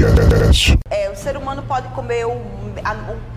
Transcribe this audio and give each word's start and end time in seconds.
Podcast. 0.00 0.78
É, 0.90 1.08
o 1.10 1.16
ser 1.16 1.38
humano 1.38 1.62
pode 1.62 1.88
comer 1.88 2.26
o, 2.26 2.32
a, 2.84 2.92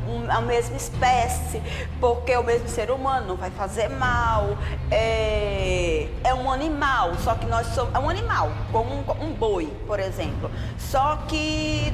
um- 0.09 0.29
a 0.29 0.41
mesma 0.41 0.75
espécie, 0.75 1.61
porque 2.01 2.35
o 2.35 2.43
mesmo 2.43 2.67
ser 2.67 2.91
humano 2.91 3.27
não 3.27 3.35
vai 3.37 3.49
fazer 3.49 3.87
mal. 3.87 4.57
É, 4.91 6.07
é 6.21 6.33
um 6.33 6.51
animal, 6.51 7.15
só 7.23 7.33
que 7.35 7.45
nós 7.45 7.65
somos. 7.67 7.95
É 7.95 7.99
um 7.99 8.09
animal, 8.09 8.51
como 8.73 8.93
um, 8.93 9.03
um 9.23 9.33
boi, 9.33 9.67
por 9.87 9.99
exemplo. 9.99 10.51
Só 10.77 11.15
que. 11.27 11.93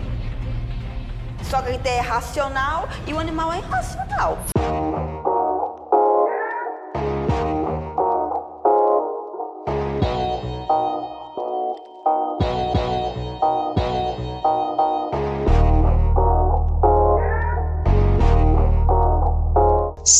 Só 1.43 1.61
que 1.61 1.71
gente 1.71 1.87
é 1.87 1.99
racional 1.99 2.89
e 3.05 3.13
o 3.13 3.19
animal 3.19 3.53
é 3.53 3.59
irracional. 3.59 4.39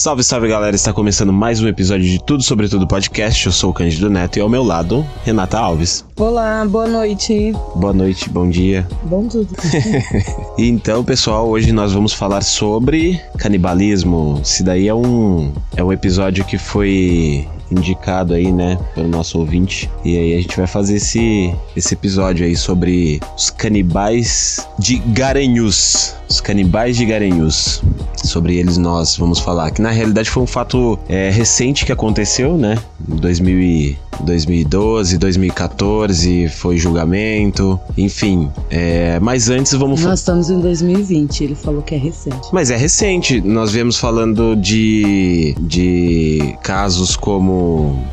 Salve, 0.06 0.24
salve 0.24 0.48
galera, 0.48 0.76
está 0.76 0.94
começando 0.94 1.34
mais 1.34 1.60
um 1.60 1.68
episódio 1.68 2.08
de 2.08 2.24
Tudo 2.24 2.44
Sobre 2.44 2.70
Tudo 2.70 2.86
Podcast. 2.86 3.44
Eu 3.44 3.52
sou 3.52 3.72
o 3.72 3.74
Cândido 3.74 4.08
Neto 4.08 4.38
e 4.38 4.40
ao 4.40 4.48
meu 4.48 4.64
lado, 4.64 5.04
Renata 5.24 5.58
Alves. 5.58 6.06
Olá, 6.16 6.64
boa 6.64 6.88
noite. 6.88 7.54
Boa 7.76 7.92
noite, 7.92 8.30
bom 8.30 8.48
dia. 8.48 8.88
Bom 9.02 9.28
tudo. 9.28 9.50
Então, 10.60 11.04
pessoal, 11.04 11.50
hoje 11.50 11.72
nós 11.72 11.92
vamos 11.92 12.14
falar 12.14 12.44
sobre 12.44 13.20
canibalismo. 13.40 14.40
Esse 14.44 14.62
daí 14.62 14.88
é 14.88 14.94
um, 14.94 15.52
é 15.76 15.84
um 15.84 15.92
episódio 15.92 16.46
que 16.46 16.60
foi 16.60 17.48
indicado 17.72 18.34
aí, 18.34 18.52
né, 18.52 18.78
pelo 18.94 19.08
nosso 19.08 19.40
ouvinte. 19.40 19.90
E 20.04 20.18
aí 20.18 20.34
a 20.34 20.42
gente 20.42 20.56
vai 20.56 20.68
fazer 20.68 20.96
esse, 20.96 21.54
esse 21.76 21.94
episódio 21.94 22.46
aí 22.46 22.56
sobre 22.56 23.20
os 23.36 23.50
canibais 23.50 24.68
de 24.80 24.98
Garanhuns. 24.98 26.16
Os 26.30 26.42
canibais 26.42 26.98
de 26.98 27.06
Garanhuns. 27.06 27.84
Sobre 28.24 28.58
eles 28.58 28.78
nós 28.78 29.16
vamos 29.18 29.40
falar. 29.40 29.72
Que 29.72 29.82
na 29.82 29.92
realidade 29.92 30.30
foi 30.30 30.44
um 30.44 30.48
fato 30.48 30.98
é, 31.08 31.30
recente 31.30 31.86
que 31.86 31.92
aconteceu, 31.92 32.58
né? 32.58 32.78
Em 33.08 33.16
2000 33.16 33.60
e 33.62 33.98
2012, 34.22 35.18
2014 35.18 36.48
foi 36.50 36.78
julgamento, 36.78 37.80
enfim. 37.98 38.50
é, 38.70 39.20
mas 39.20 39.50
antes 39.50 39.74
vamos 39.74 40.00
falar. 40.00 40.12
Nós 40.12 40.20
estamos 40.20 40.50
em 40.50 40.60
2020, 40.60 41.44
ele 41.44 41.56
falou 41.56 41.82
que 41.82 41.96
é 41.96 41.98
recente. 41.98 42.48
Mas 42.52 42.72
é 42.72 42.78
recente, 42.78 43.42
nós 43.42 43.72
viemos 43.72 43.98
falando 43.98 44.56
de, 44.56 45.56
de 45.60 46.56
casos 46.64 47.16
como 47.16 47.55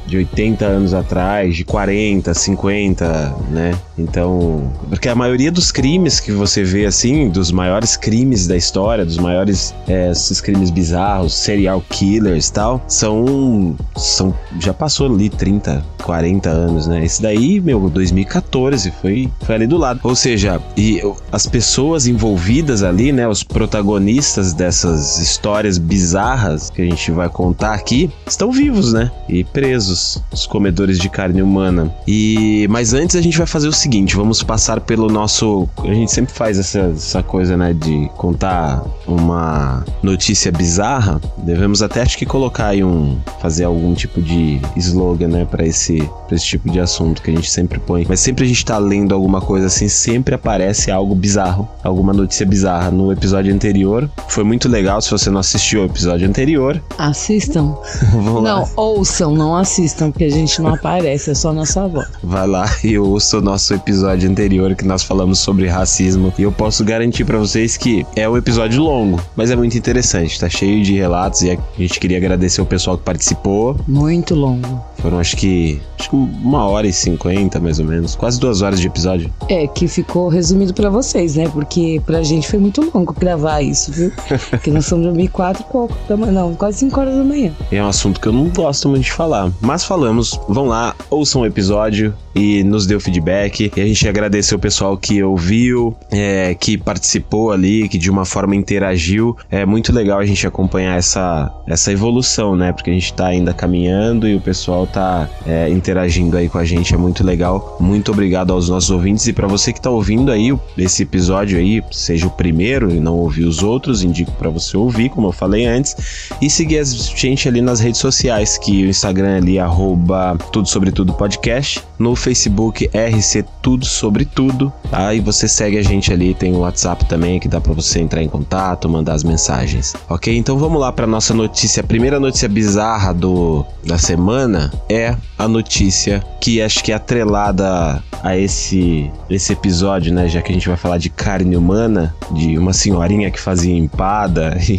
de 0.07 0.17
80 0.19 0.65
anos 0.65 0.95
atrás, 0.95 1.57
de 1.57 1.65
40, 1.65 2.35
50, 2.35 3.35
né? 3.51 3.75
Então, 3.97 4.73
porque 4.89 5.09
a 5.09 5.15
maioria 5.15 5.51
dos 5.51 5.71
crimes 5.71 6.21
que 6.21 6.33
você 6.33 6.65
vê 6.65 6.87
assim, 6.87 7.29
dos 7.29 7.53
maiores 7.53 7.97
crimes 7.97 8.47
da 8.47 8.57
história, 8.57 9.05
dos 9.05 9.19
maiores 9.19 9.75
é, 9.87 10.11
esses 10.11 10.41
crimes 10.41 10.71
bizarros, 10.71 11.35
serial 11.35 11.83
killers 11.89 12.51
tal, 12.51 12.83
são, 12.89 13.77
são 13.97 14.35
já 14.59 14.73
passou 14.73 15.13
ali 15.13 15.29
30, 15.29 15.85
40 16.03 16.49
anos, 16.49 16.87
né? 16.87 17.05
Esse 17.05 17.23
daí, 17.23 17.61
meu, 17.61 17.89
2014, 17.89 18.93
foi, 19.01 19.31
foi 19.41 19.55
ali 19.55 19.67
do 19.67 19.77
lado. 19.77 20.01
Ou 20.03 20.15
seja, 20.15 20.61
e 20.77 21.01
as 21.31 21.47
pessoas 21.47 22.07
envolvidas 22.07 22.83
ali, 22.83 23.13
né? 23.13 23.27
Os 23.29 23.43
protagonistas 23.43 24.53
dessas 24.53 25.19
histórias 25.19 25.79
bizarras 25.79 26.71
que 26.71 26.83
a 26.83 26.85
gente 26.85 27.11
vai 27.11 27.29
contar 27.29 27.75
aqui, 27.75 28.11
estão 28.27 28.51
vivos, 28.51 28.93
né? 28.93 29.11
E 29.33 29.45
presos, 29.45 30.23
os 30.31 30.47
comedores 30.47 30.99
de 30.99 31.09
carne 31.09 31.41
humana. 31.41 31.91
E 32.07 32.67
mas 32.69 32.93
antes 32.93 33.17
a 33.17 33.21
gente 33.23 33.39
vai 33.39 33.47
fazer 33.47 33.69
o 33.69 33.73
seguinte, 33.73 34.15
vamos 34.15 34.43
passar 34.43 34.81
pelo 34.81 35.09
nosso, 35.09 35.69
a 35.79 35.95
gente 35.95 36.13
sempre 36.13 36.35
faz 36.35 36.59
essa, 36.59 36.93
essa 36.95 37.23
coisa, 37.23 37.57
né, 37.57 37.73
de 37.73 38.11
contar 38.17 38.85
uma 39.07 39.85
notícia 40.03 40.53
bizarra. 40.53 41.21
Devemos 41.39 41.83
até 41.83 42.03
acho 42.03 42.19
que 42.19 42.27
colocar 42.27 42.69
aí 42.69 42.85
um 42.85 43.19
fazer 43.41 43.65
algum 43.65 43.95
tipo 43.95 44.21
de 44.21 44.61
slogan, 44.77 45.29
né, 45.29 45.45
para 45.45 45.65
esse 45.67 45.99
pra 46.27 46.37
esse 46.37 46.47
tipo 46.47 46.71
de 46.71 46.79
assunto 46.79 47.23
que 47.23 47.31
a 47.31 47.35
gente 47.35 47.51
sempre 47.51 47.79
põe. 47.79 48.05
Mas 48.09 48.21
sempre 48.21 48.45
a 48.45 48.49
gente 48.49 48.65
tá 48.65 48.77
lendo 48.79 49.15
alguma 49.15 49.41
coisa 49.41 49.67
assim, 49.67 49.89
sempre 49.89 50.35
aparece 50.35 50.91
algo 50.91 51.15
bizarro, 51.15 51.69
alguma 51.83 52.13
notícia 52.13 52.45
bizarra. 52.45 52.91
No 52.91 53.11
episódio 53.11 53.53
anterior 53.53 54.11
foi 54.29 54.45
muito 54.45 54.69
legal. 54.69 55.01
Se 55.01 55.11
você 55.11 55.31
não 55.31 55.41
assistiu 55.41 55.83
o 55.83 55.85
episódio 55.87 56.29
anterior, 56.29 56.83
Assistam. 56.99 57.75
vamos 58.13 58.43
lá. 58.43 58.61
Não, 58.61 58.71
ouçam, 58.77 59.22
não 59.31 59.57
assistam, 59.57 60.11
porque 60.11 60.25
a 60.25 60.31
gente 60.31 60.61
não 60.61 60.75
aparece, 60.75 61.31
é 61.31 61.35
só 61.35 61.53
nossa 61.53 61.87
voz. 61.87 62.09
Vai 62.23 62.47
lá 62.47 62.67
e 62.83 62.99
ouça 62.99 63.39
o 63.39 63.41
nosso 63.41 63.75
episódio 63.75 64.31
anterior 64.31 64.75
que 64.75 64.85
nós 64.85 65.03
falamos 65.03 65.39
sobre 65.39 65.69
racismo. 65.69 66.33
E 66.39 66.43
eu 66.43 66.53
posso 66.53 66.85
garantir 66.85 67.25
pra 67.25 67.39
vocês 67.39 67.77
que 67.77 68.07
é 68.17 68.29
um 68.29 68.37
episódio 68.37 68.83
longo, 68.83 69.21
mas 69.37 69.51
é 69.51 69.57
muito 69.57 69.77
interessante. 69.77 70.39
Tá 70.39 70.49
cheio 70.49 70.83
de 70.83 70.95
relatos 70.95 71.43
e 71.43 71.51
a 71.51 71.59
gente 71.79 72.01
queria 72.01 72.17
agradecer 72.17 72.61
o 72.61 72.67
pessoal 72.67 72.97
que 72.99 73.05
participou. 73.05 73.77
Muito 73.87 74.35
longo. 74.35 74.83
Foram 74.99 75.19
acho 75.19 75.37
que, 75.37 75.81
acho 75.99 76.11
que 76.11 76.17
uma 76.17 76.65
hora 76.69 76.87
e 76.87 76.93
cinquenta 76.93 77.59
mais 77.59 77.79
ou 77.81 77.85
menos, 77.85 78.15
quase 78.15 78.39
duas 78.39 78.63
horas 78.63 78.81
de 78.81 78.87
episódio. 78.87 79.33
É, 79.49 79.67
que 79.67 79.89
ficou 79.89 80.29
resumido 80.29 80.73
pra 80.73 80.91
vocês, 80.91 81.35
né? 81.35 81.49
Porque 81.49 82.01
pra 82.07 82.23
gente 82.23 82.49
foi 82.49 82.59
muito 82.59 82.81
longo 82.95 83.13
gravar 83.13 83.63
isso, 83.63 83.91
viu? 83.91 84.13
Porque 84.51 84.71
nós 84.71 84.87
somos 84.87 85.07
dormir 85.07 85.29
quatro 85.29 85.65
e 85.69 85.73
pouco 85.73 85.97
da 86.09 86.17
manhã, 86.17 86.33
não, 86.33 86.55
quase 86.55 86.79
cinco 86.79 87.01
horas 87.01 87.17
da 87.17 87.25
manhã. 87.25 87.53
É 87.71 87.83
um 87.83 87.89
assunto 87.89 88.21
que 88.21 88.29
eu 88.29 88.33
não 88.33 88.49
gosto 88.49 88.89
muito 88.89 89.03
de 89.03 89.12
falar, 89.15 89.51
mas 89.61 89.85
falamos. 89.85 90.39
Vão 90.49 90.67
lá, 90.67 90.95
ouçam 91.11 91.43
o 91.43 91.47
episódio 91.47 92.15
e 92.35 92.63
nos 92.63 92.87
o 92.87 93.01
feedback. 93.01 93.71
E 93.77 93.81
a 93.81 93.87
gente 93.87 94.09
agradeceu 94.09 94.59
o 94.59 94.61
pessoal 94.61 94.97
que 94.97 95.23
ouviu, 95.23 95.95
é, 96.11 96.55
que 96.55 96.77
participou 96.77 97.53
ali, 97.53 97.89
que 97.89 97.99
de 97.99 98.11
uma 98.11 98.25
forma 98.25 98.55
interagiu. 98.55 99.37
É 99.51 99.65
muito 99.65 99.93
legal 99.93 100.19
a 100.19 100.27
gente 100.27 100.47
acompanhar 100.47 100.99
essa, 100.99 101.51
essa 101.67 101.93
evolução, 101.93 102.57
né? 102.57 102.73
Porque 102.73 102.91
a 102.91 102.93
gente 102.93 103.13
tá 103.13 103.27
ainda 103.27 103.53
caminhando 103.53 104.29
e 104.29 104.35
o 104.35 104.41
pessoal 104.41 104.87
tá 104.87 105.29
é, 105.47 105.69
interagindo 105.69 106.37
aí 106.37 106.49
com 106.49 106.59
a 106.59 106.65
gente. 106.65 106.95
É 106.95 106.97
muito 106.97 107.25
legal. 107.25 107.77
Muito 107.81 108.13
obrigado 108.13 108.53
aos 108.53 108.69
nossos 108.69 108.91
ouvintes. 108.91 109.27
E 109.27 109.33
para 109.33 109.47
você 109.47 109.73
que 109.73 109.81
tá 109.81 109.91
ouvindo 109.91 110.31
aí 110.31 110.57
esse 110.77 111.03
episódio 111.03 111.59
aí, 111.59 111.83
seja 111.91 112.27
o 112.27 112.31
primeiro 112.31 112.91
e 112.91 113.01
não 113.01 113.17
ouviu 113.17 113.49
os 113.49 113.63
outros, 113.63 114.03
indico 114.03 114.33
para 114.33 114.51
você 114.51 114.77
ouvir, 114.77 115.09
como 115.09 115.29
eu 115.29 115.33
falei 115.33 115.67
antes. 115.67 116.31
E 116.41 116.51
seguir 116.51 116.79
a 116.79 116.85
gente 116.85 117.49
ali 117.49 117.61
nas 117.61 117.81
redes 117.81 118.01
sociais, 118.01 118.59
que 118.59 118.85
o 118.85 118.89
Instagram 118.89 119.29
é 119.29 119.37
ali, 119.37 119.59
arroba 119.59 120.37
tudo 120.53 120.69
sobre 120.69 120.91
tudo 120.91 121.13
podcast. 121.13 121.83
No 121.99 122.17
Facebook, 122.23 122.89
RC 122.95 123.45
Tudo 123.61 123.85
Sobre 123.85 124.25
Tudo. 124.25 124.73
Tá? 124.91 125.13
E 125.13 125.21
você 125.21 125.49
segue 125.49 125.77
a 125.77 125.83
gente 125.83 126.13
ali, 126.13 126.35
tem 126.35 126.53
o 126.53 126.61
WhatsApp 126.61 127.05
também, 127.07 127.41
que 127.41 127.49
dá 127.49 127.61
para 127.61 127.73
você 127.73 128.01
entrar 128.01 128.23
em 128.23 128.29
contato, 128.29 128.89
mandar 128.89 129.15
as 129.15 129.25
mensagens. 129.25 129.95
Ok? 130.09 130.37
Então 130.37 130.57
vamos 130.57 130.81
lá 130.81 130.93
para 130.93 131.07
nossa 131.07 131.35
notícia. 131.35 131.81
A 131.81 131.85
primeira 131.85 132.21
notícia 132.21 132.49
bizarra 132.49 133.13
do, 133.13 133.67
da 133.85 133.99
semana 133.99 134.73
é 134.89 135.17
a 135.37 135.49
notícia 135.49 136.23
que 136.41 136.63
acho 136.63 136.83
que 136.83 136.93
é 136.93 136.95
atrelada 136.95 138.03
a 138.23 138.37
esse, 138.39 139.11
esse 139.29 139.53
episódio, 139.53 140.15
né? 140.15 140.29
Já 140.29 140.41
que 140.41 140.53
a 140.53 140.55
gente 140.55 140.69
vai 140.69 140.77
falar 140.77 140.99
de 140.99 141.11
carne 141.11 141.57
humana, 141.57 142.15
de 142.31 142.57
uma 142.57 142.73
senhorinha 142.73 143.31
que 143.31 143.41
fazia 143.41 143.77
empada, 143.77 144.57
e 144.69 144.79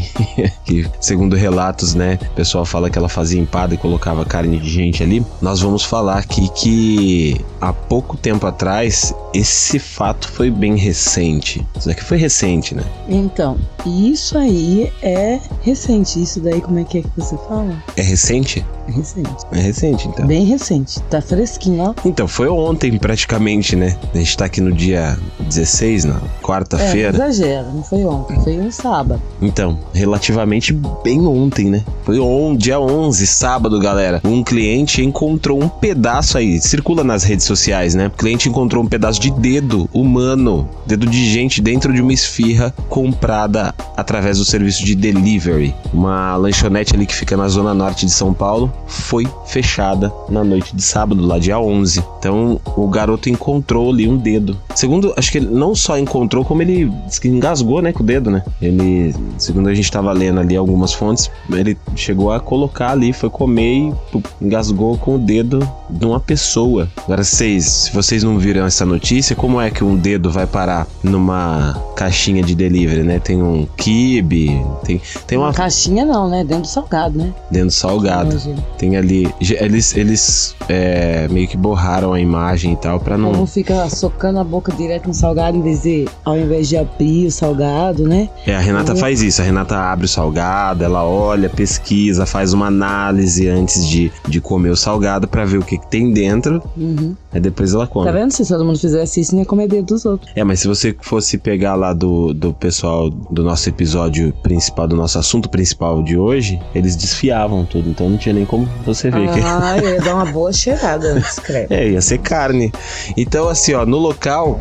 que, 0.65 0.89
segundo 1.01 1.35
relatos, 1.35 1.93
né? 1.93 2.17
O 2.21 2.35
pessoal 2.35 2.65
fala 2.65 2.89
que 2.89 2.97
ela 2.97 3.09
fazia 3.09 3.39
empada 3.39 3.73
e 3.73 3.77
colocava 3.77 4.23
carne 4.23 4.57
de 4.57 4.69
gente 4.69 5.03
ali. 5.03 5.25
Nós 5.41 5.59
vamos 5.59 5.83
falar 5.83 6.19
aqui 6.19 6.49
que 6.49 7.32
há 7.61 7.71
pouco 7.73 8.17
tempo 8.17 8.45
atrás 8.45 9.13
esse 9.33 9.79
fato 9.79 10.27
foi 10.31 10.49
bem 10.51 10.75
recente. 10.75 11.65
Isso 11.77 11.87
daqui 11.87 12.03
foi 12.03 12.17
recente, 12.17 12.75
né? 12.75 12.83
Então, 13.07 13.57
isso 13.85 14.37
aí 14.37 14.91
é 15.01 15.39
recente. 15.61 16.21
Isso 16.21 16.39
daí, 16.39 16.61
como 16.61 16.79
é 16.79 16.83
que 16.83 16.99
é 16.99 17.01
que 17.01 17.09
você 17.17 17.35
fala? 17.47 17.75
É 17.97 18.01
recente? 18.01 18.65
É 18.87 18.91
recente. 18.91 19.29
É 19.51 19.59
recente, 19.59 20.07
então. 20.07 20.27
Bem 20.27 20.45
recente. 20.45 20.99
Tá 21.03 21.21
fresquinho, 21.21 21.83
ó. 21.83 21.93
Então, 22.05 22.27
foi 22.27 22.47
ontem 22.47 22.97
praticamente, 22.97 23.75
né? 23.75 23.97
A 24.13 24.17
gente 24.17 24.37
tá 24.37 24.45
aqui 24.45 24.61
no 24.61 24.71
dia 24.71 25.17
16, 25.39 26.05
na 26.05 26.13
É, 26.15 26.17
não 26.19 26.29
quarta-feira. 26.41 27.09
exagera, 27.15 27.63
não 27.73 27.83
foi 27.83 28.03
ontem, 28.05 28.39
foi 28.41 28.59
um 28.59 28.69
sábado. 28.71 29.21
Então, 29.41 29.79
relativamente 29.93 30.73
bem 31.03 31.25
ontem, 31.25 31.69
né? 31.69 31.83
Foi 32.03 32.19
on, 32.19 32.55
dia 32.55 32.79
11, 32.79 33.25
sábado, 33.25 33.79
galera. 33.79 34.21
Um 34.23 34.43
cliente 34.43 35.01
encontrou 35.03 35.61
um 35.63 35.69
pedaço 35.69 36.37
aí, 36.37 36.61
circula 36.61 37.03
nas 37.03 37.22
redes 37.23 37.45
sociais, 37.45 37.95
né? 37.95 38.07
O 38.07 38.11
cliente 38.11 38.49
encontrou 38.49 38.83
um 38.83 38.87
pedaço 38.87 39.19
de 39.19 39.31
dedo 39.31 39.89
humano, 39.93 40.67
dedo 40.85 41.05
de 41.05 41.25
gente 41.29 41.61
dentro 41.61 41.93
de 41.93 42.01
uma 42.01 42.13
esfirra 42.13 42.73
comprada 42.89 43.73
através 43.95 44.37
do 44.37 44.45
serviço 44.45 44.83
de 44.83 44.95
delivery. 44.95 45.73
Uma 45.93 46.35
lanchonete 46.35 46.95
ali 46.95 47.05
que 47.05 47.15
fica 47.15 47.37
na 47.37 47.47
zona 47.47 47.73
norte 47.73 48.05
de 48.05 48.11
São 48.11 48.33
Paulo 48.33 48.71
foi 48.87 49.27
fechada 49.45 50.11
na 50.29 50.43
noite 50.43 50.75
de 50.75 50.81
sábado, 50.81 51.25
lá 51.25 51.39
dia 51.39 51.59
11. 51.59 52.03
Então, 52.19 52.59
o 52.75 52.87
garoto 52.87 53.29
encontrou 53.29 53.91
ali 53.91 54.07
um 54.07 54.17
dedo. 54.17 54.57
Segundo, 54.75 55.13
acho 55.17 55.31
que 55.31 55.37
ele 55.37 55.47
não 55.47 55.75
só 55.75 55.97
encontrou, 55.97 56.43
como 56.43 56.61
ele 56.61 56.91
engasgou, 57.23 57.81
né, 57.81 57.91
com 57.91 58.03
o 58.03 58.05
dedo, 58.05 58.29
né? 58.31 58.43
Ele, 58.61 59.13
segundo 59.37 59.69
a 59.69 59.73
gente 59.73 59.91
tava 59.91 60.11
lendo 60.11 60.39
ali 60.39 60.55
algumas 60.55 60.93
fontes, 60.93 61.29
ele 61.51 61.77
chegou 61.95 62.31
a 62.31 62.39
colocar 62.39 62.91
ali, 62.91 63.13
foi 63.13 63.29
comer 63.29 63.73
e 63.73 63.93
engasgou 64.41 64.97
com 64.97 65.15
o 65.15 65.19
dedo 65.19 65.59
de 65.89 66.05
uma 66.05 66.19
pessoa. 66.19 66.89
Agora, 67.13 67.23
vocês, 67.25 67.65
se 67.65 67.93
vocês 67.93 68.23
não 68.23 68.39
viram 68.39 68.65
essa 68.65 68.83
notícia, 68.87 69.35
como 69.35 69.61
é 69.61 69.69
que 69.69 69.83
um 69.83 69.95
dedo 69.95 70.31
vai 70.31 70.47
parar 70.47 70.87
numa 71.03 71.79
caixinha 71.95 72.41
de 72.41 72.55
delivery, 72.55 73.03
né? 73.03 73.19
Tem 73.19 73.39
um 73.39 73.67
kibe, 73.77 74.65
tem, 74.83 74.99
tem 75.27 75.37
uma. 75.37 75.53
Caixinha 75.53 76.05
não, 76.05 76.27
né? 76.27 76.43
Dentro 76.43 76.63
do 76.63 76.67
salgado, 76.67 77.15
né? 77.19 77.31
Dentro 77.51 77.67
do 77.67 77.71
salgado. 77.73 78.35
Tem 78.79 78.97
ali. 78.97 79.31
Eles, 79.39 79.95
eles 79.95 80.55
é, 80.67 81.27
meio 81.29 81.47
que 81.47 81.55
borraram 81.55 82.13
a 82.13 82.19
imagem 82.19 82.73
e 82.73 82.77
tal 82.77 82.99
pra 82.99 83.15
O 83.15 83.19
povo 83.21 83.37
não. 83.37 83.45
fica 83.45 83.87
socando 83.91 84.39
a 84.39 84.43
boca 84.43 84.71
direto 84.71 85.05
no 85.07 85.13
salgado 85.13 85.55
em 85.55 85.61
vez 85.61 85.83
de, 85.83 86.05
ao 86.25 86.35
invés 86.35 86.67
de 86.67 86.77
abrir 86.77 87.27
o 87.27 87.31
salgado, 87.31 88.07
né? 88.07 88.27
É, 88.47 88.55
a 88.55 88.59
Renata 88.59 88.93
Uhum. 88.93 88.97
faz 88.97 89.21
isso. 89.21 89.39
A 89.39 89.45
Renata 89.45 89.77
abre 89.77 90.05
o 90.05 90.09
salgado, 90.09 90.83
ela 90.83 91.03
olha, 91.03 91.47
pesquisa, 91.47 92.25
faz 92.25 92.53
uma 92.53 92.65
análise 92.67 93.47
antes 93.47 93.87
de, 93.87 94.11
de 94.27 94.41
comer 94.41 94.71
o 94.71 94.75
salgado 94.75 95.27
pra 95.27 95.45
ver 95.45 95.59
o 95.59 95.63
que, 95.63 95.77
que 95.77 95.87
tem 95.87 96.11
dentro. 96.11 96.59
Uhum. 96.75 97.02
Aí 97.31 97.39
depois 97.39 97.73
ela 97.73 97.87
come. 97.87 98.05
Tá 98.05 98.11
vendo? 98.11 98.31
Se 98.31 98.47
todo 98.47 98.63
mundo 98.63 98.79
fizesse 98.79 99.21
isso, 99.21 99.33
não 99.33 99.41
ia 99.41 99.45
comer 99.45 99.67
dedo 99.67 99.85
dos 99.85 100.05
outros. 100.05 100.31
É, 100.35 100.43
mas 100.43 100.59
se 100.59 100.67
você 100.67 100.95
fosse 101.01 101.37
pegar 101.37 101.75
lá 101.75 101.93
do, 101.93 102.33
do 102.33 102.53
pessoal 102.53 103.09
do 103.09 103.43
nosso 103.43 103.67
episódio 103.69 104.33
principal, 104.43 104.87
do 104.87 104.95
nosso 104.95 105.17
assunto 105.17 105.49
principal 105.49 106.01
de 106.03 106.17
hoje, 106.17 106.59
eles 106.73 106.95
desfiavam 106.95 107.65
tudo, 107.65 107.89
então 107.89 108.09
não 108.09 108.17
tinha 108.17 108.33
nem 108.33 108.45
como 108.45 108.67
você 108.85 109.09
ver 109.09 109.29
que. 109.31 109.39
Ah, 109.43 109.77
eu 109.77 109.95
ia 109.95 110.01
dar 110.01 110.15
uma 110.15 110.25
boa 110.31 110.53
cheirada 110.53 111.13
antes, 111.13 111.39
credo. 111.39 111.71
É, 111.71 111.89
ia 111.89 112.01
ser 112.01 112.19
carne. 112.19 112.71
Então, 113.17 113.49
assim, 113.49 113.73
ó, 113.73 113.85
no 113.85 113.97
local, 113.97 114.59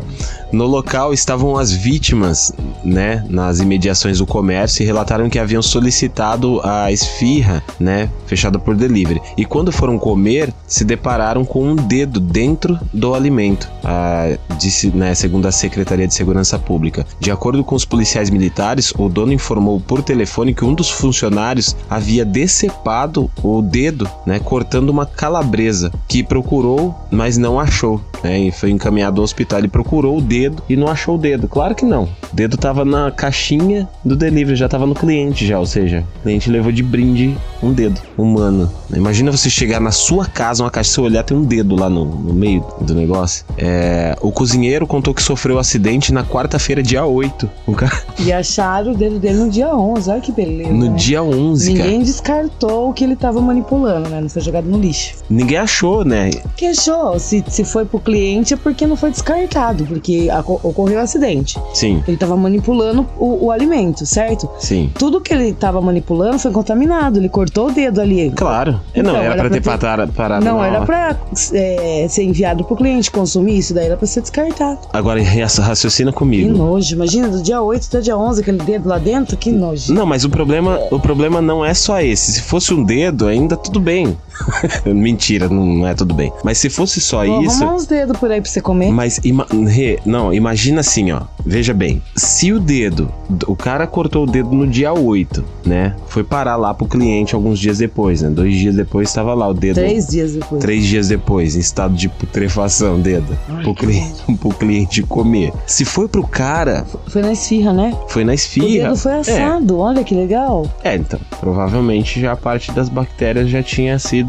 no 0.53 0.67
local 0.67 1.13
estavam 1.13 1.57
as 1.57 1.71
vítimas, 1.71 2.53
né, 2.85 3.25
nas 3.27 3.59
imediações 3.59 4.19
do 4.19 4.25
comércio 4.25 4.83
e 4.83 4.85
relataram 4.85 5.27
que 5.29 5.39
haviam 5.39 5.63
solicitado 5.63 6.61
a 6.63 6.91
esfirra, 6.91 7.63
né, 7.79 8.09
fechada 8.27 8.59
por 8.59 8.75
delivery. 8.75 9.19
E 9.35 9.43
quando 9.43 9.71
foram 9.71 9.97
comer, 9.97 10.53
se 10.67 10.85
depararam 10.85 11.43
com 11.43 11.63
um 11.63 11.75
dedo 11.75 12.19
dentro 12.19 12.79
do 12.93 13.15
alimento, 13.15 13.67
ah, 13.83 14.37
disse, 14.59 14.89
né, 14.95 15.15
segundo 15.15 15.47
a 15.47 15.51
Secretaria 15.51 16.07
de 16.07 16.13
Segurança 16.13 16.59
Pública. 16.59 17.05
De 17.19 17.31
acordo 17.31 17.63
com 17.63 17.73
os 17.75 17.83
policiais 17.83 18.29
militares, 18.29 18.93
o 18.95 19.09
dono 19.09 19.33
informou 19.33 19.79
por 19.79 20.03
telefone 20.03 20.53
que 20.53 20.63
um 20.63 20.75
dos 20.75 20.89
funcionários 20.89 21.75
havia 21.89 22.23
decepado 22.23 23.29
o 23.41 23.61
dedo, 23.61 24.07
né, 24.25 24.39
cortando 24.39 24.89
uma 24.89 25.05
calabresa, 25.05 25.91
que 26.07 26.23
procurou, 26.23 26.93
mas 27.09 27.39
não 27.39 27.59
achou, 27.59 27.99
né, 28.23 28.39
e 28.39 28.51
foi 28.51 28.69
encaminhado 28.69 29.19
ao 29.19 29.25
hospital. 29.25 29.57
Ele 29.57 29.67
procurou 29.67 30.19
o 30.19 30.21
dedo 30.21 30.42
e 30.69 30.75
não 30.75 30.87
achou 30.87 31.15
o 31.15 31.17
dedo. 31.17 31.47
Claro 31.47 31.75
que 31.75 31.85
não. 31.85 32.03
O 32.03 32.35
dedo 32.35 32.57
tava 32.57 32.83
na 32.83 33.11
caixinha 33.11 33.87
do 34.03 34.15
delivery, 34.15 34.55
já 34.55 34.67
tava 34.67 34.85
no 34.85 34.95
cliente 34.95 35.45
já, 35.45 35.59
ou 35.59 35.65
seja, 35.65 36.03
o 36.19 36.23
cliente 36.23 36.49
levou 36.49 36.71
de 36.71 36.83
brinde 36.83 37.37
um 37.61 37.71
dedo 37.71 38.01
humano. 38.17 38.71
Imagina 38.95 39.31
você 39.31 39.49
chegar 39.49 39.79
na 39.79 39.91
sua 39.91 40.25
casa, 40.25 40.63
uma 40.63 40.69
caixa, 40.71 40.91
você 40.91 41.01
olhar, 41.01 41.23
tem 41.23 41.35
um 41.37 41.43
dedo 41.43 41.75
lá 41.75 41.89
no, 41.89 42.05
no 42.05 42.33
meio 42.33 42.65
do 42.81 42.93
negócio. 42.93 43.45
É, 43.57 44.15
o 44.21 44.31
cozinheiro 44.31 44.85
contou 44.85 45.13
que 45.13 45.21
sofreu 45.21 45.55
um 45.55 45.59
acidente 45.59 46.13
na 46.13 46.23
quarta-feira, 46.23 46.81
dia 46.83 47.05
8. 47.05 47.49
O 47.67 47.73
cara, 47.73 48.03
E 48.19 48.31
acharam 48.31 48.91
o 48.91 48.95
dedo 48.97 49.19
dele 49.19 49.37
no 49.37 49.49
dia 49.49 49.69
11. 49.75 50.09
Olha 50.09 50.21
que 50.21 50.31
beleza. 50.31 50.71
no 50.71 50.89
né? 50.89 50.95
dia 50.95 51.23
11, 51.23 51.73
cara. 51.73 51.83
Ninguém 51.89 52.03
descartou 52.03 52.89
o 52.89 52.93
que 52.93 53.03
ele 53.03 53.15
tava 53.15 53.41
manipulando, 53.41 54.09
né? 54.09 54.21
Não 54.21 54.29
foi 54.29 54.41
jogado 54.41 54.65
no 54.65 54.79
lixo. 54.79 55.15
Ninguém 55.29 55.57
achou, 55.57 56.03
né? 56.03 56.29
Que 56.57 56.67
achou? 56.67 57.17
Se, 57.19 57.43
se 57.47 57.63
foi 57.63 57.85
pro 57.85 57.99
cliente 57.99 58.53
é 58.53 58.57
porque 58.57 58.85
não 58.85 58.95
foi 58.95 59.11
descartado, 59.11 59.85
porque 59.85 60.29
ocorreu 60.39 60.99
um 60.99 61.01
acidente. 61.03 61.59
Sim, 61.73 62.03
Ele 62.07 62.17
tava 62.17 62.35
manipulando 62.35 63.05
o, 63.17 63.45
o 63.45 63.51
alimento, 63.51 64.05
certo? 64.05 64.49
sim. 64.59 64.91
Tudo 64.97 65.19
que 65.21 65.33
ele 65.33 65.53
tava 65.53 65.81
manipulando 65.81 66.39
foi 66.39 66.51
contaminado. 66.51 67.19
Ele 67.19 67.29
cortou 67.29 67.67
o 67.67 67.71
dedo 67.71 67.99
ali. 68.01 68.31
Claro. 68.31 68.79
É, 68.93 69.01
não, 69.01 69.11
Então, 69.11 69.23
era, 69.23 69.35
pra 69.35 69.49
ter 69.49 69.61
ter- 69.61 69.77
parado, 70.13 70.45
Não, 70.45 70.63
era 70.63 70.81
pra 70.81 71.15
é, 71.53 72.05
ser 72.09 72.23
enviado 72.23 72.63
pro 72.63 72.75
cliente 72.75 73.11
consumir 73.11 73.57
isso, 73.57 73.73
daí 73.73 73.85
era 73.87 73.97
pra 73.97 74.07
ser 74.07 74.21
descartado. 74.21 74.79
Agora 74.91 75.21
raci- 75.21 75.61
raciocina 75.61 76.11
Que 76.11 76.17
comigo. 76.17 76.55
nojo. 76.57 76.95
Imagina, 76.95 77.27
do 77.29 77.41
dia 77.41 77.61
8 77.61 77.87
até 77.87 77.99
dia 78.01 78.17
11, 78.17 78.41
aquele 78.41 78.57
dedo 78.59 78.87
lá 78.89 78.97
dentro, 78.97 79.35
que 79.37 79.51
nojo. 79.51 79.93
Não, 79.93 80.05
mas 80.05 80.23
o 80.23 80.29
problema, 80.29 80.79
o 80.91 80.99
problema 80.99 81.41
não 81.41 81.63
é 81.65 81.73
só 81.73 81.99
esse. 82.01 82.33
Se 82.33 82.41
fosse 82.41 82.73
um 82.73 82.83
dedo, 82.83 83.27
ainda 83.27 83.55
tudo 83.57 83.79
bem. 83.79 84.17
Mentira, 84.85 85.47
não 85.49 85.87
é 85.87 85.93
tudo 85.93 86.13
bem. 86.13 86.31
Mas 86.43 86.57
se 86.57 86.69
fosse 86.69 86.99
só 87.01 87.23
isso. 87.25 87.33
arrumar 87.63 87.75
uns 87.75 87.85
dedos 87.85 88.17
por 88.17 88.31
aí 88.31 88.41
pra 88.41 88.49
você 88.49 88.61
comer. 88.61 88.91
Mas 88.91 89.19
ima- 89.23 89.47
Rê, 89.67 89.99
não, 90.05 90.33
imagina 90.33 90.79
assim, 90.81 91.11
ó. 91.11 91.21
Veja 91.45 91.73
bem, 91.73 92.01
se 92.15 92.51
o 92.53 92.59
dedo, 92.59 93.11
o 93.47 93.55
cara 93.55 93.85
cortou 93.85 94.23
o 94.23 94.25
dedo 94.27 94.51
no 94.51 94.65
dia 94.67 94.93
8, 94.93 95.43
né? 95.65 95.95
Foi 96.07 96.23
parar 96.23 96.55
lá 96.55 96.73
pro 96.73 96.87
cliente 96.87 97.35
alguns 97.35 97.59
dias 97.59 97.77
depois, 97.79 98.21
né? 98.21 98.29
Dois 98.29 98.55
dias 98.55 98.75
depois 98.75 99.09
estava 99.09 99.33
lá 99.33 99.47
o 99.47 99.53
dedo. 99.53 99.75
Três 99.75 100.07
dias 100.07 100.33
depois. 100.33 100.61
Três 100.61 100.85
dias 100.85 101.07
depois, 101.09 101.55
em 101.55 101.59
estado 101.59 101.93
de 101.95 102.07
putrefação, 102.09 102.99
dedo. 102.99 103.37
Ai, 103.49 103.63
Pro 103.63 103.73
que 103.75 103.85
cliente, 103.85 104.23
pro 104.39 104.49
cliente 104.51 105.03
comer. 105.03 105.51
Se 105.67 105.83
foi 105.85 106.07
pro 106.07 106.25
cara, 106.25 106.85
Foi 107.07 107.21
na 107.21 107.33
esfirra, 107.33 107.73
né? 107.73 107.93
foi 108.07 108.23
na 108.23 108.31
O 108.31 108.35
esfirra. 108.35 108.89
dedo 108.89 108.95
foi 108.97 109.13
assado, 109.13 109.77
olha 109.79 110.03
que 110.03 110.15
legal. 110.15 110.65
É, 110.83 110.95
então, 110.95 111.19
provavelmente 111.39 112.21
já 112.21 112.31
a 112.31 112.37
parte 112.37 112.71
das 112.71 112.87
bactérias 112.89 113.49
já 113.49 113.61
tinha 113.61 113.99
sido 113.99 114.22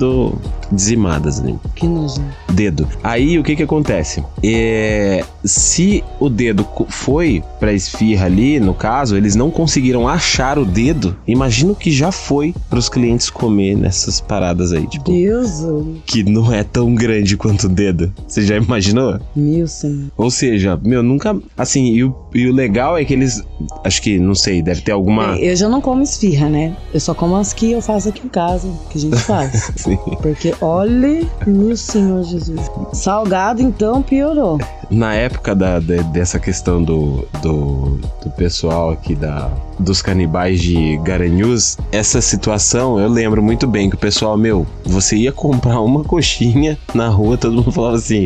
dizimadas, 0.71 1.41
né? 1.41 1.55
Que 1.75 1.87
nojo. 1.87 2.23
Dedo. 2.53 2.87
Aí 3.03 3.39
o 3.39 3.43
que 3.43 3.57
que 3.57 3.63
acontece? 3.63 4.23
É, 4.43 5.25
se 5.45 6.03
o 6.21 6.29
dedo 6.29 6.67
foi 6.89 7.43
pra 7.59 7.73
esfirra 7.73 8.27
ali, 8.27 8.61
no 8.61 8.75
caso, 8.75 9.17
eles 9.17 9.35
não 9.35 9.51
conseguiram 9.51 10.09
achar 10.09 10.59
o 10.59 10.65
dedo, 10.65 11.17
imagina 11.27 11.73
o 11.73 11.77
que 11.77 11.91
já 11.91 12.13
foi 12.13 12.55
pros 12.71 12.89
clientes 12.89 13.31
comer 13.31 13.77
nessas 13.77 14.21
paradas 14.21 14.73
aí, 14.73 14.87
tipo, 14.87 15.11
Deus, 15.11 15.63
que 16.07 16.23
não 16.23 16.53
é 16.53 16.63
tão 16.63 16.95
grande 16.95 17.37
quanto 17.37 17.65
o 17.65 17.69
dedo. 17.69 18.13
Você 18.27 18.43
já 18.43 18.57
imaginou? 18.57 19.19
meu 19.35 19.67
senhor. 19.67 20.11
Ou 20.17 20.31
seja, 20.31 20.79
meu, 20.83 21.03
nunca. 21.03 21.37
Assim, 21.57 21.87
e 21.87 22.05
o, 22.05 22.15
e 22.35 22.49
o 22.49 22.53
legal 22.53 22.97
é 22.97 23.05
que 23.05 23.13
eles. 23.13 23.43
Acho 23.85 24.03
que, 24.03 24.19
não 24.19 24.35
sei, 24.35 24.63
deve 24.63 24.83
ter 24.83 24.93
alguma. 24.93 25.33
Bem, 25.33 25.45
Eu 25.45 25.57
já 25.57 25.69
não 25.69 25.81
como 25.81 26.03
esfirra, 26.03 26.49
né? 26.49 26.77
Eu 26.93 27.01
só 27.01 27.15
como 27.15 27.37
as 27.37 27.53
que 27.53 27.73
eu 27.73 27.81
faço 27.81 28.09
aqui 28.09 28.27
em 28.27 28.29
casa, 28.29 28.69
que 28.91 28.99
a 28.99 29.01
gente 29.01 29.17
faz. 29.19 29.73
Sim. 29.85 29.99
Porque, 30.23 30.55
olha, 30.63 31.27
meu 31.47 31.77
senhor 31.77 32.23
Jesus. 32.25 32.71
Salgado, 32.95 33.61
então, 33.61 34.03
piorou. 34.03 34.59
Na 34.91 35.15
época 35.15 35.55
da, 35.55 35.79
de- 35.79 36.03
dessa 36.05 36.39
questão 36.39 36.83
do, 36.83 37.27
do, 37.43 37.99
do 38.23 38.31
pessoal 38.37 38.91
aqui 38.91 39.15
da, 39.15 39.51
dos 39.79 40.01
canibais 40.03 40.61
de 40.61 40.97
Garanhuns, 40.99 41.77
essa 41.93 42.21
situação 42.21 42.99
eu 42.99 43.09
lembro 43.09 43.43
muito 43.43 43.67
bem 43.67 43.89
que 43.89 43.97
o 43.97 43.99
pessoal, 43.99 44.37
meu, 44.37 44.67
você 44.85 45.17
ia 45.17 45.33
comprar 45.33 45.81
uma 45.81 46.05
coxinha 46.05 46.79
na 46.95 47.09
rua, 47.09 47.37
todo 47.37 47.55
mundo 47.57 47.73
falava 47.73 47.97
assim: 47.97 48.25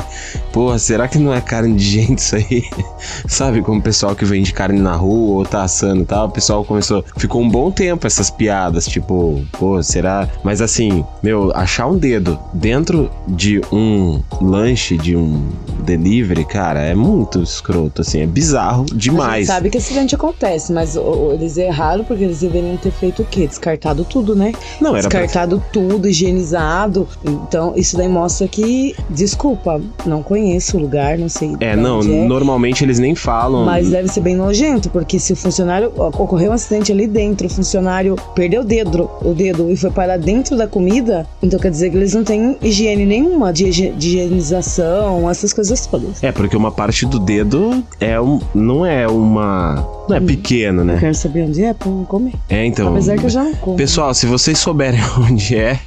Porra, 0.53 0.79
será 0.79 1.09
que 1.09 1.19
não 1.19 1.33
é 1.33 1.41
carne 1.41 1.75
de 1.77 1.85
gente 1.85 2.19
isso 2.19 2.37
aí? 2.37 2.65
Sabe, 3.27 3.63
como 3.63 3.81
o 3.81 3.83
pessoal 3.83 4.15
que 4.15 4.25
vende 4.25 4.53
carne 4.53 4.79
na 4.81 4.95
rua 4.97 5.39
ou 5.39 5.45
tá 5.45 5.63
assando 5.63 6.03
e 6.03 6.07
tal, 6.07 6.27
o 6.29 6.31
pessoal 6.31 6.65
começou. 6.65 7.05
Ficou 7.17 7.43
um 7.43 7.49
bom 7.49 7.71
tempo 7.71 8.07
essas 8.07 8.31
piadas, 8.31 8.87
tipo, 8.87 9.43
pô, 9.59 9.83
será? 9.83 10.29
Mas 10.43 10.61
assim, 10.61 11.05
meu, 11.23 11.53
achar 11.55 11.87
um 11.87 11.97
dedo 11.99 12.39
dentro 12.53 13.11
de 13.27 13.61
um 13.73 14.21
lanche, 14.41 14.97
de 14.97 15.17
um 15.17 15.49
delivery, 15.85 16.45
cara, 16.49 16.81
é 16.81 16.95
muito 16.95 17.43
escroto, 17.43 18.03
assim, 18.03 18.21
é 18.21 18.27
bizarro 18.27 18.85
A 18.91 18.95
gente 18.95 18.99
demais. 18.99 19.47
sabe 19.47 19.71
que 19.71 19.79
acidente 19.79 20.15
acontece, 20.15 20.73
mas 20.73 20.97
eles 21.35 21.57
erraram 21.57 22.05
porque 22.05 22.25
eles 22.25 22.41
deveriam 22.41 22.77
ter 22.77 22.91
feito 22.91 23.23
o 23.23 23.25
quê? 23.25 23.47
Descartado 23.47 24.05
tudo, 24.05 24.35
né? 24.35 24.53
Não, 24.81 24.97
era 24.97 25.09
pra... 25.09 25.21
Descartado 25.21 25.63
tudo, 25.73 26.09
higienizado. 26.09 27.07
Então, 27.25 27.73
isso 27.77 27.97
daí 27.97 28.09
mostra 28.09 28.49
que, 28.49 28.95
desculpa, 29.11 29.81
não 30.07 30.23
conheço 30.23 30.77
o 30.77 30.81
lugar, 30.81 31.19
não 31.19 31.29
sei. 31.29 31.55
É, 31.61 31.77
não, 31.77 32.01
é, 32.01 32.05
normalmente 32.05 32.85
eles 32.85 32.99
nem 32.99 33.15
falam. 33.15 33.65
Mas 33.65 33.91
deve 33.91 34.09
ser 34.09 34.21
bem 34.21 34.35
nojento, 34.35 34.89
porque 34.91 35.19
se 35.19 35.33
o 35.33 35.37
funcionário. 35.37 35.93
Ocorreu 35.99 36.51
um 36.51 36.55
acidente 36.55 36.91
ali 36.93 37.07
dentro, 37.07 37.47
o 37.47 37.51
funcionário 37.51 38.17
perdeu 38.35 38.63
o 38.63 38.65
dedo, 38.65 39.11
o 39.23 39.35
dedo 39.35 39.71
e 39.71 39.77
foi 39.77 39.91
parar 39.91 40.17
dentro 40.17 40.57
da 40.57 40.67
comida, 40.67 41.27
então 41.43 41.59
quer 41.59 41.71
dizer 41.71 41.91
que 41.91 41.97
eles 41.97 42.15
não 42.15 42.25
têm 42.25 42.57
higiene 42.63 43.05
nenhuma 43.05 43.53
de, 43.53 43.71
de 43.71 43.93
higienização, 43.99 45.29
essas 45.29 45.53
coisas 45.53 45.87
todas. 45.87 46.23
É, 46.23 46.33
porque 46.39 46.57
uma 46.57 46.71
parte 46.71 47.05
do 47.05 47.19
dedo 47.19 47.83
é 48.01 48.21
um, 48.21 48.41
não 48.55 48.87
é 48.87 49.09
uma. 49.09 49.85
Não 50.09 50.17
é 50.17 50.21
pequeno, 50.21 50.81
Eu 50.81 50.85
né? 50.87 50.97
quero 50.99 51.15
saber 51.15 51.43
onde 51.43 51.63
é 51.63 51.75
pra 51.75 51.89
eu 51.89 52.07
comer. 52.09 52.33
É, 52.49 52.65
então. 52.65 52.89
Apesar 52.93 53.19
que 53.19 53.27
eu 53.27 53.29
já 53.29 53.43
não 53.43 53.55
como. 53.57 53.77
Pessoal, 53.77 54.15
se 54.15 54.25
vocês 54.25 54.57
souberem 54.59 55.01
onde 55.21 55.55
é, 55.57 55.79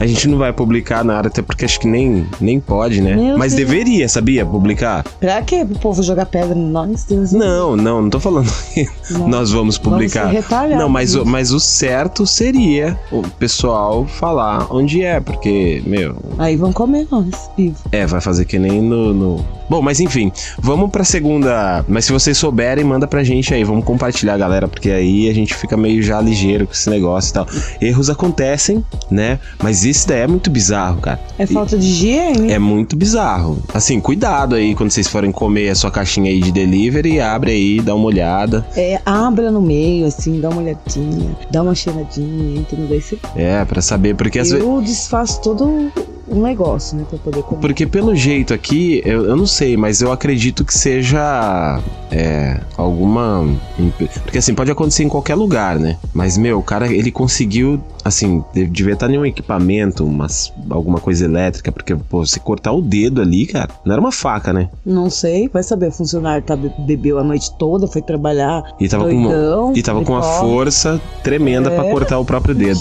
a 0.00 0.06
gente 0.06 0.26
não 0.26 0.38
vai 0.38 0.52
publicar 0.52 1.04
nada, 1.04 1.28
até 1.28 1.42
porque 1.42 1.64
acho 1.66 1.78
que 1.78 1.86
nem, 1.86 2.26
nem 2.40 2.58
pode, 2.58 3.00
né? 3.00 3.14
Meu 3.14 3.38
Mas 3.38 3.54
Deus. 3.54 3.68
deveria, 3.68 4.08
sabia? 4.08 4.44
Publicar. 4.44 5.04
Pra 5.20 5.40
quê? 5.42 5.64
Pro 5.64 5.78
povo 5.78 6.02
jogar 6.02 6.26
pedra 6.26 6.58
em 6.58 6.66
nós? 6.70 7.04
Deus 7.04 7.30
Não, 7.32 7.76
não, 7.76 8.02
não 8.02 8.10
tô 8.10 8.18
falando 8.18 8.50
que 8.74 8.88
Não. 9.10 9.28
nós 9.28 9.52
vamos 9.52 9.76
publicar. 9.78 10.32
Vamos 10.32 10.76
não, 10.76 10.88
mas, 10.88 11.14
o- 11.14 11.24
mas 11.26 11.52
o 11.52 11.60
certo 11.60 12.26
seria 12.26 12.98
o 13.12 13.22
pessoal 13.22 14.06
falar 14.06 14.66
onde 14.70 15.02
é, 15.04 15.20
porque, 15.20 15.82
meu, 15.86 16.16
Aí 16.38 16.56
vão 16.56 16.72
comer 16.72 17.06
nós, 17.10 17.48
vivo. 17.56 17.76
é, 17.92 18.06
vai 18.06 18.20
fazer 18.20 18.44
que 18.46 18.58
nem 18.58 18.80
no 18.82 19.12
no. 19.14 19.44
Bom, 19.70 19.82
mas 19.82 19.97
enfim, 20.00 20.32
vamos 20.58 20.90
pra 20.90 21.04
segunda. 21.04 21.84
Mas 21.88 22.04
se 22.04 22.12
vocês 22.12 22.36
souberem, 22.36 22.84
manda 22.84 23.06
pra 23.06 23.22
gente 23.24 23.52
aí. 23.54 23.64
Vamos 23.64 23.84
compartilhar, 23.84 24.36
galera, 24.36 24.68
porque 24.68 24.90
aí 24.90 25.28
a 25.28 25.34
gente 25.34 25.54
fica 25.54 25.76
meio 25.76 26.02
já 26.02 26.20
ligeiro 26.20 26.66
com 26.66 26.72
esse 26.72 26.88
negócio 26.90 27.30
e 27.30 27.34
tal. 27.34 27.46
Erros 27.80 28.10
acontecem, 28.10 28.84
né? 29.10 29.38
Mas 29.62 29.84
isso 29.84 30.08
daí 30.08 30.20
é 30.20 30.26
muito 30.26 30.50
bizarro, 30.50 31.00
cara. 31.00 31.20
É 31.38 31.46
falta 31.46 31.76
de 31.76 31.86
higiene. 31.86 32.52
É 32.52 32.58
muito 32.58 32.96
bizarro. 32.96 33.62
Assim, 33.72 34.00
cuidado 34.00 34.54
aí 34.54 34.74
quando 34.74 34.90
vocês 34.90 35.08
forem 35.08 35.32
comer 35.32 35.70
a 35.70 35.74
sua 35.74 35.90
caixinha 35.90 36.30
aí 36.30 36.40
de 36.40 36.52
delivery, 36.52 37.20
abre 37.20 37.50
aí, 37.52 37.80
dá 37.80 37.94
uma 37.94 38.06
olhada. 38.06 38.66
É, 38.76 39.00
abra 39.04 39.50
no 39.50 39.60
meio, 39.60 40.06
assim, 40.06 40.40
dá 40.40 40.48
uma 40.48 40.62
olhadinha, 40.62 41.36
dá 41.50 41.62
uma 41.62 41.74
cheiradinha, 41.74 42.60
entendeu? 42.60 42.86
Daí 42.88 43.00
você... 43.00 43.18
É, 43.36 43.64
pra 43.64 43.80
saber, 43.80 44.14
porque 44.14 44.38
às 44.38 44.50
vezes. 44.50 44.64
Eu 44.64 44.80
desfaço 44.80 45.40
todo 45.40 45.90
um 46.30 46.42
negócio, 46.42 46.96
né, 46.96 47.04
pra 47.08 47.18
poder 47.18 47.42
comer. 47.42 47.60
Porque 47.60 47.86
pelo 47.86 48.14
jeito 48.14 48.52
aqui, 48.52 49.02
eu, 49.04 49.24
eu 49.24 49.36
não 49.36 49.46
sei, 49.46 49.76
mas 49.76 50.00
eu 50.00 50.12
acredito 50.12 50.64
que 50.64 50.76
seja 50.76 51.80
é, 52.10 52.60
alguma. 52.76 53.46
Porque 54.22 54.38
assim, 54.38 54.54
pode 54.54 54.70
acontecer 54.70 55.04
em 55.04 55.08
qualquer 55.08 55.34
lugar, 55.34 55.78
né? 55.78 55.96
Mas, 56.12 56.36
meu, 56.36 56.58
o 56.58 56.62
cara, 56.62 56.92
ele 56.92 57.10
conseguiu, 57.10 57.80
assim, 58.08 58.42
devia 58.52 58.94
estar 58.94 59.10
em 59.10 59.18
um 59.18 59.24
equipamento, 59.26 60.04
umas, 60.04 60.52
alguma 60.70 60.98
coisa 61.00 61.24
elétrica, 61.24 61.70
porque, 61.70 61.94
pô, 61.94 62.24
você 62.24 62.38
cortar 62.40 62.72
o 62.72 62.80
dedo 62.82 63.20
ali, 63.20 63.46
cara, 63.46 63.68
não 63.84 63.92
era 63.92 64.00
uma 64.00 64.12
faca, 64.12 64.52
né? 64.52 64.68
Não 64.84 65.08
sei, 65.10 65.48
vai 65.48 65.62
saber, 65.62 65.88
o 65.88 65.92
funcionário 65.92 66.42
tá, 66.44 66.56
bebeu 66.56 67.18
a 67.18 67.24
noite 67.24 67.50
toda, 67.58 67.86
foi 67.86 68.02
trabalhar. 68.02 68.62
E 68.80 68.88
tava 68.88 69.04
doidão, 69.04 69.72
com, 69.72 69.78
e 69.78 69.82
tava 69.82 70.02
com 70.04 70.12
uma 70.12 70.22
força 70.22 71.00
tremenda 71.22 71.70
pra 71.70 71.84
É. 71.86 71.90
cortar 71.90 72.18
o 72.18 72.24
próprio 72.24 72.54
dedo. 72.54 72.80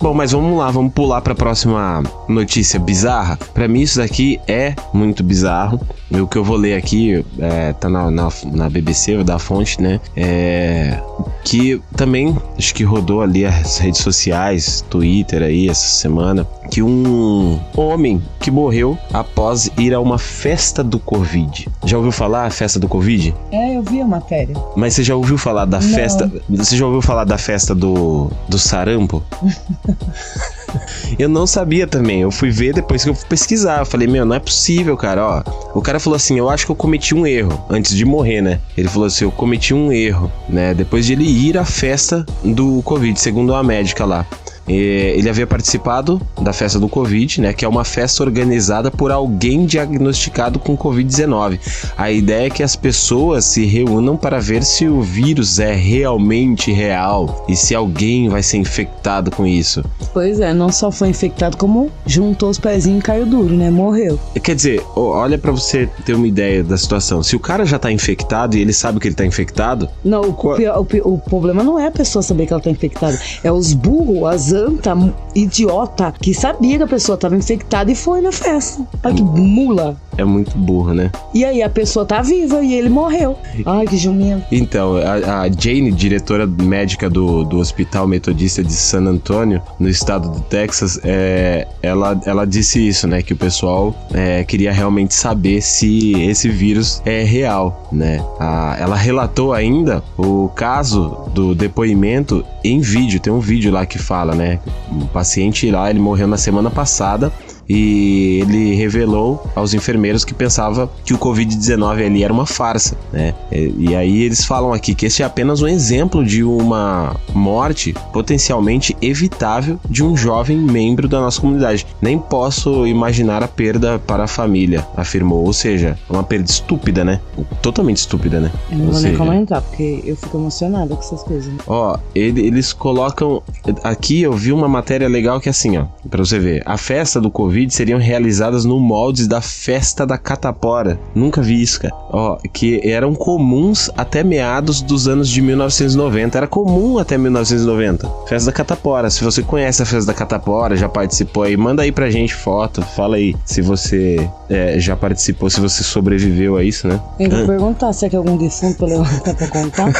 Bom, 0.00 0.14
mas 0.14 0.32
vamos 0.32 0.58
lá, 0.58 0.70
vamos 0.70 0.92
pular 0.92 1.20
pra 1.20 1.34
próxima 1.34 2.02
notícia 2.28 2.78
bizarra. 2.78 3.38
Pra 3.54 3.66
mim, 3.68 3.80
isso 3.80 3.98
daqui 3.98 4.40
é 4.46 4.74
muito 4.92 5.22
bizarro. 5.22 5.80
E 6.10 6.20
O 6.20 6.26
que 6.28 6.38
eu 6.38 6.44
vou 6.44 6.56
ler 6.56 6.74
aqui 6.76 7.24
é, 7.38 7.72
tá 7.72 7.88
na, 7.88 8.10
na, 8.10 8.28
na 8.52 8.68
BBC, 8.70 9.16
vou 9.16 9.24
dar 9.24 9.36
a 9.36 9.38
fonte, 9.38 9.80
né? 9.82 10.00
É, 10.16 11.00
que 11.44 11.80
também 11.96 12.36
acho 12.56 12.74
que 12.74 12.84
rodou 12.84 13.22
ali 13.22 13.44
as 13.44 13.78
redes 13.78 14.00
sociais, 14.00 14.65
Twitter 14.88 15.42
aí 15.42 15.68
essa 15.68 15.86
semana, 15.86 16.46
que 16.70 16.82
um 16.82 17.58
homem 17.76 18.22
que 18.40 18.50
morreu 18.50 18.98
após 19.12 19.70
ir 19.78 19.94
a 19.94 20.00
uma 20.00 20.18
festa 20.18 20.82
do 20.82 20.98
Covid. 20.98 21.68
Já 21.84 21.96
ouviu 21.96 22.12
falar 22.12 22.46
a 22.46 22.50
festa 22.50 22.78
do 22.78 22.88
Covid? 22.88 23.34
É, 23.50 23.76
eu 23.76 23.82
vi 23.82 24.00
a 24.00 24.06
matéria. 24.06 24.54
Mas 24.76 24.94
você 24.94 25.02
já 25.02 25.14
ouviu 25.14 25.38
falar 25.38 25.64
da 25.64 25.80
Não. 25.80 25.88
festa? 25.88 26.30
Você 26.48 26.76
já 26.76 26.86
ouviu 26.86 27.02
falar 27.02 27.24
da 27.24 27.38
festa 27.38 27.74
do, 27.74 28.30
do 28.48 28.58
sarampo? 28.58 29.22
eu 31.18 31.28
não 31.28 31.46
sabia 31.46 31.86
também. 31.86 32.20
Eu 32.20 32.30
fui 32.30 32.50
ver 32.50 32.74
depois 32.74 33.02
que 33.04 33.10
eu 33.10 33.14
fui 33.14 33.26
pesquisar. 33.28 33.80
Eu 33.80 33.86
falei, 33.86 34.06
meu, 34.06 34.24
não 34.24 34.36
é 34.36 34.40
possível, 34.40 34.96
cara. 34.96 35.24
Ó, 35.24 35.78
o 35.78 35.82
cara 35.82 35.98
falou 36.00 36.16
assim: 36.16 36.38
eu 36.38 36.48
acho 36.50 36.66
que 36.66 36.72
eu 36.72 36.76
cometi 36.76 37.14
um 37.14 37.26
erro 37.26 37.64
antes 37.70 37.94
de 37.96 38.04
morrer, 38.04 38.40
né? 38.40 38.60
Ele 38.76 38.88
falou 38.88 39.06
assim: 39.06 39.24
eu 39.24 39.32
cometi 39.32 39.72
um 39.74 39.92
erro, 39.92 40.30
né? 40.48 40.74
Depois 40.74 41.06
de 41.06 41.12
ele 41.12 41.24
ir 41.24 41.56
à 41.58 41.64
festa 41.64 42.24
do 42.44 42.82
Covid, 42.82 43.18
segundo 43.18 43.54
a 43.54 43.62
médica 43.62 44.04
lá. 44.04 44.26
Ele 44.68 45.28
havia 45.28 45.46
participado 45.46 46.20
da 46.40 46.52
festa 46.52 46.78
do 46.78 46.88
Covid, 46.88 47.40
né? 47.40 47.52
Que 47.52 47.64
é 47.64 47.68
uma 47.68 47.84
festa 47.84 48.22
organizada 48.22 48.90
por 48.90 49.10
alguém 49.12 49.64
diagnosticado 49.66 50.58
com 50.58 50.76
Covid-19. 50.76 51.58
A 51.96 52.10
ideia 52.10 52.46
é 52.46 52.50
que 52.50 52.62
as 52.62 52.74
pessoas 52.76 53.44
se 53.44 53.64
reúnam 53.64 54.16
para 54.16 54.38
ver 54.40 54.62
se 54.64 54.86
o 54.86 55.00
vírus 55.02 55.58
é 55.58 55.74
realmente 55.74 56.72
real 56.72 57.44
e 57.48 57.56
se 57.56 57.74
alguém 57.74 58.28
vai 58.28 58.42
ser 58.42 58.58
infectado 58.58 59.30
com 59.30 59.46
isso. 59.46 59.84
Pois 60.12 60.40
é, 60.40 60.52
não 60.52 60.70
só 60.70 60.90
foi 60.90 61.08
infectado, 61.08 61.56
como 61.56 61.90
juntou 62.06 62.48
os 62.50 62.58
pezinhos 62.58 63.00
e 63.00 63.02
caiu 63.02 63.26
duro, 63.26 63.54
né? 63.54 63.70
Morreu. 63.70 64.18
Quer 64.42 64.54
dizer, 64.54 64.82
olha 64.94 65.38
pra 65.38 65.52
você 65.52 65.88
ter 66.04 66.14
uma 66.14 66.26
ideia 66.26 66.62
da 66.62 66.76
situação. 66.76 67.22
Se 67.22 67.36
o 67.36 67.40
cara 67.40 67.64
já 67.64 67.78
tá 67.78 67.90
infectado 67.92 68.56
e 68.56 68.60
ele 68.60 68.72
sabe 68.72 68.98
que 69.00 69.08
ele 69.08 69.14
tá 69.14 69.24
infectado, 69.24 69.88
Não, 70.04 70.22
o, 70.22 70.32
Qual- 70.32 70.56
pior- 70.56 70.78
o 70.80 70.86
o 71.16 71.18
problema 71.18 71.62
não 71.62 71.78
é 71.78 71.86
a 71.86 71.90
pessoa 71.90 72.22
saber 72.22 72.46
que 72.46 72.52
ela 72.52 72.60
tá 72.62 72.70
infectada. 72.70 73.18
É 73.44 73.50
os 73.50 73.72
burros, 73.72 74.24
as 74.28 74.52
anta, 74.56 74.96
idiota, 75.34 76.12
que 76.20 76.32
sabia 76.32 76.78
que 76.78 76.84
a 76.84 76.88
pessoa 76.88 77.18
tava 77.18 77.36
infectada 77.36 77.90
e 77.90 77.94
foi 77.94 78.20
na 78.20 78.32
festa. 78.32 78.86
Olha 79.04 79.14
que 79.14 79.22
mula. 79.22 79.96
É 80.16 80.24
muito 80.24 80.56
burro, 80.56 80.92
né? 80.94 81.10
E 81.34 81.44
aí 81.44 81.62
a 81.62 81.68
pessoa 81.68 82.04
tá 82.04 82.22
viva 82.22 82.62
e 82.62 82.74
ele 82.74 82.88
morreu. 82.88 83.36
Ai, 83.64 83.86
que 83.86 83.96
jumento. 83.96 84.44
Então, 84.50 84.96
a, 84.96 85.42
a 85.42 85.48
Jane, 85.50 85.90
diretora 85.92 86.46
médica 86.46 87.08
do, 87.10 87.44
do 87.44 87.58
Hospital 87.58 88.06
Metodista 88.06 88.62
de 88.62 88.72
San 88.72 89.02
Antônio, 89.04 89.60
no 89.78 89.88
estado 89.88 90.28
do 90.30 90.40
Texas, 90.40 90.98
é, 91.04 91.66
ela, 91.82 92.18
ela 92.24 92.46
disse 92.46 92.86
isso, 92.86 93.06
né? 93.06 93.22
Que 93.22 93.32
o 93.32 93.36
pessoal 93.36 93.94
é, 94.12 94.44
queria 94.44 94.72
realmente 94.72 95.14
saber 95.14 95.60
se 95.62 96.12
esse 96.22 96.48
vírus 96.48 97.02
é 97.04 97.22
real, 97.22 97.88
né? 97.92 98.24
A- 98.38 98.76
ela 98.78 98.96
relatou 98.96 99.52
ainda 99.52 100.02
o 100.16 100.48
caso 100.54 101.16
do 101.34 101.54
depoimento 101.54 102.44
em 102.64 102.80
vídeo. 102.80 103.20
Tem 103.20 103.32
um 103.32 103.40
vídeo 103.40 103.70
lá 103.72 103.84
que 103.86 103.98
fala, 103.98 104.34
né? 104.34 104.58
Um 104.90 105.06
paciente 105.06 105.70
lá, 105.70 105.90
ele 105.90 105.98
morreu 105.98 106.26
na 106.26 106.36
semana 106.36 106.70
passada 106.70 107.32
e 107.68 108.40
ele 108.42 108.74
revelou 108.74 109.44
aos 109.54 109.74
enfermeiros 109.74 110.24
que 110.24 110.32
pensava 110.34 110.90
que 111.04 111.12
o 111.14 111.18
Covid-19 111.18 112.06
ali 112.06 112.22
era 112.22 112.32
uma 112.32 112.46
farsa, 112.46 112.96
né? 113.12 113.34
E, 113.50 113.74
e 113.90 113.94
aí 113.96 114.22
eles 114.22 114.44
falam 114.44 114.72
aqui 114.72 114.94
que 114.94 115.06
este 115.06 115.22
é 115.22 115.26
apenas 115.26 115.62
um 115.62 115.66
exemplo 115.68 116.24
de 116.24 116.44
uma 116.44 117.16
morte 117.34 117.94
potencialmente 118.12 118.96
evitável 119.02 119.78
de 119.88 120.02
um 120.04 120.16
jovem 120.16 120.56
membro 120.56 121.08
da 121.08 121.20
nossa 121.20 121.40
comunidade. 121.40 121.86
Nem 122.00 122.18
posso 122.18 122.86
imaginar 122.86 123.42
a 123.42 123.48
perda 123.48 123.98
para 123.98 124.24
a 124.24 124.28
família, 124.28 124.86
afirmou. 124.96 125.44
Ou 125.44 125.52
seja, 125.52 125.98
uma 126.08 126.22
perda 126.22 126.48
estúpida, 126.50 127.04
né? 127.04 127.20
Totalmente 127.62 127.98
estúpida, 127.98 128.40
né? 128.40 128.50
Eu 128.70 128.78
não 128.78 128.86
Ou 128.86 128.92
vou 128.92 129.00
nem 129.00 129.10
seja, 129.12 129.18
comentar, 129.24 129.62
porque 129.62 130.02
eu 130.04 130.16
fico 130.16 130.36
emocionada 130.38 130.94
com 130.94 131.00
essas 131.00 131.22
coisas. 131.22 131.52
Ó, 131.66 131.98
ele- 132.14 132.46
eles 132.46 132.72
colocam. 132.72 133.42
Aqui 133.82 134.22
eu 134.22 134.32
vi 134.32 134.52
uma 134.52 134.68
matéria 134.68 135.08
legal 135.08 135.40
que 135.40 135.48
é 135.48 135.50
assim, 135.50 135.76
ó. 135.78 135.86
Pra 136.08 136.24
você 136.24 136.38
ver. 136.38 136.62
A 136.64 136.76
festa 136.76 137.20
do 137.20 137.30
Covid 137.30 137.55
seriam 137.70 137.98
realizadas 137.98 138.64
no 138.64 138.78
moldes 138.78 139.26
da 139.26 139.40
festa 139.40 140.06
da 140.06 140.18
catapora. 140.18 140.98
Nunca 141.14 141.40
vi 141.40 141.62
isso, 141.62 141.80
cara. 141.80 141.94
Ó, 142.10 142.36
que 142.52 142.80
eram 142.88 143.14
comuns 143.14 143.90
até 143.96 144.22
meados 144.22 144.82
dos 144.82 145.08
anos 145.08 145.28
de 145.28 145.40
1990. 145.40 146.36
Era 146.36 146.46
comum 146.46 146.98
até 146.98 147.16
1990. 147.16 148.08
Festa 148.26 148.50
da 148.50 148.52
catapora. 148.52 149.10
Se 149.10 149.22
você 149.24 149.42
conhece 149.42 149.82
a 149.82 149.86
festa 149.86 150.06
da 150.06 150.14
catapora, 150.14 150.76
já 150.76 150.88
participou 150.88 151.44
aí, 151.44 151.56
manda 151.56 151.82
aí 151.82 151.92
pra 151.92 152.10
gente 152.10 152.34
foto. 152.34 152.82
Fala 152.82 153.16
aí 153.16 153.34
se 153.44 153.62
você 153.62 154.28
é, 154.48 154.78
já 154.78 154.96
participou, 154.96 155.48
se 155.50 155.60
você 155.60 155.82
sobreviveu 155.82 156.56
a 156.56 156.64
isso, 156.64 156.86
né? 156.86 157.00
Eu 157.18 157.30
vou 157.30 157.46
perguntar 157.46 157.92
se 157.92 158.06
é 158.06 158.10
que 158.10 158.16
algum 158.16 158.36
defunto 158.36 158.84
levantar 158.84 159.34
pra 159.36 159.48
contar. 159.48 159.92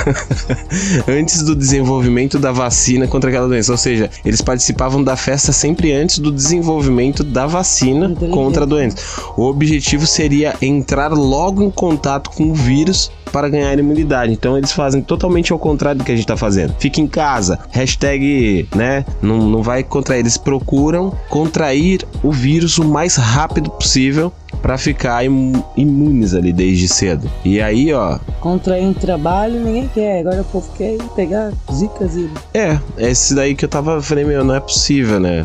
antes 1.08 1.42
do 1.42 1.54
desenvolvimento 1.54 2.38
da 2.38 2.52
vacina 2.52 3.06
contra 3.06 3.30
aquela 3.30 3.48
doença. 3.48 3.72
Ou 3.72 3.78
seja, 3.78 4.10
eles 4.25 4.40
participavam 4.40 5.02
da 5.02 5.16
festa 5.16 5.52
sempre 5.52 5.92
antes 5.92 6.18
do 6.18 6.30
desenvolvimento 6.30 7.25
da 7.25 7.46
vacina 7.47 8.07
Inteligente. 8.07 8.35
contra 8.35 8.62
a 8.65 8.67
doença. 8.67 8.97
O 9.37 9.43
objetivo 9.45 10.07
seria 10.07 10.55
entrar 10.61 11.12
logo 11.12 11.62
em 11.62 11.71
contato 11.71 12.31
com 12.31 12.50
o 12.50 12.55
vírus 12.55 13.11
para 13.33 13.49
ganhar 13.49 13.79
imunidade. 13.79 14.33
Então 14.33 14.57
eles 14.57 14.73
fazem 14.73 15.03
totalmente 15.03 15.53
ao 15.53 15.59
contrário 15.59 15.99
do 15.99 16.05
que 16.05 16.12
a 16.12 16.17
gente 16.17 16.26
tá 16.26 16.37
fazendo. 16.37 16.75
Fica 16.79 17.00
em 17.00 17.07
casa, 17.07 17.59
hashtag, 17.71 18.69
né? 18.75 19.05
Não, 19.21 19.38
não 19.38 19.62
vai 19.62 19.83
contrair. 19.83 20.21
Eles 20.21 20.37
procuram 20.37 21.12
contrair 21.29 22.07
o 22.23 22.31
vírus 22.31 22.79
o 22.79 22.85
mais 22.85 23.17
rápido 23.17 23.71
possível 23.71 24.33
para 24.62 24.79
ficar 24.79 25.25
imu- 25.25 25.62
imunes 25.76 26.35
ali 26.35 26.53
desde 26.53 26.88
cedo. 26.88 27.31
E 27.45 27.61
aí, 27.61 27.93
ó, 27.93 28.19
Contrair 28.41 28.85
um 28.85 28.95
trabalho, 28.95 29.61
ninguém 29.61 29.88
quer. 29.93 30.21
Agora 30.21 30.41
o 30.41 30.45
povo 30.45 30.69
quer 30.76 30.97
pegar 31.15 31.53
zicas 31.73 32.17
e. 32.17 32.31
É, 32.55 32.79
esse 32.97 33.35
daí 33.35 33.55
que 33.55 33.65
eu 33.65 33.69
tava 33.69 34.00
falei, 34.00 34.25
meu, 34.25 34.45
não 34.45 34.55
é 34.55 34.61
possível, 34.61 35.21
né? 35.21 35.45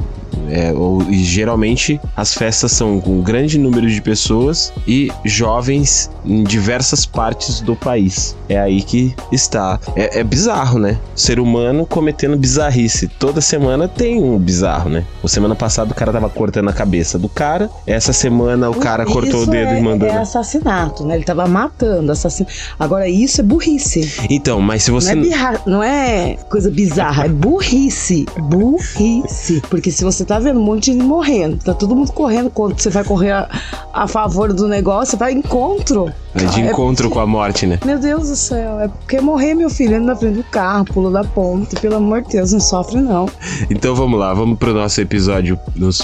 É, 0.49 0.73
ou, 0.73 1.01
e 1.03 1.23
geralmente 1.23 1.99
as 2.15 2.33
festas 2.33 2.71
são 2.71 2.99
com 2.99 3.19
um 3.19 3.21
grande 3.21 3.57
número 3.57 3.89
de 3.89 4.01
pessoas 4.01 4.73
e 4.87 5.11
jovens 5.25 6.09
em 6.25 6.43
diversas 6.43 7.05
partes 7.05 7.61
do 7.61 7.75
país. 7.75 8.35
É 8.49 8.59
aí 8.59 8.81
que 8.81 9.15
está. 9.31 9.79
É, 9.95 10.19
é 10.19 10.23
bizarro, 10.23 10.77
né? 10.79 10.97
Ser 11.15 11.39
humano 11.39 11.85
cometendo 11.85 12.37
bizarrice. 12.37 13.07
Toda 13.07 13.39
semana 13.41 13.87
tem 13.87 14.21
um 14.21 14.37
bizarro, 14.37 14.89
né? 14.89 15.05
O 15.23 15.27
semana 15.27 15.55
passada 15.55 15.91
o 15.91 15.95
cara 15.95 16.11
tava 16.11 16.29
cortando 16.29 16.69
a 16.69 16.73
cabeça 16.73 17.17
do 17.17 17.29
cara. 17.29 17.69
Essa 17.87 18.11
semana 18.13 18.69
o 18.69 18.75
cara 18.75 19.05
cortou 19.05 19.39
o 19.39 19.43
Isso 19.43 19.51
dedo 19.51 19.71
é, 19.71 19.79
e 19.79 19.81
mandou. 19.81 20.07
É 20.07 20.17
assassinato, 20.17 21.05
né? 21.05 21.15
Ele 21.15 21.23
tava 21.23 21.47
matando, 21.47 22.11
assassino. 22.11 22.49
Agora, 22.79 23.07
isso 23.07 23.41
é 23.41 23.43
burrice. 23.43 24.11
Então, 24.29 24.59
mas 24.61 24.83
se 24.83 24.91
você. 24.91 25.15
Não 25.15 25.21
é, 25.23 25.25
birra- 25.25 25.61
não 25.65 25.83
é 25.83 26.37
coisa 26.49 26.69
bizarra, 26.69 27.25
é 27.25 27.29
burrice. 27.29 28.25
Burrice. 28.39 29.61
Porque 29.69 29.91
se 29.91 30.03
você 30.03 30.20
tá 30.25 30.39
vendo 30.39 30.59
um 30.59 30.63
monte 30.63 30.85
de 30.85 30.93
gente 30.93 31.03
morrendo, 31.05 31.57
tá 31.63 31.73
todo 31.73 31.95
mundo 31.95 32.11
correndo, 32.11 32.49
quando 32.49 32.79
você 32.79 32.89
vai 32.89 33.03
correr 33.03 33.31
a, 33.31 33.49
a 33.93 34.07
favor 34.07 34.53
do 34.53 34.67
negócio, 34.67 35.11
você 35.11 35.17
vai 35.17 35.31
encontro. 35.33 36.11
É 36.35 36.43
de 36.45 36.61
É- 36.61 36.69
encontro 36.69 37.09
com 37.09 37.19
a 37.19 37.27
morte, 37.27 37.65
né? 37.67 37.79
Meu 37.85 37.99
Deus 37.99 38.29
do 38.29 38.35
céu, 38.35 38.79
é 38.79 38.87
porque 38.87 39.19
morrer, 39.21 39.53
meu 39.53 39.69
filho, 39.69 39.97
anda 39.97 40.07
na 40.07 40.15
frente 40.15 40.37
do 40.37 40.43
carro, 40.45 40.85
pula 40.85 41.11
da 41.11 41.23
ponte, 41.23 41.75
pelo 41.79 41.95
amor 41.97 42.21
de 42.21 42.29
Deus, 42.29 42.51
não 42.53 42.59
sofre 42.59 43.01
não. 43.01 43.27
Então 43.69 43.93
vamos 43.95 44.19
lá, 44.19 44.33
vamos 44.33 44.57
pro 44.57 44.73
nosso 44.73 44.99
episódio, 45.01 45.59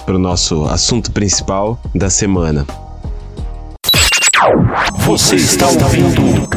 pro 0.05 0.19
nosso 0.19 0.65
assunto 0.65 1.11
principal 1.11 1.79
da 1.95 2.09
semana. 2.09 2.65
Você 4.99 5.35
está 5.35 5.65
ouvindo? 5.67 6.47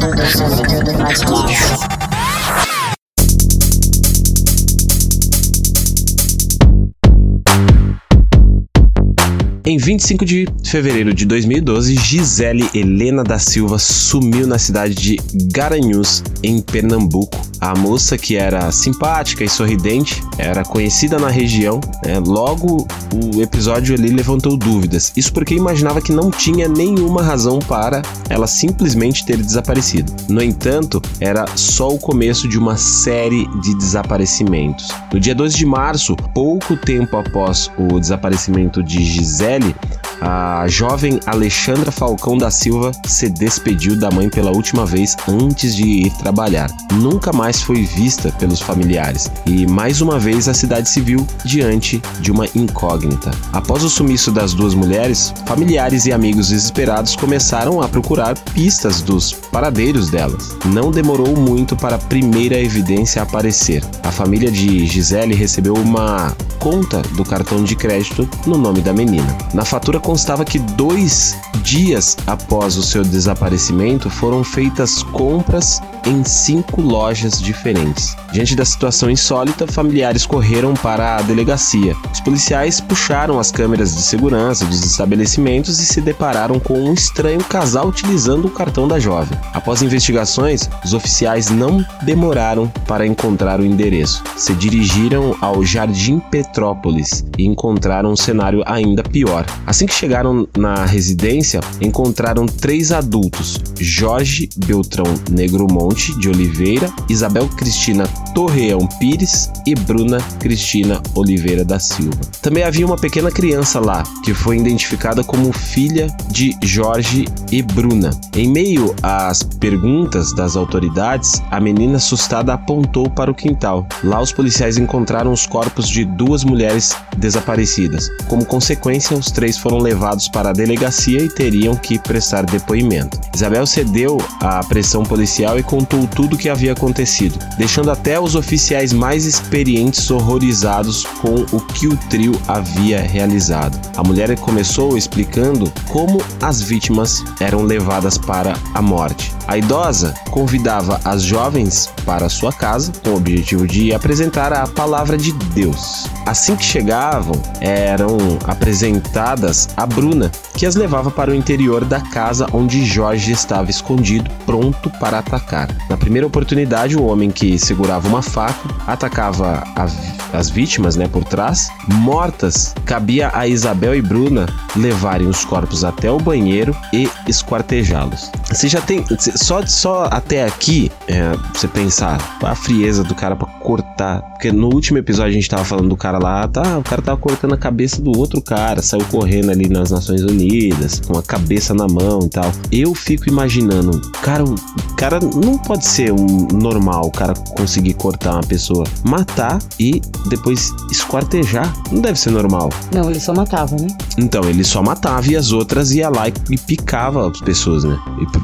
Em 9.71 9.77
25 9.77 10.25
de 10.25 10.45
fevereiro 10.65 11.13
de 11.13 11.25
2012, 11.25 11.95
Gisele 11.95 12.69
Helena 12.75 13.23
da 13.23 13.39
Silva 13.39 13.79
sumiu 13.79 14.45
na 14.45 14.59
cidade 14.59 14.93
de 14.93 15.17
Garanhuns, 15.49 16.21
em 16.43 16.59
Pernambuco. 16.59 17.39
A 17.61 17.77
moça, 17.77 18.17
que 18.17 18.35
era 18.35 18.71
simpática 18.71 19.43
e 19.43 19.49
sorridente, 19.49 20.21
era 20.37 20.63
conhecida 20.63 21.19
na 21.19 21.29
região. 21.29 21.79
Né? 22.03 22.19
Logo, 22.19 22.87
o 23.13 23.39
episódio 23.39 23.93
ali 23.93 24.09
levantou 24.09 24.57
dúvidas. 24.57 25.13
Isso 25.15 25.31
porque 25.31 25.53
imaginava 25.53 26.01
que 26.01 26.11
não 26.11 26.31
tinha 26.31 26.67
nenhuma 26.67 27.21
razão 27.21 27.59
para 27.59 28.01
ela 28.27 28.47
simplesmente 28.47 29.23
ter 29.27 29.37
desaparecido. 29.37 30.11
No 30.27 30.41
entanto, 30.41 30.99
era 31.19 31.45
só 31.55 31.87
o 31.89 31.99
começo 31.99 32.47
de 32.47 32.57
uma 32.57 32.77
série 32.77 33.47
de 33.61 33.77
desaparecimentos. 33.77 34.87
No 35.13 35.19
dia 35.19 35.35
2 35.35 35.53
de 35.53 35.65
março, 35.65 36.15
pouco 36.33 36.75
tempo 36.75 37.15
após 37.15 37.69
o 37.77 37.99
desaparecimento 37.99 38.81
de 38.81 39.03
Gisele, 39.05 39.60
Dani. 39.61 40.00
A 40.21 40.67
jovem 40.67 41.19
Alexandra 41.25 41.91
Falcão 41.91 42.37
da 42.37 42.51
Silva 42.51 42.91
se 43.07 43.27
despediu 43.27 43.97
da 43.97 44.11
mãe 44.11 44.29
pela 44.29 44.51
última 44.51 44.85
vez 44.85 45.17
antes 45.27 45.75
de 45.75 45.83
ir 45.83 46.11
trabalhar. 46.17 46.69
Nunca 46.93 47.33
mais 47.33 47.61
foi 47.61 47.83
vista 47.83 48.31
pelos 48.33 48.61
familiares 48.61 49.31
e 49.45 49.65
mais 49.65 49.99
uma 49.99 50.19
vez 50.19 50.47
a 50.47 50.53
cidade 50.53 50.91
viu 51.01 51.25
diante 51.43 52.01
de 52.19 52.31
uma 52.31 52.45
incógnita. 52.55 53.31
Após 53.51 53.83
o 53.83 53.89
sumiço 53.89 54.31
das 54.31 54.53
duas 54.53 54.75
mulheres, 54.75 55.33
familiares 55.45 56.05
e 56.05 56.11
amigos 56.11 56.49
desesperados 56.49 57.15
começaram 57.15 57.81
a 57.81 57.87
procurar 57.87 58.37
pistas 58.53 59.01
dos 59.01 59.33
paradeiros 59.33 60.09
delas. 60.09 60.55
Não 60.65 60.91
demorou 60.91 61.35
muito 61.35 61.75
para 61.75 61.95
a 61.95 61.99
primeira 61.99 62.59
evidência 62.59 63.21
aparecer. 63.21 63.83
A 64.03 64.11
família 64.11 64.51
de 64.51 64.85
Gisele 64.85 65.33
recebeu 65.33 65.73
uma 65.73 66.35
conta 66.59 67.01
do 67.15 67.25
cartão 67.25 67.63
de 67.63 67.75
crédito 67.75 68.29
no 68.45 68.57
nome 68.57 68.81
da 68.81 68.93
menina. 68.93 69.35
Na 69.53 69.65
fatura 69.65 69.99
constava 70.11 70.43
que 70.43 70.59
dois 70.59 71.37
dias 71.63 72.17
após 72.27 72.75
o 72.75 72.83
seu 72.83 73.01
desaparecimento 73.01 74.09
foram 74.09 74.43
feitas 74.43 75.01
compras 75.03 75.81
em 76.05 76.21
cinco 76.23 76.81
lojas 76.81 77.41
diferentes. 77.41 78.17
Diante 78.33 78.55
da 78.55 78.65
situação 78.65 79.09
insólita, 79.09 79.67
familiares 79.67 80.25
correram 80.25 80.73
para 80.73 81.17
a 81.17 81.21
delegacia. 81.21 81.95
Os 82.11 82.19
policiais 82.19 82.81
puxaram 82.81 83.39
as 83.39 83.51
câmeras 83.51 83.95
de 83.95 84.01
segurança 84.01 84.65
dos 84.65 84.83
estabelecimentos 84.83 85.79
e 85.79 85.85
se 85.85 86.01
depararam 86.01 86.59
com 86.59 86.73
um 86.73 86.93
estranho 86.93 87.43
casal 87.43 87.87
utilizando 87.87 88.45
o 88.45 88.51
cartão 88.51 88.87
da 88.87 88.99
jovem. 88.99 89.37
Após 89.53 89.81
investigações, 89.81 90.69
os 90.83 90.93
oficiais 90.93 91.49
não 91.49 91.85
demoraram 92.01 92.67
para 92.87 93.05
encontrar 93.05 93.59
o 93.59 93.65
endereço. 93.65 94.23
Se 94.35 94.53
dirigiram 94.53 95.37
ao 95.39 95.63
Jardim 95.63 96.19
Petrópolis 96.19 97.23
e 97.37 97.45
encontraram 97.45 98.11
um 98.11 98.17
cenário 98.17 98.63
ainda 98.65 99.03
pior. 99.03 99.45
Assim 99.67 99.85
que 99.85 99.93
chegaram 100.01 100.47
na 100.57 100.83
residência, 100.83 101.59
encontraram 101.79 102.47
três 102.47 102.91
adultos: 102.91 103.59
Jorge 103.79 104.49
Beltrão 104.65 105.05
Negromonte 105.29 106.17
de 106.19 106.27
Oliveira, 106.27 106.91
Isabel 107.07 107.47
Cristina 107.49 108.07
Torreão 108.33 108.87
Pires 108.99 109.51
e 109.67 109.75
Bruna 109.75 110.17
Cristina 110.39 111.01
Oliveira 111.13 111.63
da 111.63 111.77
Silva. 111.77 112.19
Também 112.41 112.63
havia 112.63 112.85
uma 112.85 112.97
pequena 112.97 113.29
criança 113.29 113.79
lá, 113.79 114.01
que 114.23 114.33
foi 114.33 114.57
identificada 114.57 115.23
como 115.23 115.53
filha 115.53 116.07
de 116.31 116.57
Jorge 116.63 117.25
e 117.51 117.61
Bruna. 117.61 118.09
Em 118.35 118.49
meio 118.49 118.95
às 119.03 119.43
perguntas 119.43 120.33
das 120.33 120.55
autoridades, 120.55 121.41
a 121.51 121.59
menina 121.59 121.97
assustada 121.97 122.53
apontou 122.53 123.07
para 123.07 123.29
o 123.29 123.35
quintal. 123.35 123.85
Lá, 124.03 124.19
os 124.19 124.31
policiais 124.31 124.77
encontraram 124.77 125.31
os 125.31 125.45
corpos 125.45 125.87
de 125.87 126.05
duas 126.05 126.43
mulheres 126.43 126.95
desaparecidas. 127.17 128.09
Como 128.27 128.45
consequência, 128.45 129.15
os 129.15 129.29
três 129.29 129.57
foram 129.57 129.77
levados 129.77 129.90
para 130.31 130.49
a 130.49 130.53
delegacia 130.53 131.21
e 131.21 131.29
teriam 131.29 131.75
que 131.75 131.99
prestar 131.99 132.45
depoimento. 132.45 133.19
Isabel 133.35 133.65
cedeu 133.65 134.17
à 134.39 134.63
pressão 134.63 135.03
policial 135.03 135.59
e 135.59 135.63
contou 135.63 136.07
tudo 136.07 136.35
o 136.35 136.37
que 136.37 136.49
havia 136.49 136.71
acontecido, 136.71 137.37
deixando 137.57 137.91
até 137.91 138.19
os 138.19 138.35
oficiais 138.35 138.93
mais 138.93 139.25
experientes 139.25 140.09
horrorizados 140.09 141.03
com 141.21 141.45
o 141.51 141.59
que 141.59 141.87
o 141.87 141.97
trio 142.09 142.39
havia 142.47 143.01
realizado. 143.01 143.77
A 143.97 144.03
mulher 144.03 144.37
começou 144.39 144.97
explicando 144.97 145.71
como 145.89 146.21
as 146.41 146.61
vítimas 146.61 147.23
eram 147.39 147.63
levadas 147.63 148.17
para 148.17 148.53
a 148.73 148.81
morte. 148.81 149.33
A 149.47 149.57
idosa 149.57 150.13
convidava 150.29 151.01
as 151.03 151.21
jovens 151.23 151.91
para 152.05 152.29
sua 152.29 152.53
casa 152.53 152.91
com 153.03 153.11
o 153.11 153.15
objetivo 153.17 153.67
de 153.67 153.93
apresentar 153.93 154.53
a 154.53 154.65
palavra 154.67 155.17
de 155.17 155.31
Deus. 155.53 156.07
Assim 156.25 156.55
que 156.55 156.63
chegavam, 156.63 157.35
eram 157.59 158.17
apresentadas 158.45 159.69
a 159.75 159.85
Bruna, 159.85 160.31
que 160.55 160.65
as 160.65 160.75
levava 160.75 161.11
para 161.11 161.31
o 161.31 161.35
interior 161.35 161.85
da 161.85 161.99
casa 161.99 162.47
onde 162.53 162.85
Jorge 162.85 163.31
estava 163.31 163.69
escondido, 163.69 164.29
pronto 164.45 164.89
para 164.99 165.19
atacar. 165.19 165.69
Na 165.89 165.97
primeira 165.97 166.27
oportunidade, 166.27 166.95
o 166.95 167.05
homem 167.05 167.29
que 167.31 167.57
segurava 167.57 168.07
uma 168.07 168.21
faca 168.21 168.69
atacava 168.87 169.63
a, 169.75 169.87
as 170.33 170.49
vítimas 170.49 170.95
né, 170.95 171.07
por 171.07 171.23
trás. 171.23 171.69
Mortas, 171.87 172.73
cabia 172.85 173.31
a 173.33 173.47
Isabel 173.47 173.95
e 173.95 174.01
Bruna 174.01 174.47
levarem 174.75 175.27
os 175.27 175.43
corpos 175.43 175.83
até 175.83 176.09
o 176.09 176.17
banheiro 176.17 176.75
e 176.93 177.09
esquartejá-los. 177.27 178.31
Você 178.49 178.67
já 178.67 178.81
tem. 178.81 179.05
Só, 179.17 179.65
só 179.65 180.05
até 180.11 180.45
aqui, 180.45 180.91
é, 181.07 181.33
você 181.53 181.67
pensar 181.67 182.37
a 182.41 182.55
frieza 182.55 183.03
do 183.03 183.15
cara 183.15 183.35
para 183.35 183.47
cortar. 183.47 184.21
Porque 184.31 184.51
no 184.51 184.73
último 184.73 184.97
episódio 184.97 185.31
a 185.31 185.33
gente 185.33 185.49
tava 185.49 185.63
falando 185.63 185.89
do 185.89 185.97
cara 185.97 186.17
lá, 186.17 186.47
tá? 186.47 186.77
O 186.77 186.83
cara 186.83 187.01
tava 187.01 187.17
cortando 187.17 187.53
a 187.53 187.57
cabeça 187.57 188.01
do 188.01 188.17
outro 188.17 188.41
cara, 188.41 188.81
saiu 188.81 189.05
correndo 189.05 189.51
ali 189.51 189.60
nas 189.69 189.91
Nações 189.91 190.21
Unidas, 190.23 190.99
com 190.99 191.17
a 191.17 191.23
cabeça 191.23 191.73
na 191.73 191.87
mão 191.87 192.21
e 192.23 192.29
tal. 192.29 192.51
Eu 192.71 192.93
fico 192.93 193.29
imaginando, 193.29 193.99
cara, 194.21 194.43
o 194.43 194.55
cara 194.95 195.19
não 195.19 195.57
pode 195.57 195.85
ser 195.85 196.11
um 196.11 196.47
normal, 196.53 197.05
o 197.07 197.11
cara 197.11 197.33
conseguir 197.55 197.93
cortar 197.93 198.33
uma 198.33 198.43
pessoa, 198.43 198.83
matar 199.03 199.59
e 199.79 200.01
depois 200.29 200.73
esquartejar. 200.91 201.73
Não 201.91 202.01
deve 202.01 202.19
ser 202.19 202.31
normal. 202.31 202.69
Não, 202.93 203.09
ele 203.09 203.19
só 203.19 203.33
matava, 203.33 203.75
né? 203.75 203.87
Então, 204.17 204.43
ele 204.43 204.63
só 204.63 204.81
matava 204.81 205.27
e 205.27 205.35
as 205.35 205.51
outras 205.51 205.91
ia 205.91 206.09
lá 206.09 206.27
e 206.27 206.57
picava 206.57 207.29
as 207.29 207.39
pessoas, 207.41 207.83
né? 207.83 207.97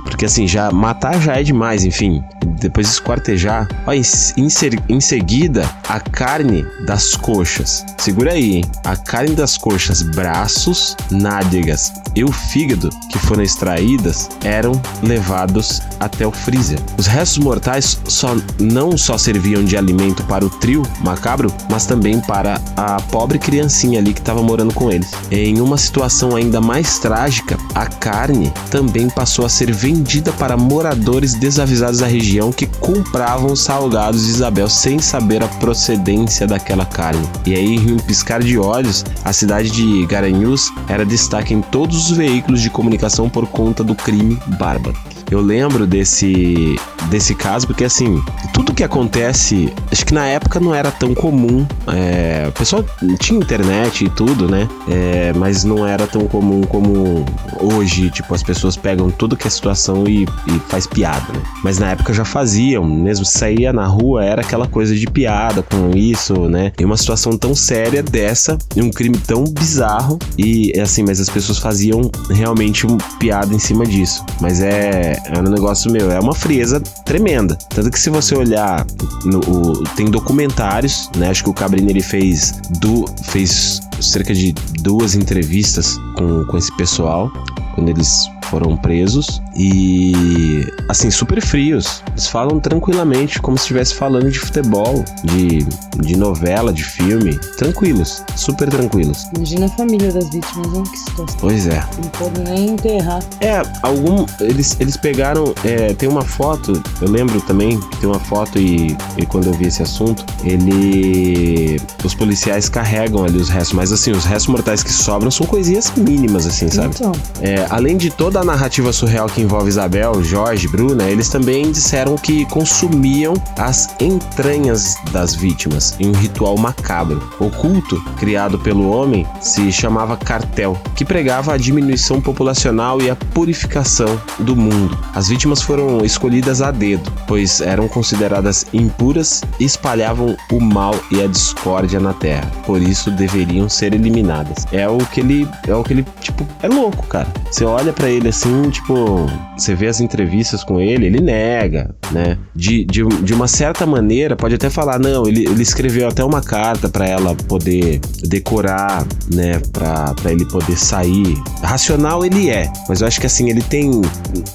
Porque 0.03 0.25
assim, 0.25 0.47
já 0.47 0.71
matar 0.71 1.19
já 1.21 1.35
é 1.35 1.43
demais, 1.43 1.83
enfim. 1.83 2.23
Depois 2.59 2.89
esquartejar. 2.89 3.67
Ó, 3.85 3.93
em, 3.93 4.01
em, 4.37 4.47
em 4.89 4.99
seguida, 4.99 5.69
a 5.87 5.99
carne 5.99 6.65
das 6.85 7.15
coxas. 7.15 7.85
Segura 7.97 8.33
aí, 8.33 8.57
hein? 8.57 8.65
A 8.83 8.95
carne 8.95 9.35
das 9.35 9.57
coxas, 9.57 10.01
braços, 10.01 10.95
nádegas 11.11 11.91
e 12.15 12.23
o 12.23 12.31
fígado 12.31 12.89
que 13.09 13.19
foram 13.19 13.43
extraídas 13.43 14.29
eram 14.43 14.71
levados 15.03 15.81
até 15.99 16.25
o 16.25 16.31
freezer. 16.31 16.79
Os 16.97 17.05
restos 17.05 17.37
mortais 17.37 17.99
só 18.07 18.35
não 18.59 18.97
só 18.97 19.17
serviam 19.17 19.63
de 19.63 19.77
alimento 19.77 20.23
para 20.23 20.45
o 20.45 20.49
trio 20.49 20.83
macabro, 21.03 21.53
mas 21.69 21.85
também 21.85 22.19
para 22.21 22.59
a 22.75 23.01
pobre 23.11 23.37
criancinha 23.37 23.99
ali 23.99 24.13
que 24.13 24.19
estava 24.19 24.41
morando 24.41 24.73
com 24.73 24.91
eles. 24.91 25.11
Em 25.31 25.61
uma 25.61 25.77
situação 25.77 26.35
ainda 26.35 26.59
mais 26.59 26.99
trágica, 26.99 27.57
a 27.75 27.85
carne 27.85 28.51
também 28.71 29.09
passou 29.09 29.45
a 29.45 29.49
ser 29.49 29.71
vendida 29.71 30.31
para 30.33 30.57
moradores 30.57 31.33
desavisados 31.35 31.99
da 31.99 32.07
região 32.07 32.51
que 32.51 32.65
compravam 32.65 33.51
os 33.51 33.61
salgados 33.61 34.25
de 34.25 34.31
Isabel 34.31 34.69
sem 34.69 34.99
saber 34.99 35.43
a 35.43 35.47
procedência 35.47 36.47
daquela 36.47 36.85
carne. 36.85 37.27
E 37.45 37.53
aí, 37.53 37.75
em 37.75 37.93
um 37.93 37.97
piscar 37.97 38.41
de 38.41 38.57
olhos, 38.57 39.05
a 39.23 39.31
cidade 39.31 39.69
de 39.69 40.05
Garanhuns 40.05 40.71
era 40.87 40.96
destaque 41.05 41.53
em 41.53 41.61
todos 41.61 42.09
os 42.09 42.17
veículos 42.17 42.61
de 42.61 42.69
comunicação 42.69 43.29
por 43.29 43.47
conta 43.47 43.83
do 43.83 43.95
crime 43.95 44.39
bárbaro. 44.59 45.16
Eu 45.29 45.41
lembro 45.41 45.85
desse, 45.85 46.75
desse 47.09 47.35
caso 47.35 47.67
porque, 47.67 47.83
assim, 47.83 48.23
tudo 48.53 48.73
que 48.73 48.83
acontece, 48.83 49.73
acho 49.91 50.05
que 50.05 50.13
na 50.13 50.25
época 50.25 50.59
não 50.59 50.73
era 50.73 50.89
tão 50.91 51.13
comum. 51.13 51.65
É, 51.87 52.45
o 52.47 52.51
pessoal 52.53 52.83
tinha 53.19 53.37
internet 53.37 54.05
e 54.05 54.09
tudo, 54.09 54.49
né? 54.49 54.67
É, 54.87 55.33
mas 55.33 55.63
não 55.63 55.85
era 55.85 56.07
tão 56.07 56.27
comum 56.27 56.61
como 56.61 57.25
hoje. 57.59 58.09
Tipo, 58.09 58.33
as 58.33 58.41
pessoas 58.41 58.77
pegam 58.77 59.09
tudo 59.09 59.35
que 59.35 59.47
é 59.47 59.49
situação 59.49 60.07
e, 60.07 60.23
e 60.23 60.59
faz 60.69 60.87
piada, 60.87 61.33
né? 61.33 61.41
Mas 61.63 61.77
na 61.77 61.91
época 61.91 62.13
já 62.13 62.23
faziam, 62.23 62.85
mesmo 62.85 63.25
saía 63.25 63.73
na 63.73 63.85
rua, 63.85 64.23
era 64.23 64.41
aquela 64.41 64.67
coisa 64.67 64.95
de 64.95 65.07
piada 65.07 65.61
com 65.61 65.91
isso, 65.95 66.47
né? 66.47 66.71
E 66.79 66.85
uma 66.85 66.97
situação 66.97 67.37
tão 67.37 67.53
séria 67.53 68.01
dessa, 68.01 68.57
e 68.75 68.81
um 68.81 68.89
crime 68.89 69.17
tão 69.17 69.43
bizarro, 69.43 70.17
e 70.37 70.71
assim, 70.79 71.03
mas 71.03 71.19
as 71.19 71.29
pessoas 71.29 71.57
faziam 71.57 72.09
realmente 72.29 72.87
um 72.87 72.97
piada 73.19 73.53
em 73.53 73.59
cima 73.59 73.85
disso. 73.85 74.23
Mas 74.39 74.61
é 74.61 75.16
é, 75.25 75.39
um 75.39 75.43
negócio 75.43 75.91
meu, 75.91 76.11
é 76.11 76.19
uma 76.19 76.33
frieza 76.33 76.79
tremenda. 77.05 77.57
Tanto 77.69 77.91
que 77.91 77.99
se 77.99 78.09
você 78.09 78.35
olhar, 78.35 78.85
no, 79.25 79.39
o, 79.39 79.83
tem 79.95 80.05
documentários, 80.05 81.09
né? 81.15 81.29
Acho 81.29 81.43
que 81.43 81.49
o 81.49 81.53
Cabrini 81.53 81.91
ele 81.91 82.01
fez, 82.01 82.59
do, 82.79 83.05
fez 83.23 83.81
cerca 84.01 84.33
de 84.33 84.53
duas 84.81 85.15
entrevistas 85.15 85.97
com, 86.15 86.45
com 86.45 86.57
esse 86.57 86.75
pessoal 86.77 87.31
quando 87.77 87.89
eles 87.89 88.27
foram 88.49 88.75
presos 88.75 89.41
e 89.55 90.65
assim 90.89 91.11
super 91.11 91.39
frios. 91.41 92.01
Eles 92.11 92.27
falam 92.27 92.59
tranquilamente 92.59 93.39
como 93.39 93.55
se 93.55 93.65
estivesse 93.65 93.93
falando 93.93 94.31
de 94.31 94.39
futebol, 94.39 95.05
de, 95.23 95.59
de 96.01 96.15
novela, 96.15 96.73
de 96.73 96.83
filme, 96.83 97.37
tranquilos, 97.57 98.23
super 98.35 98.67
tranquilos. 98.69 99.27
Imagina 99.35 99.67
a 99.67 99.69
família 99.69 100.11
das 100.11 100.29
vítimas, 100.29 100.73
não 100.73 100.83
que 100.83 100.97
situação. 100.97 101.37
Pois 101.39 101.67
é. 101.67 101.85
Não 102.01 102.09
pode 102.11 102.39
nem 102.49 102.69
enterrar. 102.71 103.21
É, 103.41 103.61
algum 103.83 104.25
eles 104.39 104.75
eles 104.79 104.97
pegaram 104.97 105.53
é, 105.63 105.93
tem 105.93 106.09
uma 106.09 106.23
foto, 106.23 106.81
eu 107.01 107.09
lembro 107.09 107.39
também 107.41 107.79
que 107.79 107.97
tem 107.97 108.09
uma 108.09 108.19
foto 108.19 108.57
e, 108.57 108.97
e 109.17 109.25
quando 109.25 109.47
eu 109.47 109.53
vi 109.53 109.67
esse 109.67 109.83
assunto, 109.83 110.25
ele 110.43 111.79
os 112.03 112.15
policiais 112.15 112.69
carregam 112.69 113.23
ali 113.23 113.37
os 113.37 113.49
restos, 113.49 113.73
mas 113.73 113.91
assim, 113.91 114.11
os 114.11 114.25
restos 114.25 114.47
mortais 114.47 114.81
que 114.81 114.91
sobram 114.91 115.29
são 115.29 115.45
coisinhas 115.45 115.91
mínimas 115.95 116.47
assim, 116.47 116.69
sabe? 116.69 116.95
Então, 116.95 117.11
É, 117.41 117.66
além 117.69 117.97
de 117.97 118.09
toda 118.09 118.39
a 118.39 118.43
narrativa 118.43 118.91
surreal 118.91 119.27
que 119.27 119.41
envolve 119.41 119.69
Isabel, 119.69 120.23
Jorge, 120.23 120.67
Bruna, 120.67 121.05
eles 121.05 121.29
também 121.29 121.71
disseram 121.71 122.15
que 122.15 122.45
consumiam 122.45 123.33
as 123.57 123.87
entranhas 123.99 124.95
das 125.11 125.35
vítimas 125.35 125.95
em 125.99 126.09
um 126.09 126.13
ritual 126.13 126.57
macabro. 126.57 127.21
O 127.39 127.49
culto, 127.49 128.01
criado 128.17 128.59
pelo 128.59 128.89
homem, 128.89 129.25
se 129.41 129.71
chamava 129.71 130.17
cartel, 130.17 130.79
que 130.95 131.05
pregava 131.05 131.53
a 131.53 131.57
diminuição 131.57 132.21
populacional 132.21 133.01
e 133.01 133.09
a 133.09 133.15
purificação 133.15 134.19
do 134.39 134.55
mundo. 134.55 134.97
As 135.13 135.27
vítimas 135.27 135.61
foram 135.61 136.03
escolhidas 136.03 136.61
a 136.61 136.71
dedo, 136.71 137.11
pois 137.27 137.61
eram 137.61 137.87
consideradas 137.87 138.65
impuras 138.73 139.43
e 139.59 139.65
espalhavam 139.65 140.35
o 140.51 140.59
mal 140.59 140.95
e 141.11 141.21
a 141.21 141.27
discórdia 141.27 141.99
na 141.99 142.13
terra. 142.13 142.49
Por 142.65 142.81
isso 142.81 143.11
deveriam 143.11 143.69
ser 143.69 143.93
eliminadas. 143.93 144.65
É 144.71 144.87
o 144.87 144.97
que 144.97 145.19
ele, 145.19 145.47
é 145.67 145.73
o 145.73 145.83
que 145.83 145.93
ele, 145.93 146.05
tipo, 146.21 146.45
é 146.61 146.67
louco, 146.67 147.05
cara. 147.07 147.27
Você 147.57 147.65
olha 147.65 147.91
pra 147.91 148.07
ele 148.07 148.29
assim, 148.29 148.69
tipo, 148.69 149.25
você 149.57 149.73
vê 149.73 149.87
as 149.87 149.99
entrevistas 149.99 150.63
com 150.63 150.79
ele, 150.79 151.07
ele 151.07 151.19
nega, 151.19 151.89
né? 152.11 152.37
De, 152.55 152.85
de, 152.85 153.03
de 153.03 153.33
uma 153.33 153.47
certa 153.47 153.83
maneira, 153.83 154.35
pode 154.35 154.53
até 154.53 154.69
falar, 154.69 154.99
não, 154.99 155.27
ele, 155.27 155.47
ele 155.47 155.63
escreveu 155.63 156.07
até 156.07 156.23
uma 156.23 156.39
carta 156.39 156.87
pra 156.87 157.07
ela 157.07 157.33
poder 157.47 157.99
decorar, 158.21 159.03
né? 159.33 159.59
Pra, 159.73 160.13
pra 160.13 160.31
ele 160.31 160.45
poder 160.45 160.77
sair. 160.77 161.35
Racional 161.63 162.23
ele 162.23 162.51
é, 162.51 162.71
mas 162.87 163.01
eu 163.01 163.07
acho 163.07 163.19
que 163.19 163.25
assim, 163.25 163.49
ele 163.49 163.63
tem. 163.63 163.89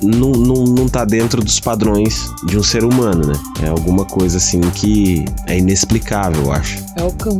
Não, 0.00 0.30
não, 0.30 0.62
não 0.62 0.88
tá 0.88 1.04
dentro 1.04 1.42
dos 1.42 1.58
padrões 1.58 2.32
de 2.46 2.56
um 2.56 2.62
ser 2.62 2.84
humano, 2.84 3.26
né? 3.26 3.34
É 3.64 3.68
alguma 3.68 4.04
coisa 4.04 4.36
assim 4.36 4.60
que 4.60 5.24
é 5.48 5.58
inexplicável, 5.58 6.40
eu 6.44 6.52
acho. 6.52 6.78
é 6.96 7.02
o 7.02 7.10
cão? 7.14 7.36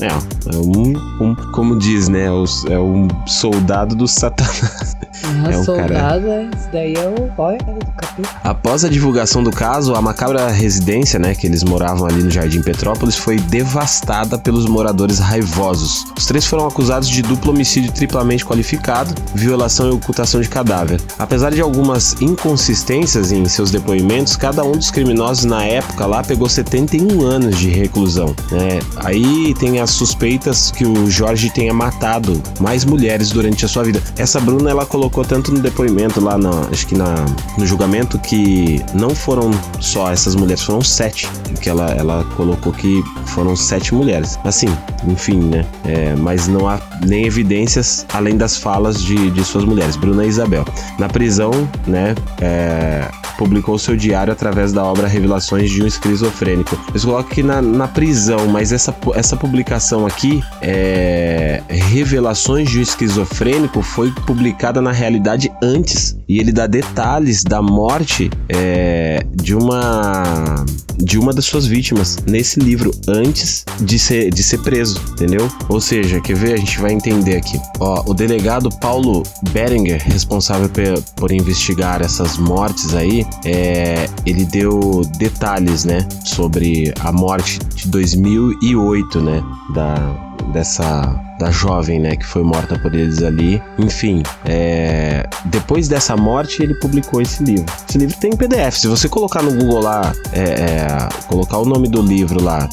É, 0.00 0.08
é 0.08 0.56
um, 0.56 0.96
um 1.24 1.34
como 1.52 1.78
diz, 1.78 2.08
né? 2.08 2.28
os- 2.28 2.64
É 2.66 2.76
um 2.76 3.06
soldado 3.24 3.94
do 3.94 4.08
satanás. 4.08 4.95
Ah, 5.24 5.50
É 5.50 5.58
um 5.58 5.64
soldado, 5.64 6.28
é. 6.28 6.42
Isso 6.56 6.68
daí 6.72 6.94
é 6.94 7.08
o 7.08 7.30
boy 7.32 7.56
do 7.58 7.86
capeta. 7.96 8.28
Após 8.44 8.84
a 8.84 8.88
divulgação 8.88 9.42
do 9.42 9.50
caso, 9.50 9.94
a 9.94 10.02
macabra 10.02 10.48
residência, 10.48 11.18
né, 11.18 11.34
que 11.34 11.46
eles 11.46 11.62
moravam 11.64 12.06
ali 12.06 12.22
no 12.22 12.30
Jardim 12.30 12.62
Petrópolis, 12.62 13.16
foi 13.16 13.36
devastada 13.36 14.38
pelos 14.38 14.66
moradores 14.66 15.18
raivosos. 15.18 16.06
Os 16.16 16.26
três 16.26 16.46
foram 16.46 16.66
acusados 16.66 17.08
de 17.08 17.22
duplo 17.22 17.50
homicídio 17.52 17.92
triplamente 17.92 18.44
qualificado, 18.44 19.14
violação 19.34 19.88
e 19.88 19.92
ocultação 19.92 20.40
de 20.40 20.48
cadáver. 20.48 21.00
Apesar 21.18 21.50
de 21.50 21.60
algumas 21.60 22.16
inconsistências 22.20 23.32
em 23.32 23.44
seus 23.46 23.70
depoimentos, 23.70 24.36
cada 24.36 24.64
um 24.64 24.72
dos 24.72 24.90
criminosos 24.90 25.44
na 25.44 25.64
época 25.64 26.06
lá 26.06 26.22
pegou 26.22 26.48
71 26.48 27.22
anos 27.22 27.58
de 27.58 27.68
reclusão. 27.68 28.34
Né? 28.50 28.80
Aí 28.96 29.54
tem 29.58 29.80
as 29.80 29.90
suspeitas 29.90 30.70
que 30.70 30.84
o 30.84 31.10
Jorge 31.10 31.50
tenha 31.50 31.72
matado 31.72 32.42
mais 32.60 32.84
mulheres 32.84 33.30
durante 33.30 33.64
a 33.64 33.68
sua 33.68 33.82
vida. 33.84 34.02
Essa 34.16 34.40
Bruna 34.40 34.70
ela 34.76 34.86
colocou 34.86 35.24
tanto 35.24 35.52
no 35.52 35.60
depoimento 35.60 36.20
lá 36.20 36.36
na, 36.36 36.50
acho 36.70 36.86
que 36.86 36.94
na, 36.94 37.14
no 37.58 37.66
julgamento 37.66 38.18
que 38.18 38.84
não 38.94 39.10
foram 39.10 39.50
só 39.80 40.12
essas 40.12 40.34
mulheres, 40.34 40.62
foram 40.62 40.82
sete. 40.82 41.28
Que 41.60 41.70
ela, 41.70 41.90
ela 41.92 42.24
colocou 42.36 42.72
que 42.72 43.02
foram 43.26 43.56
sete 43.56 43.94
mulheres. 43.94 44.38
Assim, 44.44 44.68
enfim, 45.08 45.38
né? 45.38 45.66
É, 45.84 46.14
mas 46.14 46.46
não 46.46 46.68
há 46.68 46.78
nem 47.06 47.24
evidências 47.24 48.06
além 48.12 48.36
das 48.36 48.56
falas 48.56 49.02
de, 49.02 49.30
de 49.30 49.44
suas 49.44 49.64
mulheres, 49.64 49.96
Bruna 49.96 50.24
e 50.24 50.28
Isabel. 50.28 50.64
Na 50.98 51.08
prisão, 51.08 51.50
né? 51.86 52.14
é, 52.40 53.08
publicou 53.36 53.78
seu 53.78 53.96
diário 53.96 54.32
através 54.32 54.72
da 54.72 54.84
obra 54.84 55.06
Revelações 55.06 55.70
de 55.70 55.82
um 55.82 55.86
Esquizofrênico. 55.86 56.78
Eles 56.90 57.04
colocam 57.04 57.30
aqui 57.30 57.42
na, 57.42 57.60
na 57.62 57.88
prisão, 57.88 58.46
mas 58.48 58.72
essa, 58.72 58.94
essa 59.14 59.36
publicação 59.36 60.06
aqui, 60.06 60.42
é, 60.60 61.62
Revelações 61.68 62.70
de 62.70 62.78
um 62.78 62.82
Esquizofrênico, 62.82 63.82
foi 63.82 64.10
publicada 64.26 64.80
na 64.80 64.92
realidade 64.92 65.50
antes. 65.62 66.16
E 66.28 66.38
ele 66.38 66.52
dá 66.52 66.66
detalhes 66.66 67.44
da 67.44 67.62
morte 67.62 68.30
é, 68.48 69.24
de 69.32 69.54
uma 69.54 70.64
de 70.98 71.18
uma 71.18 71.30
das 71.30 71.44
suas 71.44 71.66
vítimas 71.66 72.16
nesse 72.26 72.58
livro 72.58 72.90
antes 73.06 73.66
de 73.80 73.98
ser, 73.98 74.30
de 74.30 74.42
ser 74.42 74.56
preso, 74.62 74.98
entendeu? 75.10 75.46
Ou 75.68 75.78
seja, 75.78 76.22
quer 76.22 76.34
ver? 76.34 76.54
A 76.54 76.56
gente 76.56 76.80
vai 76.80 76.90
entender 76.90 77.36
aqui. 77.36 77.60
Ó, 77.78 78.02
o 78.06 78.14
delegado 78.14 78.70
Paulo 78.80 79.22
Beringer, 79.50 80.02
responsável 80.02 80.70
pe- 80.70 80.98
por 81.16 81.30
investigar 81.30 82.00
essas 82.00 82.38
mortes 82.38 82.94
aí, 82.94 83.25
é, 83.44 84.08
ele 84.24 84.44
deu 84.44 85.02
detalhes, 85.18 85.84
né, 85.84 86.06
sobre 86.24 86.92
a 87.00 87.12
morte 87.12 87.58
de 87.74 87.88
2008, 87.88 89.20
né, 89.20 89.42
da 89.74 90.26
dessa 90.52 91.14
da 91.38 91.50
jovem, 91.50 92.00
né, 92.00 92.16
que 92.16 92.24
foi 92.24 92.42
morta 92.42 92.78
por 92.78 92.94
eles 92.94 93.22
ali. 93.22 93.62
Enfim, 93.78 94.22
é, 94.44 95.28
depois 95.44 95.86
dessa 95.86 96.16
morte 96.16 96.62
ele 96.62 96.74
publicou 96.74 97.20
esse 97.20 97.42
livro. 97.42 97.66
Esse 97.86 97.98
livro 97.98 98.16
tem 98.18 98.30
em 98.32 98.36
PDF. 98.36 98.78
Se 98.78 98.86
você 98.86 99.08
colocar 99.08 99.42
no 99.42 99.52
Google 99.52 99.80
lá, 99.80 100.12
é, 100.32 100.40
é, 100.40 101.08
colocar 101.26 101.58
o 101.58 101.66
nome 101.66 101.88
do 101.88 102.00
livro 102.00 102.42
lá, 102.42 102.66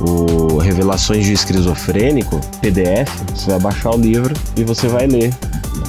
o 0.00 0.58
Revelações 0.58 1.24
de 1.24 1.32
Esquizofrênico, 1.32 2.40
PDF, 2.60 3.10
você 3.34 3.50
vai 3.50 3.60
baixar 3.60 3.90
o 3.90 3.98
livro 3.98 4.34
e 4.56 4.64
você 4.64 4.88
vai 4.88 5.06
ler. 5.06 5.32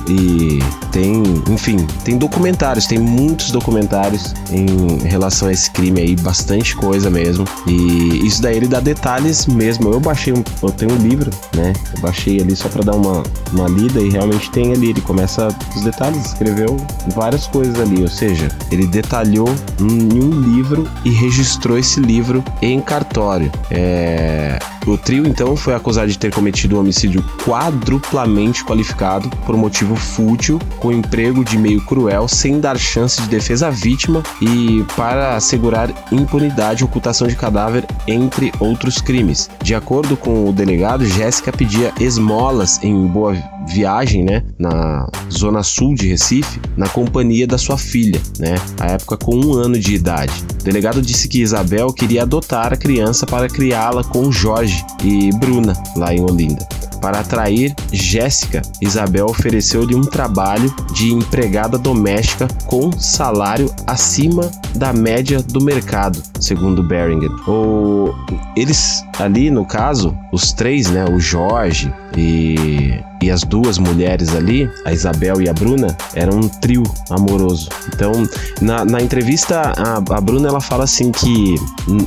E 0.08 0.60
tem, 0.92 1.22
enfim, 1.50 1.86
tem 2.04 2.18
documentários, 2.18 2.88
tem 2.88 2.98
muitos 2.98 3.52
documentários 3.52 4.34
em 4.52 5.08
relação 5.08 5.48
a 5.48 5.52
esse 5.52 5.70
crime 5.70 6.02
aí, 6.02 6.16
bastante 6.16 6.76
coisa 6.76 7.10
mesmo. 7.10 7.46
E 7.68 8.26
isso 8.26 8.42
daí 8.42 8.58
ele 8.58 8.68
dá 8.68 8.80
detalhes 8.80 9.46
mesmo. 9.46 9.92
Eu 9.92 10.00
baixei 10.00 10.34
um, 10.34 10.44
eu 10.64 10.72
tenho 10.72 10.94
um 10.94 10.98
livro, 10.98 11.30
né? 11.56 11.74
Eu 11.96 12.02
baixei 12.02 12.42
ali 12.42 12.56
só 12.56 12.68
pra 12.70 12.84
dar 12.84 12.96
uma, 12.96 13.24
uma 13.54 13.68
lida 13.68 14.00
e 14.00 14.10
realmente 14.10 14.50
tem 14.52 14.74
ali. 14.74 14.90
Ele 14.90 15.02
começa 15.02 15.48
os 15.76 15.84
detalhes, 15.84 16.26
escreveu 16.26 16.78
várias 17.14 17.46
coisas 17.48 17.80
ali. 17.80 18.02
Ou 18.02 18.10
seja, 18.10 18.50
ele 18.72 18.88
detalhou 18.88 19.50
em 19.80 20.20
um 20.20 20.42
livro 20.42 20.88
e 21.06 21.12
registrou 21.12 21.78
esse 21.78 22.00
livro 22.00 22.44
em 22.62 22.82
cartório. 22.82 23.52
É, 23.70 23.99
o 24.86 24.98
trio 24.98 25.28
então 25.28 25.56
foi 25.56 25.76
acusado 25.76 26.08
de 26.08 26.18
ter 26.18 26.34
cometido 26.34 26.76
um 26.76 26.80
homicídio 26.80 27.24
quadruplamente 27.44 28.64
qualificado 28.64 29.30
por 29.46 29.56
motivo 29.56 29.96
fútil, 29.96 30.60
com 30.80 30.92
emprego 30.92 31.46
de 31.46 31.58
meio 31.58 31.82
cruel, 31.86 32.28
sem 32.28 32.60
dar 32.60 32.78
chance 32.78 33.22
de 33.22 33.28
defesa 33.28 33.68
à 33.68 33.70
vítima 33.70 34.24
e 34.42 34.84
para 34.96 35.36
assegurar 35.36 35.92
impunidade 36.12 36.84
ocultação 36.84 37.28
de 37.28 37.36
cadáver, 37.36 37.86
entre 38.08 38.52
outros 38.60 39.00
crimes. 39.00 39.50
De 39.62 39.76
acordo 39.76 40.18
com 40.18 40.50
o 40.50 40.54
delegado, 40.54 41.06
Jéssica 41.06 41.52
pedia 41.52 41.94
esmolas 42.00 42.84
em 42.84 43.06
boa 43.06 43.36
viagem, 43.68 44.24
né, 44.24 44.44
na 44.58 45.08
zona 45.32 45.64
sul 45.64 45.96
de 45.96 46.08
Recife, 46.08 46.60
na 46.76 46.88
companhia 46.88 47.46
da 47.46 47.58
sua 47.58 47.78
filha, 47.78 48.22
né, 48.40 48.56
à 48.80 48.92
época 48.92 49.18
com 49.18 49.36
um 49.36 49.54
ano 49.54 49.78
de 49.78 49.94
idade. 49.94 50.34
O 50.60 50.64
delegado 50.64 51.02
disse 51.02 51.28
que 51.28 51.42
Isabel 51.42 51.92
queria 51.94 52.24
adotar 52.24 52.74
a 52.74 52.78
criança 52.78 53.26
para 53.26 53.48
criá-la 53.48 54.04
com 54.04 54.32
Jorge 54.32 54.86
e 55.04 55.32
Bruna, 55.38 55.74
lá 55.96 56.14
em 56.14 56.22
Olinda. 56.22 56.68
Para 57.02 57.20
atrair 57.20 57.74
Jéssica, 57.92 58.62
Isabel 58.82 59.26
ofereceu-lhe 59.26 59.96
um 59.96 60.02
trabalho 60.02 60.74
de 60.94 61.14
empregada 61.14 61.78
doméstica 61.78 62.48
com 62.66 62.92
salário 62.92 63.74
acima 63.88 64.50
da 64.76 64.94
média 64.94 65.42
do 65.42 65.62
mercado, 65.62 66.22
segundo 66.40 66.84
Beringer. 66.84 67.30
O... 67.50 68.14
Eles 68.56 69.04
ali, 69.18 69.50
no 69.50 69.66
caso, 69.66 70.16
os 70.32 70.54
três, 70.54 70.90
né, 70.90 71.06
o 71.06 71.20
Jorge 71.20 71.94
e, 72.16 73.02
e 73.22 73.30
as 73.30 73.44
duas 73.44 73.78
mulheres 73.78 74.36
ali, 74.36 74.70
a 74.86 74.92
Isabel 74.92 75.42
e 75.42 75.50
a 75.50 75.54
Bruna, 75.54 75.96
eram 76.14 76.38
um 76.38 76.48
trio 76.48 76.84
amoroso. 77.10 77.70
Então, 77.94 78.12
na, 78.62 78.86
na 78.86 79.02
entrevista, 79.02 79.74
a, 79.78 79.98
a 79.98 80.22
Bruna 80.22 80.48
ela 80.48 80.62
fala 80.62 80.84
assim 80.84 81.12
que 81.12 81.56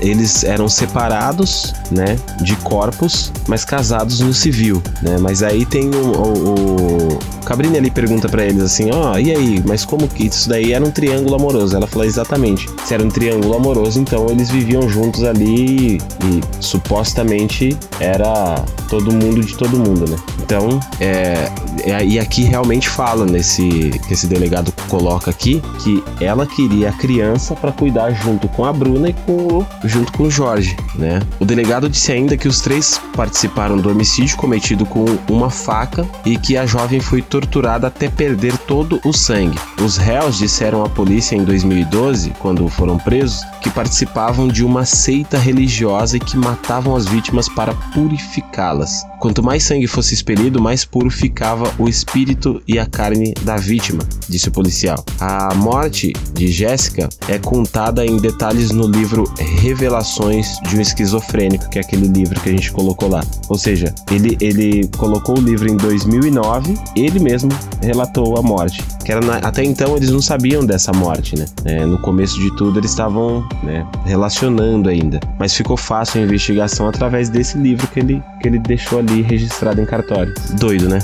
eles 0.01 0.45
eram 0.45 0.69
separados, 0.69 1.75
né, 1.91 2.17
de 2.43 2.57
corpos, 2.57 3.33
mas 3.47 3.65
casados 3.65 4.21
no 4.21 4.33
civil, 4.33 4.82
né? 5.03 5.19
Mas 5.21 5.43
aí 5.43 5.65
tem 5.65 5.91
o, 5.91 6.13
o, 6.13 7.19
o 7.43 7.45
Cabrini 7.45 7.77
ali 7.77 7.91
pergunta 7.91 8.29
pra 8.29 8.45
eles 8.45 8.63
assim, 8.63 8.91
ó, 8.93 9.19
e 9.19 9.31
aí, 9.31 9.63
mas 9.67 9.85
como 9.85 10.09
que 10.09 10.27
isso 10.27 10.49
daí 10.49 10.73
era 10.73 10.85
um 10.85 10.91
triângulo 10.91 11.35
amoroso? 11.35 11.77
Ela 11.77 11.87
fala 11.87 12.07
exatamente. 12.07 12.69
se 12.85 12.95
era 12.95 13.03
um 13.03 13.09
triângulo 13.09 13.55
amoroso, 13.55 14.01
então 14.01 14.27
eles 14.31 14.51
viviam 14.51 14.89
juntos 14.89 15.25
ali 15.25 15.97
e, 15.97 16.01
e 16.25 16.41
supostamente 16.61 17.77
era 18.01 18.65
todo 18.89 19.13
mundo 19.13 19.41
de 19.41 19.57
todo 19.57 19.77
mundo, 19.77 20.09
né? 20.09 20.17
Então, 20.43 20.81
é, 21.01 21.51
é, 21.85 22.05
e 22.05 22.19
aqui 22.19 22.43
realmente 22.43 22.89
fala 22.89 23.25
nesse 23.25 23.91
que 24.07 24.13
esse 24.13 24.27
delegado 24.27 24.73
coloca 24.89 25.31
aqui 25.31 25.63
que 25.81 26.03
ela 26.21 26.47
queria 26.47 26.91
a 26.91 26.93
criança 26.93 27.55
para 27.55 27.73
cuidar 27.73 28.11
junto 28.11 28.49
com 28.49 28.65
a 28.65 28.73
Bruna 28.73 29.09
e 29.09 29.13
com 29.13 29.65
junto 29.85 30.13
com 30.13 30.25
o 30.25 30.31
Jorge, 30.31 30.77
né? 30.95 31.21
O 31.41 31.45
delegado 31.45 31.89
disse 31.89 32.13
ainda 32.13 32.37
que 32.37 32.49
os 32.49 32.61
três 32.61 33.01
participaram 33.17 33.79
do 33.79 33.91
homicídio 33.91 34.37
cometido 34.37 34.72
com 34.87 35.05
uma 35.29 35.51
faca 35.51 36.07
e 36.25 36.37
que 36.37 36.57
a 36.57 36.67
jovem 36.67 37.01
foi 37.01 37.21
torturada 37.21 37.87
até 37.87 38.09
perder 38.09 38.57
todo 38.59 39.01
o 39.05 39.13
sangue. 39.13 39.59
Os 39.81 39.97
réus 39.97 40.39
disseram 40.39 40.85
à 40.85 40.89
polícia 40.89 41.37
em 41.37 41.45
2012, 41.45 42.31
quando 42.39 42.69
foram 42.69 42.99
presos, 42.99 43.43
que 43.61 43.71
participavam 43.71 44.49
de 44.49 44.65
uma 44.65 44.85
seita 44.85 45.39
religiosa 45.39 46.17
e 46.17 46.21
que 46.21 46.37
matavam 46.37 46.97
as 46.97 47.07
vítimas 47.07 47.49
para 47.49 47.75
purificá-las. 47.93 49.05
Quanto 49.21 49.43
mais 49.43 49.63
sangue 49.63 49.87
fosse 49.87 50.15
expelido, 50.15 50.61
mais 50.61 50.85
puro 50.85 51.09
ficava 51.09 51.73
o 51.79 51.89
espírito 51.89 52.61
e 52.67 52.79
a 52.79 52.87
carne 52.87 53.33
da 53.43 53.57
vítima, 53.57 54.03
disse 54.29 54.49
o 54.49 54.53
policial. 54.53 55.05
A 55.21 55.55
morte 55.55 56.13
de 56.35 56.49
Jéssica 56.49 57.09
é 57.29 57.39
contada 57.39 58.05
em 58.05 58.17
detalhes 58.17 58.71
no 58.71 58.87
livro 58.87 59.25
Revelações 59.61 60.59
de 60.69 60.77
um 60.77 60.81
Esquizofrênico, 60.81 61.69
que 61.71 61.79
é 61.79 61.83
aquele 61.83 62.09
livro 62.09 62.41
que 62.41 62.49
a 62.49 62.53
gente 62.53 62.73
colocou 62.73 63.09
lá. 63.09 63.23
Ou 63.49 63.57
seja, 63.57 63.95
ele, 64.11 64.37
ele 64.41 64.62
colocou 64.97 65.39
o 65.39 65.41
livro 65.41 65.69
em 65.69 65.77
2009, 65.77 66.75
ele 66.97 67.19
mesmo 67.19 67.51
relatou 67.83 68.37
a 68.39 68.43
morte. 68.43 68.83
Que 69.05 69.13
era 69.13 69.21
na, 69.21 69.39
até 69.39 69.65
então 69.65 69.97
eles 69.97 70.11
não 70.11 70.21
sabiam 70.21 70.65
dessa 70.65 70.93
morte, 70.93 71.37
né? 71.37 71.47
É, 71.65 71.85
no 71.85 71.99
começo 71.99 72.39
de 72.39 72.55
tudo 72.57 72.79
eles 72.79 72.91
estavam 72.91 73.47
né, 73.63 73.87
relacionando 74.05 74.89
ainda. 74.89 75.21
Mas 75.39 75.55
ficou 75.55 75.77
fácil 75.77 76.21
a 76.21 76.25
investigação 76.25 76.89
através 76.89 77.29
desse 77.29 77.59
livro 77.59 77.87
que 77.89 78.01
ele, 78.01 78.23
que 78.41 78.49
ele 78.49 78.59
deixou 78.59 78.99
ali 78.99 79.23
registrado 79.23 79.81
em 79.81 79.85
cartório. 79.85 80.33
Doido, 80.59 80.89
né? 80.89 80.99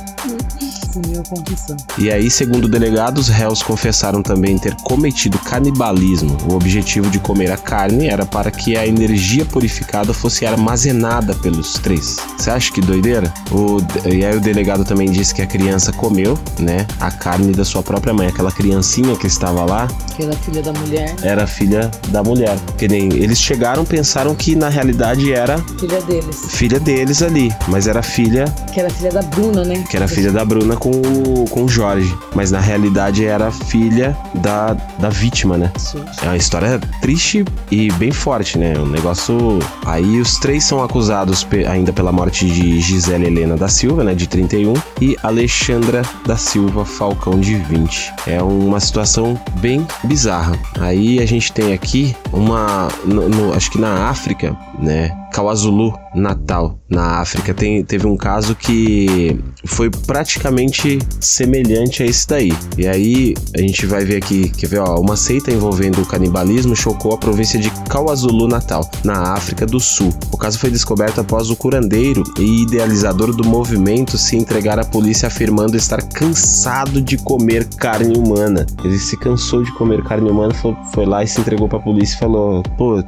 Assumiu 0.98 1.20
a 1.20 1.28
confissão. 1.28 1.76
E 1.96 2.10
aí, 2.10 2.30
segundo 2.30 2.64
o 2.64 2.68
delegado, 2.68 3.18
os 3.18 3.28
réus 3.28 3.62
confessaram 3.62 4.22
também 4.22 4.58
ter 4.58 4.74
cometido 4.82 5.38
canibalismo. 5.38 6.36
O 6.50 6.54
objetivo 6.54 7.08
de 7.10 7.18
comer 7.18 7.50
a 7.50 7.56
carne 7.56 8.08
era 8.08 8.26
para 8.26 8.50
que 8.50 8.76
a 8.76 8.86
energia 8.86 9.44
purificada 9.44 10.12
fosse 10.12 10.44
armazenada 10.46 11.34
pelos 11.34 11.74
três. 11.74 12.16
Você 12.36 12.50
acha 12.50 12.72
que 12.72 12.80
doideira? 12.80 13.32
O, 13.50 13.78
e 14.08 14.24
aí 14.24 14.36
o 14.36 14.40
delegado 14.40 14.84
também 14.84 15.10
disse 15.10 15.34
que 15.34 15.42
a 15.42 15.46
criança 15.46 15.92
comeu, 15.92 16.38
né, 16.58 16.86
a 17.00 17.10
carne 17.10 17.52
da 17.52 17.64
sua 17.64 17.82
própria 17.82 18.12
mãe. 18.12 18.28
Aquela 18.28 18.50
criancinha 18.52 19.16
que 19.16 19.26
estava 19.26 19.64
lá 19.64 19.88
Que 20.16 20.24
era 20.24 20.32
filha 20.34 20.62
da 20.62 20.72
mulher, 20.72 21.14
era 21.22 21.46
filha 21.46 21.90
da 22.08 22.22
mulher. 22.22 22.58
Que 22.76 22.88
nem 22.88 23.12
eles 23.14 23.38
chegaram, 23.38 23.84
pensaram 23.84 24.34
que 24.34 24.54
na 24.54 24.68
realidade 24.68 25.32
era 25.32 25.58
filha 25.78 26.00
deles. 26.02 26.36
filha 26.50 26.80
deles 26.80 27.22
ali, 27.22 27.52
mas 27.68 27.86
era 27.86 28.02
filha 28.02 28.44
Que 28.72 28.80
era 28.80 28.90
filha 28.90 29.10
da 29.10 29.22
Bruna, 29.22 29.64
né? 29.64 29.84
que 29.88 29.96
era 29.96 30.08
filha 30.08 30.32
da 30.32 30.44
Bruna 30.44 30.76
com 30.76 30.87
o, 30.90 31.44
com 31.50 31.64
o 31.64 31.68
Jorge, 31.68 32.14
mas 32.34 32.50
na 32.50 32.60
realidade 32.60 33.24
era 33.24 33.50
filha 33.50 34.16
da, 34.36 34.74
da 34.98 35.08
vítima, 35.08 35.56
né? 35.56 35.72
Isso. 35.76 35.98
É 36.22 36.26
uma 36.26 36.36
história 36.36 36.80
triste 37.00 37.44
e 37.70 37.90
bem 37.92 38.10
forte, 38.10 38.58
né? 38.58 38.74
Um 38.78 38.86
negócio. 38.86 39.58
Aí 39.86 40.20
os 40.20 40.38
três 40.38 40.64
são 40.64 40.82
acusados 40.82 41.44
pe- 41.44 41.66
ainda 41.66 41.92
pela 41.92 42.12
morte 42.12 42.46
de 42.46 42.80
Gisele 42.80 43.26
Helena 43.26 43.56
da 43.56 43.68
Silva, 43.68 44.04
né? 44.04 44.14
De 44.14 44.26
31, 44.28 44.74
e 45.00 45.16
Alexandra 45.22 46.02
da 46.26 46.36
Silva 46.36 46.84
Falcão, 46.84 47.38
de 47.40 47.54
20. 47.54 48.12
É 48.26 48.42
uma 48.42 48.80
situação 48.80 49.38
bem 49.60 49.86
bizarra. 50.04 50.58
Aí 50.80 51.20
a 51.20 51.26
gente 51.26 51.52
tem 51.52 51.72
aqui 51.72 52.14
uma. 52.32 52.88
no- 53.04 53.28
no- 53.28 53.52
acho 53.54 53.70
que 53.70 53.78
na 53.80 54.08
África, 54.08 54.56
né? 54.78 55.10
KwaZulu, 55.32 55.92
Natal, 56.14 56.78
na 56.88 57.20
África, 57.20 57.52
tem, 57.52 57.84
teve 57.84 58.06
um 58.06 58.16
caso 58.16 58.54
que 58.54 59.38
foi 59.64 59.90
praticamente 59.90 60.98
semelhante 61.20 62.02
a 62.02 62.06
esse 62.06 62.26
daí. 62.26 62.52
E 62.76 62.86
aí 62.86 63.34
a 63.54 63.60
gente 63.60 63.86
vai 63.86 64.04
ver 64.04 64.16
aqui, 64.16 64.48
quer 64.50 64.66
ver, 64.68 64.78
ó, 64.80 64.98
uma 64.98 65.16
seita 65.16 65.50
envolvendo 65.52 66.00
o 66.00 66.06
canibalismo 66.06 66.74
chocou 66.74 67.14
a 67.14 67.18
província 67.18 67.58
de 67.58 67.70
KwaZulu 67.88 68.48
Natal, 68.48 68.88
na 69.04 69.34
África 69.34 69.66
do 69.66 69.78
Sul. 69.78 70.12
O 70.32 70.36
caso 70.36 70.58
foi 70.58 70.70
descoberto 70.70 71.20
após 71.20 71.50
o 71.50 71.56
curandeiro 71.56 72.22
e 72.38 72.62
idealizador 72.62 73.34
do 73.34 73.46
movimento 73.46 74.16
se 74.16 74.36
entregar 74.36 74.78
à 74.78 74.84
polícia 74.84 75.28
afirmando 75.28 75.76
estar 75.76 76.02
cansado 76.02 77.00
de 77.00 77.16
comer 77.18 77.66
carne 77.76 78.16
humana. 78.16 78.66
Ele 78.84 78.98
se 78.98 79.16
cansou 79.16 79.62
de 79.62 79.72
comer 79.74 80.02
carne 80.04 80.30
humana, 80.30 80.54
foi, 80.54 80.76
foi 80.92 81.06
lá 81.06 81.22
e 81.22 81.28
se 81.28 81.40
entregou 81.40 81.68
pra 81.68 81.78
polícia 81.78 82.16
e 82.16 82.18
falou: 82.18 82.62
pô, 82.76 83.02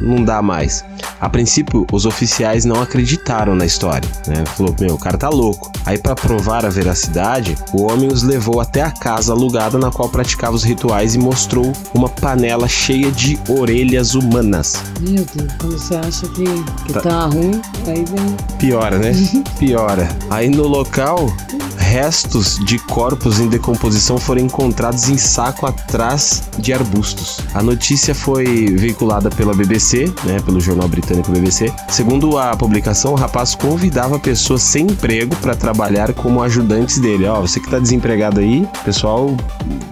não 0.00 0.24
dá 0.24 0.42
mais. 0.42 0.84
A 1.20 1.28
princípio, 1.42 1.84
os 1.90 2.06
oficiais 2.06 2.64
não 2.64 2.80
acreditaram 2.80 3.56
na 3.56 3.66
história, 3.66 4.08
né? 4.28 4.44
Falou, 4.56 4.74
meu, 4.78 4.94
o 4.94 4.98
cara 4.98 5.18
tá 5.18 5.28
louco. 5.28 5.72
Aí, 5.84 5.98
pra 5.98 6.14
provar 6.14 6.64
a 6.64 6.68
veracidade, 6.68 7.58
o 7.72 7.82
homem 7.90 8.08
os 8.08 8.22
levou 8.22 8.60
até 8.60 8.80
a 8.80 8.92
casa 8.92 9.32
alugada 9.32 9.76
na 9.76 9.90
qual 9.90 10.08
praticava 10.08 10.54
os 10.54 10.62
rituais 10.62 11.16
e 11.16 11.18
mostrou 11.18 11.72
uma 11.92 12.08
panela 12.08 12.68
cheia 12.68 13.10
de 13.10 13.36
orelhas 13.48 14.14
humanas. 14.14 14.80
Meu 15.00 15.26
Deus, 15.34 15.52
quando 15.58 15.78
você 15.78 15.96
acha 15.96 16.28
que, 16.28 16.44
que 16.86 16.92
tá. 16.92 17.26
ruim, 17.26 17.60
aí 17.88 18.04
vem. 18.04 18.36
Piora, 18.58 18.98
né? 18.98 19.12
Piora. 19.58 20.08
Aí 20.30 20.48
no 20.48 20.68
local, 20.68 21.26
restos 21.92 22.58
de 22.64 22.78
corpos 22.78 23.38
em 23.38 23.48
decomposição 23.48 24.16
foram 24.16 24.40
encontrados 24.40 25.10
em 25.10 25.18
saco 25.18 25.66
atrás 25.66 26.48
de 26.58 26.72
arbustos. 26.72 27.40
A 27.52 27.62
notícia 27.62 28.14
foi 28.14 28.74
veiculada 28.74 29.28
pela 29.28 29.52
BBC, 29.52 30.06
né, 30.24 30.40
pelo 30.42 30.58
jornal 30.58 30.88
britânico 30.88 31.30
BBC. 31.30 31.70
Segundo 31.90 32.38
a 32.38 32.56
publicação, 32.56 33.12
o 33.12 33.14
rapaz 33.14 33.54
convidava 33.54 34.18
pessoas 34.18 34.62
sem 34.62 34.86
emprego 34.86 35.36
para 35.36 35.54
trabalhar 35.54 36.14
como 36.14 36.42
ajudantes 36.42 36.98
dele. 36.98 37.26
Ó, 37.26 37.42
você 37.42 37.60
que 37.60 37.68
tá 37.68 37.78
desempregado 37.78 38.40
aí, 38.40 38.66
pessoal, 38.86 39.36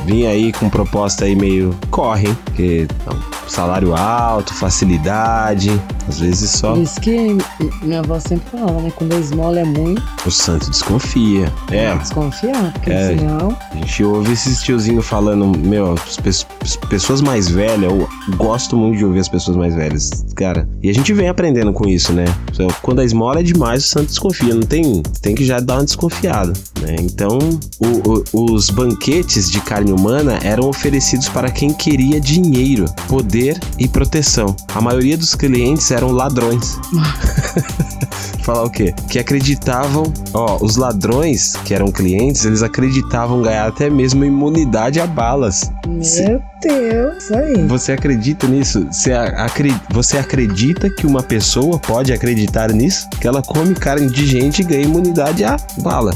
vinha 0.06 0.30
aí 0.30 0.54
com 0.54 0.70
proposta 0.70 1.26
aí 1.26 1.36
meio 1.36 1.76
corre, 1.90 2.28
hein? 2.28 2.38
Porque 2.46 2.88
ó, 3.06 3.39
salário 3.50 3.94
alto, 3.94 4.54
facilidade, 4.54 5.70
às 6.08 6.18
vezes 6.20 6.50
só 6.50 6.72
Por 6.74 6.82
isso 6.82 7.00
que 7.00 7.36
minha 7.82 8.00
avó 8.00 8.18
sempre 8.20 8.50
falava, 8.50 8.80
né? 8.80 8.92
Quando 8.94 9.14
a 9.14 9.18
esmola 9.18 9.60
é 9.60 9.64
muito, 9.64 10.02
o 10.26 10.30
santo 10.30 10.70
desconfia. 10.70 11.52
É, 11.70 11.94
desconfiar, 11.96 12.72
porque 12.72 12.90
É. 12.90 13.16
senão. 13.18 13.56
a 13.72 13.74
gente 13.76 14.04
ouve 14.04 14.32
esses 14.32 14.62
tiozinhos 14.62 15.06
falando, 15.06 15.46
meu, 15.58 15.94
as 15.94 16.76
pessoas 16.88 17.20
mais 17.20 17.48
velhas, 17.48 17.90
eu 17.90 18.08
gosto 18.36 18.76
muito 18.76 18.98
de 18.98 19.04
ouvir 19.04 19.20
as 19.20 19.28
pessoas 19.28 19.56
mais 19.56 19.74
velhas, 19.74 20.24
cara. 20.34 20.68
E 20.82 20.88
a 20.90 20.94
gente 20.94 21.12
vem 21.12 21.28
aprendendo 21.28 21.72
com 21.72 21.88
isso, 21.88 22.12
né? 22.12 22.24
Então, 22.52 22.68
Quando 22.82 23.00
a 23.00 23.04
esmola 23.04 23.40
é 23.40 23.42
demais, 23.42 23.84
o 23.84 23.88
santo 23.88 24.06
desconfia, 24.06 24.54
não 24.54 24.62
tem, 24.62 25.02
tem 25.22 25.34
que 25.34 25.44
já 25.44 25.60
dar 25.60 25.74
uma 25.74 25.84
desconfiada, 25.84 26.52
né? 26.80 26.96
Então, 27.00 27.38
o- 27.78 28.22
o- 28.32 28.52
os 28.54 28.70
banquetes 28.70 29.50
de 29.50 29.60
carne 29.60 29.92
humana 29.92 30.38
eram 30.42 30.68
oferecidos 30.68 31.28
para 31.28 31.50
quem 31.50 31.72
queria 31.72 32.20
dinheiro, 32.20 32.86
poder 33.08 33.39
e 33.78 33.88
proteção. 33.88 34.54
A 34.74 34.80
maioria 34.80 35.16
dos 35.16 35.34
clientes 35.34 35.90
eram 35.90 36.10
ladrões. 36.12 36.78
Falar 38.42 38.64
o 38.64 38.70
quê? 38.70 38.94
Que 39.08 39.18
acreditavam, 39.18 40.02
ó, 40.32 40.56
os 40.62 40.76
ladrões 40.76 41.52
que 41.64 41.74
eram 41.74 41.92
clientes, 41.92 42.44
eles 42.44 42.62
acreditavam 42.62 43.42
ganhar 43.42 43.66
até 43.66 43.90
mesmo 43.90 44.24
imunidade 44.24 44.98
a 44.98 45.06
balas. 45.06 45.70
Meu 45.86 46.02
Se- 46.02 46.40
Deus, 46.62 47.30
aí. 47.32 47.66
Você 47.68 47.92
acredita 47.92 48.46
nisso? 48.46 48.86
Você, 48.90 49.12
a- 49.12 49.44
acre- 49.44 49.74
você 49.90 50.18
acredita 50.18 50.88
que 50.90 51.06
uma 51.06 51.22
pessoa 51.22 51.78
pode 51.78 52.12
acreditar 52.12 52.72
nisso? 52.72 53.08
Que 53.20 53.28
ela 53.28 53.42
come 53.42 53.74
carne 53.74 54.10
de 54.10 54.26
gente 54.26 54.60
e 54.62 54.64
ganha 54.64 54.82
imunidade 54.84 55.44
a 55.44 55.56
bala. 55.78 56.12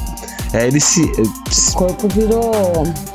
É, 0.55 0.67
ele 0.69 0.81
se. 0.81 1.03
O 1.03 1.73
corpo 1.75 2.09
virou. 2.09 2.53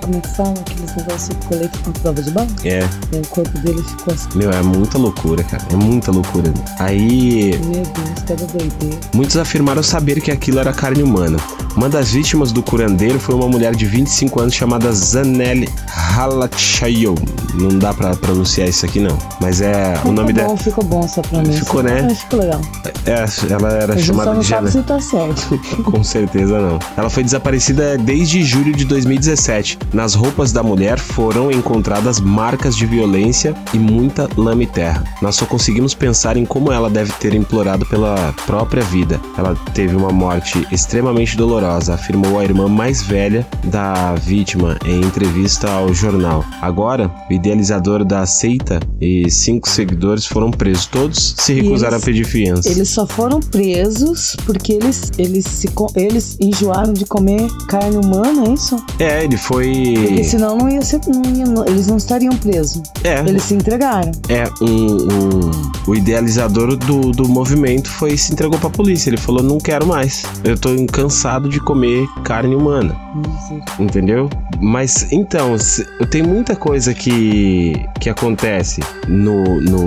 Como 0.02 0.18
é 0.18 0.20
que 0.20 0.36
fala? 0.36 0.54
Aqueles 0.60 0.96
negócios 0.96 1.30
de 1.30 1.36
colete 1.48 1.78
com 1.80 1.92
prova 1.94 2.22
de 2.22 2.32
bala? 2.32 2.48
É, 2.66 2.80
E 3.12 3.16
aí 3.16 3.22
o 3.22 3.28
corpo 3.28 3.58
dele 3.60 3.82
ficou 3.82 4.14
assim. 4.14 4.28
meu, 4.36 4.52
é 4.52 4.62
muita 4.62 4.98
loucura, 4.98 5.44
cara. 5.44 5.64
É 5.72 5.76
muita 5.76 6.12
loucura. 6.12 6.54
Aí. 6.80 7.58
Meu 7.64 7.84
Deus, 7.84 8.20
cada 8.28 8.46
doideira. 8.46 8.98
Muitos 9.14 9.38
afirmaram 9.38 9.82
saber 9.82 10.20
que 10.22 10.32
aquilo 10.32 10.60
era 10.60 10.74
carne 10.74 11.02
humana. 11.02 11.38
Uma 11.78 11.88
das 11.88 12.10
vítimas 12.10 12.52
do 12.52 12.62
curandeiro 12.62 13.20
foi 13.20 13.36
uma 13.36 13.48
mulher 13.48 13.74
de 13.76 13.86
25 13.86 14.42
anos 14.42 14.54
chamada 14.54 14.92
Zanelli 14.92 15.70
Halachayo. 15.88 17.16
Não 17.54 17.78
dá 17.80 17.94
pra 17.94 18.16
pronunciar 18.16 18.68
isso 18.68 18.86
aqui 18.86 19.00
não, 19.00 19.18
mas 19.40 19.62
é 19.62 19.94
o 19.94 19.98
Ficou 19.98 20.12
nome 20.14 20.34
bom, 20.34 20.40
dela. 20.42 20.58
ficou 20.58 20.84
bom 20.84 21.04
essa 21.04 21.22
pronúncia. 21.22 21.54
Ficou, 21.60 21.84
né? 21.84 22.08
Ah, 22.10 22.16
ficou 22.16 22.40
legal. 22.40 22.62
É, 23.06 23.54
ela 23.54 23.70
era 23.74 23.94
A 23.94 23.96
gente 23.96 24.06
só 24.08 24.14
chamada 24.14 24.34
não 24.34 24.40
de 24.42 24.48
sabe 24.48 24.72
se 24.72 24.82
tá 24.82 25.00
certo. 25.00 25.60
Com 25.84 26.04
certeza 26.04 26.60
não. 26.60 26.80
Ela 26.98 27.10
foi 27.10 27.24
desaparecida 27.30 27.96
desde 27.96 28.44
julho 28.44 28.74
de 28.76 28.84
2017. 28.86 29.78
Nas 29.94 30.16
roupas 30.16 30.52
da 30.52 30.64
mulher 30.64 30.98
foram 30.98 31.52
encontradas 31.52 32.20
marcas 32.20 32.76
de 32.76 32.88
violência 32.88 33.56
e 33.72 33.78
muita 33.78 34.28
lama 34.36 34.64
e 34.64 34.68
terra. 34.68 35.04
Nós 35.22 35.36
só 35.36 35.46
conseguimos 35.46 35.94
pensar 35.94 36.38
em 36.38 36.46
como 36.46 36.72
ela 36.72 36.90
deve 36.90 37.12
ter 37.14 37.36
implorado 37.36 37.86
pela 37.86 38.34
própria 38.48 38.82
vida. 38.82 39.22
Ela 39.38 39.56
teve 39.76 39.96
uma 39.96 40.10
morte 40.12 40.68
extremamente 40.72 41.38
dolorosa, 41.38 41.94
afirmou 41.94 42.40
a 42.40 42.44
irmã 42.44 42.68
mais 42.68 43.04
velha 43.04 43.46
da 43.66 44.16
vítima 44.16 44.80
em 44.84 45.02
entrevista 45.02 45.70
ao 45.70 45.94
jornal. 45.94 46.44
Agora, 46.64 47.12
o 47.30 47.34
idealizador 47.34 48.04
da 48.04 48.26
seita 48.26 48.80
e 49.00 49.30
cinco 49.30 49.70
seguidores 49.70 50.26
foram 50.26 50.50
presos. 50.50 50.88
Todos 50.88 51.36
se 51.38 51.54
recusaram 51.54 51.94
eles, 51.94 52.04
a 52.04 52.06
pedir 52.08 52.26
fiança. 52.26 52.70
Eles 52.70 52.90
só 52.90 53.06
foram 53.06 53.40
presos 53.40 54.36
porque 54.48 54.74
eles, 54.74 55.12
eles, 55.20 55.46
se, 55.46 55.70
eles 55.96 56.36
enjoaram 56.40 56.92
de 56.92 57.06
comer 57.10 57.50
carne 57.68 57.98
humana, 57.98 58.48
é 58.48 58.54
isso? 58.54 58.84
É, 59.00 59.24
ele 59.24 59.36
foi. 59.36 59.96
Porque 59.98 60.24
senão 60.24 60.56
não 60.56 60.70
ia 60.70 60.82
ser. 60.82 61.02
Não 61.08 61.24
ia, 61.24 61.70
eles 61.70 61.88
não 61.88 61.98
estariam 61.98 62.36
presos. 62.38 62.84
É. 63.04 63.20
Eles 63.28 63.44
se 63.44 63.56
entregaram. 63.56 64.12
É, 64.30 64.46
um, 64.62 64.98
um, 64.98 65.72
o 65.88 65.96
idealizador 65.96 66.78
do, 66.78 67.12
do 67.12 67.28
movimento 67.28 67.90
foi 67.90 68.16
se 68.18 68.32
entregou 68.32 68.60
pra 68.60 68.70
polícia. 68.70 69.10
Ele 69.10 69.18
falou: 69.18 69.44
não 69.44 69.58
quero 69.58 69.86
mais. 69.86 70.24
Eu 70.44 70.58
tô 70.58 70.70
cansado 70.92 71.50
de 71.50 71.60
comer 71.60 72.08
carne 72.24 72.56
humana. 72.56 72.96
Entendeu? 73.80 74.30
Mas 74.62 75.12
então, 75.12 75.56
tem 76.12 76.22
muita 76.22 76.56
coisa 76.56 76.94
que, 76.94 77.74
que 78.00 78.10
acontece 78.10 78.82
no, 79.08 79.60
no, 79.62 79.86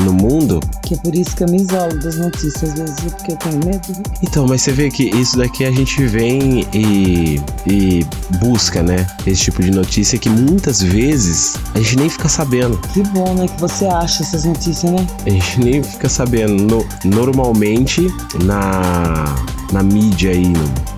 no 0.00 0.12
mundo. 0.12 0.60
Que 0.82 0.94
é 0.94 0.96
por 0.98 1.14
isso 1.14 1.34
que 1.36 1.44
eu 1.44 1.48
me 1.48 1.56
isolo 1.56 1.98
das 2.00 2.18
notícias, 2.18 2.62
às 2.62 2.78
vezes, 2.78 3.14
porque 3.14 3.32
eu 3.32 3.36
tenho 3.36 3.60
medo. 3.64 4.02
Então, 4.22 4.46
mas 4.46 4.62
você 4.62 4.72
vê 4.72 4.90
que 4.90 5.04
isso 5.04 5.36
daqui 5.36 5.64
a 5.64 5.70
gente 5.70 6.04
vem 6.06 6.43
e, 6.72 7.40
e 7.66 8.06
busca, 8.38 8.82
né? 8.82 9.06
Esse 9.26 9.44
tipo 9.44 9.62
de 9.62 9.70
notícia 9.70 10.18
que 10.18 10.28
muitas 10.28 10.82
vezes 10.82 11.56
a 11.74 11.78
gente 11.78 11.96
nem 11.96 12.08
fica 12.08 12.28
sabendo. 12.28 12.78
Que 12.92 13.02
bom, 13.02 13.34
né? 13.34 13.46
Que 13.48 13.60
você 13.60 13.86
acha 13.86 14.22
essas 14.22 14.44
notícias, 14.44 14.92
né? 14.92 15.06
A 15.26 15.30
gente 15.30 15.60
nem 15.60 15.82
fica 15.82 16.08
sabendo. 16.08 16.62
No, 16.62 16.86
normalmente, 17.04 18.12
na, 18.44 19.34
na 19.72 19.82
mídia 19.82 20.30
aí, 20.30 20.48
no, 20.48 20.62
no 20.62 20.93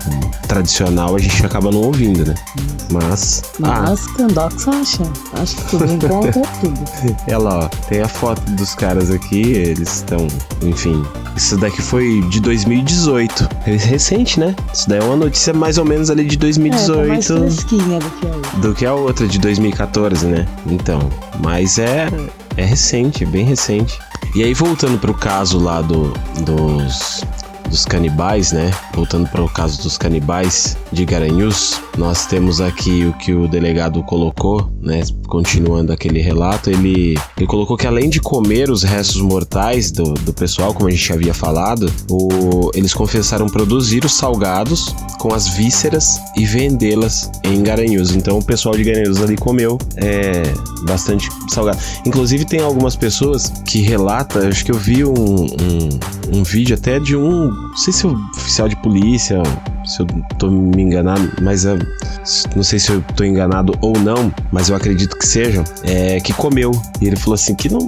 tradicional, 0.47 1.15
a 1.15 1.19
gente 1.19 1.45
acaba 1.45 1.71
não 1.71 1.81
ouvindo, 1.81 2.25
né? 2.25 2.35
Mas. 2.91 3.43
Mas 3.59 4.07
ah, 4.07 4.13
Candox 4.17 4.67
acha. 4.67 5.03
Acho 5.33 5.55
que 5.55 5.69
tudo 5.69 5.85
encontra 5.85 6.41
tudo. 6.61 6.77
É 7.27 7.37
lá, 7.37 7.65
ó. 7.65 7.67
Tem 7.89 8.01
a 8.01 8.07
foto 8.07 8.41
dos 8.51 8.73
caras 8.75 9.11
aqui, 9.11 9.41
eles 9.41 9.97
estão. 9.97 10.27
Enfim. 10.61 11.03
Isso 11.35 11.57
daqui 11.57 11.81
foi 11.81 12.21
de 12.29 12.39
2018. 12.39 13.49
É 13.65 13.71
recente, 13.75 14.39
né? 14.39 14.55
Isso 14.73 14.89
daí 14.89 14.99
é 14.99 15.03
uma 15.03 15.15
notícia 15.15 15.53
mais 15.53 15.77
ou 15.77 15.85
menos 15.85 16.09
ali 16.09 16.25
de 16.25 16.37
2018. 16.37 16.99
É, 16.99 17.01
tá 17.01 17.07
mais 17.07 17.27
fresquinha 17.27 17.99
do 17.99 18.09
que 18.09 18.25
a 18.25 18.29
outra. 18.29 18.59
Do 18.59 18.73
que 18.73 18.85
a 18.85 18.93
outra, 18.93 19.27
de 19.27 19.39
2014, 19.39 20.25
né? 20.25 20.47
Então. 20.65 21.09
Mas 21.39 21.77
é. 21.77 22.07
É 22.55 22.65
recente, 22.65 23.23
bem 23.23 23.45
recente. 23.45 23.99
E 24.33 24.43
aí, 24.43 24.53
voltando 24.53 24.97
pro 24.97 25.13
caso 25.13 25.59
lá 25.59 25.81
do, 25.81 26.11
dos 26.43 27.23
dos 27.67 27.85
canibais, 27.85 28.51
né? 28.51 28.71
Voltando 28.93 29.27
para 29.29 29.43
o 29.43 29.49
caso 29.49 29.81
dos 29.81 29.97
canibais 29.97 30.77
de 30.91 31.05
Garanhuns, 31.05 31.81
nós 31.97 32.25
temos 32.25 32.61
aqui 32.61 33.05
o 33.05 33.13
que 33.13 33.33
o 33.33 33.47
delegado 33.47 34.01
colocou, 34.03 34.71
né? 34.81 35.01
Continuando 35.27 35.91
aquele 35.91 36.21
relato, 36.21 36.69
ele, 36.69 37.17
ele 37.35 37.47
colocou 37.47 37.77
que 37.77 37.87
além 37.87 38.09
de 38.09 38.19
comer 38.19 38.69
os 38.69 38.83
restos 38.83 39.21
mortais 39.21 39.91
do, 39.91 40.13
do 40.13 40.33
pessoal, 40.33 40.73
como 40.73 40.87
a 40.87 40.91
gente 40.91 41.11
havia 41.11 41.33
falado, 41.33 41.91
o, 42.09 42.71
eles 42.73 42.93
confessaram 42.93 43.47
produzir 43.47 44.05
os 44.05 44.13
salgados 44.13 44.95
com 45.19 45.33
as 45.33 45.47
vísceras 45.47 46.19
e 46.35 46.45
vendê-las 46.45 47.29
em 47.43 47.61
Garanhuns. 47.61 48.15
Então 48.15 48.39
o 48.39 48.43
pessoal 48.43 48.75
de 48.75 48.83
Garanhuns 48.83 49.21
ali 49.21 49.35
comeu 49.35 49.77
é, 49.95 50.43
bastante 50.83 51.29
salgado. 51.49 51.79
Inclusive 52.05 52.45
tem 52.45 52.61
algumas 52.61 52.95
pessoas 52.95 53.51
que 53.65 53.81
relatam, 53.81 54.47
acho 54.47 54.63
que 54.63 54.71
eu 54.71 54.77
vi 54.77 55.03
um, 55.03 55.13
um, 55.13 55.89
um 56.33 56.43
vídeo 56.43 56.75
até 56.75 56.99
de 56.99 57.15
um 57.15 57.51
não 57.51 57.77
sei 57.77 57.93
se 57.93 58.05
é 58.05 58.09
oficial 58.09 58.67
de 58.67 58.75
polícia, 58.81 59.41
se 59.87 60.01
eu 60.01 60.07
tô 60.37 60.49
me 60.49 60.83
enganando, 60.83 61.31
mas 61.41 61.65
eu, 61.65 61.77
não 62.55 62.63
sei 62.63 62.79
se 62.79 62.91
eu 62.91 63.01
tô 63.15 63.23
enganado 63.23 63.73
ou 63.81 63.97
não, 63.99 64.31
mas 64.51 64.69
eu 64.69 64.75
acredito 64.75 65.17
que 65.17 65.25
seja, 65.25 65.63
é, 65.83 66.19
que 66.19 66.33
comeu. 66.33 66.71
E 67.01 67.07
ele 67.07 67.15
falou 67.15 67.35
assim 67.35 67.55
que 67.55 67.69
não 67.69 67.87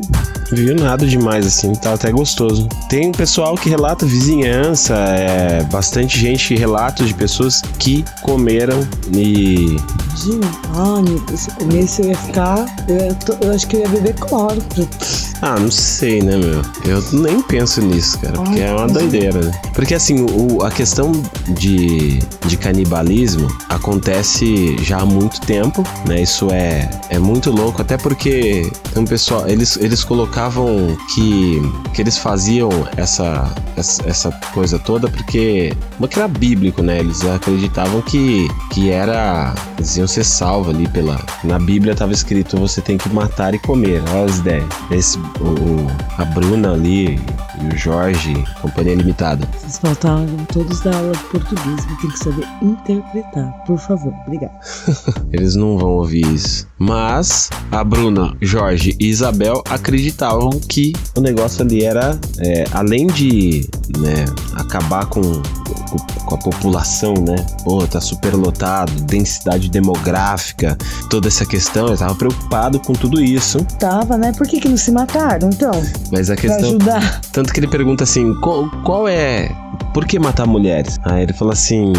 viu 0.51 0.75
nada 0.75 1.05
demais, 1.05 1.45
assim, 1.45 1.73
tá 1.73 1.93
até 1.93 2.11
gostoso. 2.11 2.67
Tem 2.89 3.07
um 3.07 3.11
pessoal 3.11 3.55
que 3.55 3.69
relata 3.69 4.05
vizinhança, 4.05 4.95
é, 4.95 5.63
bastante 5.63 6.17
gente 6.17 6.55
relata 6.55 7.03
de 7.03 7.13
pessoas 7.13 7.61
que 7.77 8.03
comeram 8.21 8.87
e. 9.13 9.77
Imagina, 10.09 10.47
se 11.35 11.49
eu 11.49 11.55
comesse 11.55 12.01
eu 12.01 12.07
ia 12.09 12.17
ficar. 12.17 12.65
Eu, 12.87 12.97
ia, 12.97 13.17
eu 13.41 13.51
acho 13.53 13.67
que 13.67 13.75
eu 13.77 13.81
ia 13.81 13.89
beber 13.89 14.15
cloro. 14.15 14.61
Ah, 15.41 15.57
não 15.57 15.71
sei, 15.71 16.21
né, 16.21 16.35
meu? 16.37 16.61
Eu 16.85 17.01
nem 17.13 17.41
penso 17.41 17.81
nisso, 17.81 18.19
cara, 18.19 18.33
porque 18.33 18.59
é 18.59 18.73
uma 18.73 18.87
doideira, 18.87 19.39
né? 19.39 19.51
Porque 19.73 19.95
assim, 19.95 20.25
o, 20.25 20.63
a 20.63 20.71
questão 20.71 21.11
de, 21.57 21.88
de 22.47 22.57
canibalismo 22.57 23.47
acontece 23.69 24.77
já 24.83 24.99
há 24.99 25.05
muito 25.05 25.41
tempo, 25.41 25.83
né? 26.07 26.21
Isso 26.21 26.49
é, 26.51 26.89
é 27.09 27.19
muito 27.19 27.51
louco, 27.51 27.81
até 27.81 27.97
porque 27.97 28.71
um 28.95 29.05
pessoal, 29.05 29.47
eles, 29.47 29.77
eles 29.77 30.03
colocavam 30.03 30.95
que, 31.13 31.61
que 31.93 32.01
eles 32.01 32.17
faziam 32.17 32.69
essa, 32.97 33.53
essa, 33.75 34.07
essa 34.07 34.31
coisa 34.53 34.77
toda 34.79 35.09
porque, 35.09 35.73
porque 35.97 36.19
era 36.19 36.27
bíblico, 36.27 36.81
né? 36.81 36.99
Eles 36.99 37.23
acreditavam 37.25 38.01
que, 38.01 38.47
que 38.71 38.89
era, 38.89 39.53
eles 39.77 39.97
iam 39.97 40.07
ser 40.07 40.23
salvos 40.23 40.75
ali 40.75 40.87
pela, 40.87 41.19
na 41.43 41.59
Bíblia 41.59 41.93
estava 41.93 42.13
escrito 42.13 42.57
você 42.57 42.81
tem 42.81 42.97
que 42.97 43.09
matar 43.09 43.53
e 43.53 43.59
comer, 43.59 44.01
olha 44.11 44.25
as 44.25 44.39
ideias. 44.39 44.65
Esse, 44.91 45.17
o, 45.17 45.87
a 46.17 46.25
Bruna 46.25 46.73
ali 46.73 47.19
e 47.61 47.73
o 47.73 47.77
Jorge, 47.77 48.43
Companhia 48.61 48.95
Limitada. 48.95 49.47
Vocês 49.57 49.77
faltaram 49.77 50.27
todos 50.51 50.81
da 50.81 50.95
aula 50.95 51.11
de 51.11 51.23
português, 51.25 51.78
tem 52.01 52.09
que 52.09 52.19
saber 52.19 52.47
interpretar. 52.61 53.51
Por 53.65 53.77
favor, 53.77 54.13
obrigado. 54.25 54.53
Eles 55.31 55.55
não 55.55 55.77
vão 55.77 55.91
ouvir 55.91 56.25
isso. 56.33 56.67
Mas 56.77 57.49
a 57.71 57.83
Bruna, 57.83 58.35
Jorge 58.41 58.95
e 58.99 59.09
Isabel 59.09 59.61
acreditavam 59.69 60.49
que 60.51 60.93
o 61.15 61.21
negócio 61.21 61.61
ali 61.61 61.83
era, 61.83 62.17
é, 62.39 62.63
além 62.71 63.07
de 63.07 63.67
né, 63.97 64.25
acabar 64.55 65.05
com, 65.07 65.21
com 65.21 66.35
a 66.35 66.37
população, 66.37 67.13
né? 67.15 67.35
Pô, 67.63 67.85
tá 67.85 67.99
super 67.99 68.33
lotado, 68.35 68.91
densidade 69.03 69.69
demográfica, 69.69 70.77
toda 71.09 71.27
essa 71.27 71.45
questão. 71.45 71.87
Eu 71.87 71.97
tava 71.97 72.15
preocupado 72.15 72.79
com 72.79 72.93
tudo 72.93 73.21
isso. 73.21 73.63
Tava, 73.77 74.17
né? 74.17 74.31
Por 74.31 74.47
que, 74.47 74.59
que 74.59 74.69
não 74.69 74.77
se 74.77 74.91
mataram, 74.91 75.49
então? 75.49 75.71
Mas 76.11 76.29
a 76.29 76.35
questão. 76.35 76.77
Pra 76.77 76.95
ajudar. 76.97 77.21
Tanto 77.31 77.53
que 77.53 77.59
ele 77.59 77.67
pergunta 77.67 78.03
assim: 78.03 78.33
qual, 78.41 78.69
qual 78.83 79.07
é. 79.07 79.49
Por 79.99 80.07
que 80.07 80.17
matar 80.17 80.47
mulheres? 80.47 80.97
Aí 81.03 81.23
ele 81.23 81.33
fala 81.33 81.51
assim: 81.51 81.91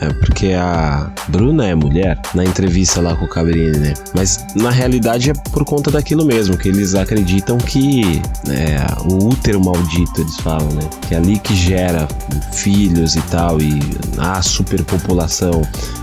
é 0.00 0.12
porque 0.14 0.54
a 0.54 1.10
Bruna 1.28 1.66
é 1.66 1.74
mulher, 1.74 2.18
na 2.34 2.44
entrevista 2.44 3.00
lá 3.00 3.14
com 3.14 3.26
o 3.26 3.28
Cabrini, 3.28 3.78
né? 3.78 3.94
Mas 4.14 4.44
na 4.54 4.70
realidade 4.70 5.30
é 5.30 5.34
por 5.34 5.64
conta 5.64 5.90
daquilo 5.90 6.24
mesmo, 6.24 6.56
que 6.56 6.68
eles 6.68 6.94
acreditam 6.94 7.58
que 7.58 8.22
é, 8.48 8.78
o 9.04 9.28
útero 9.28 9.62
maldito, 9.62 10.20
eles 10.20 10.36
falam, 10.36 10.68
né? 10.70 10.88
Que 11.06 11.14
é 11.14 11.18
ali 11.18 11.38
que 11.38 11.54
gera 11.54 12.08
filhos 12.52 13.14
e 13.14 13.20
tal, 13.22 13.60
e 13.60 13.78
a 14.18 14.40
superpopulação. 14.40 15.62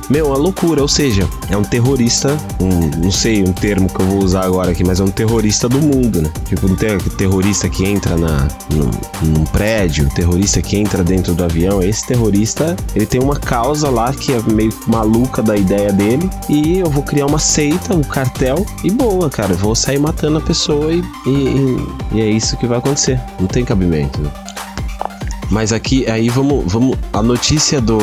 Meu, 0.10 0.28
uma 0.28 0.38
loucura, 0.38 0.82
ou 0.82 0.88
seja, 0.88 1.28
é 1.50 1.58
um 1.58 1.64
terrorista, 1.64 2.38
um, 2.62 3.04
não 3.04 3.12
sei 3.12 3.44
um 3.44 3.52
termo 3.52 3.90
que 3.90 4.00
eu 4.00 4.06
vou 4.06 4.20
usar 4.20 4.46
agora 4.46 4.72
aqui, 4.72 4.84
mas 4.84 5.00
é 5.00 5.04
um 5.04 5.12
terrorista 5.12 5.68
do 5.68 5.80
mundo, 5.80 6.22
né? 6.22 6.32
Tipo, 6.48 6.68
um 6.68 6.76
ter 6.76 7.02
terrorista 7.18 7.68
que 7.68 7.86
entra 7.86 8.16
na, 8.16 8.48
num, 8.70 8.92
num 9.24 9.44
prédio, 9.46 10.08
terrorista 10.16 10.62
que 10.62 10.78
entra 10.78 11.04
dentro 11.04 11.34
do 11.34 11.44
avião. 11.44 11.82
Esse 11.82 12.08
terrorista, 12.08 12.76
ele 12.96 13.06
tem 13.06 13.20
uma 13.20 13.38
causa 13.38 13.87
lá 13.90 14.14
que 14.14 14.34
é 14.34 14.42
meio 14.52 14.72
maluca 14.88 15.42
da 15.42 15.56
ideia 15.56 15.92
dele. 15.92 16.30
E 16.50 16.80
eu 16.80 16.90
vou 16.90 17.04
criar 17.04 17.26
uma 17.26 17.40
seita, 17.40 17.96
um 17.96 18.04
cartel. 18.04 18.66
E 18.84 18.90
boa, 18.90 19.30
cara. 19.30 19.54
Eu 19.54 19.58
vou 19.58 19.76
sair 19.76 20.00
matando 20.00 20.38
a 20.38 20.42
pessoa 20.42 20.92
e, 20.92 21.04
e, 21.26 21.88
e 22.14 22.22
é 22.22 22.30
isso 22.30 22.58
que 22.58 22.68
vai 22.68 22.78
acontecer. 22.78 23.20
Não 23.40 23.48
tem 23.48 23.64
cabimento. 23.66 24.20
Mas 25.50 25.72
aqui, 25.72 26.10
aí 26.10 26.30
vamos, 26.30 26.72
vamos. 26.72 26.98
A 27.14 27.24
notícia 27.24 27.80
do 27.80 27.98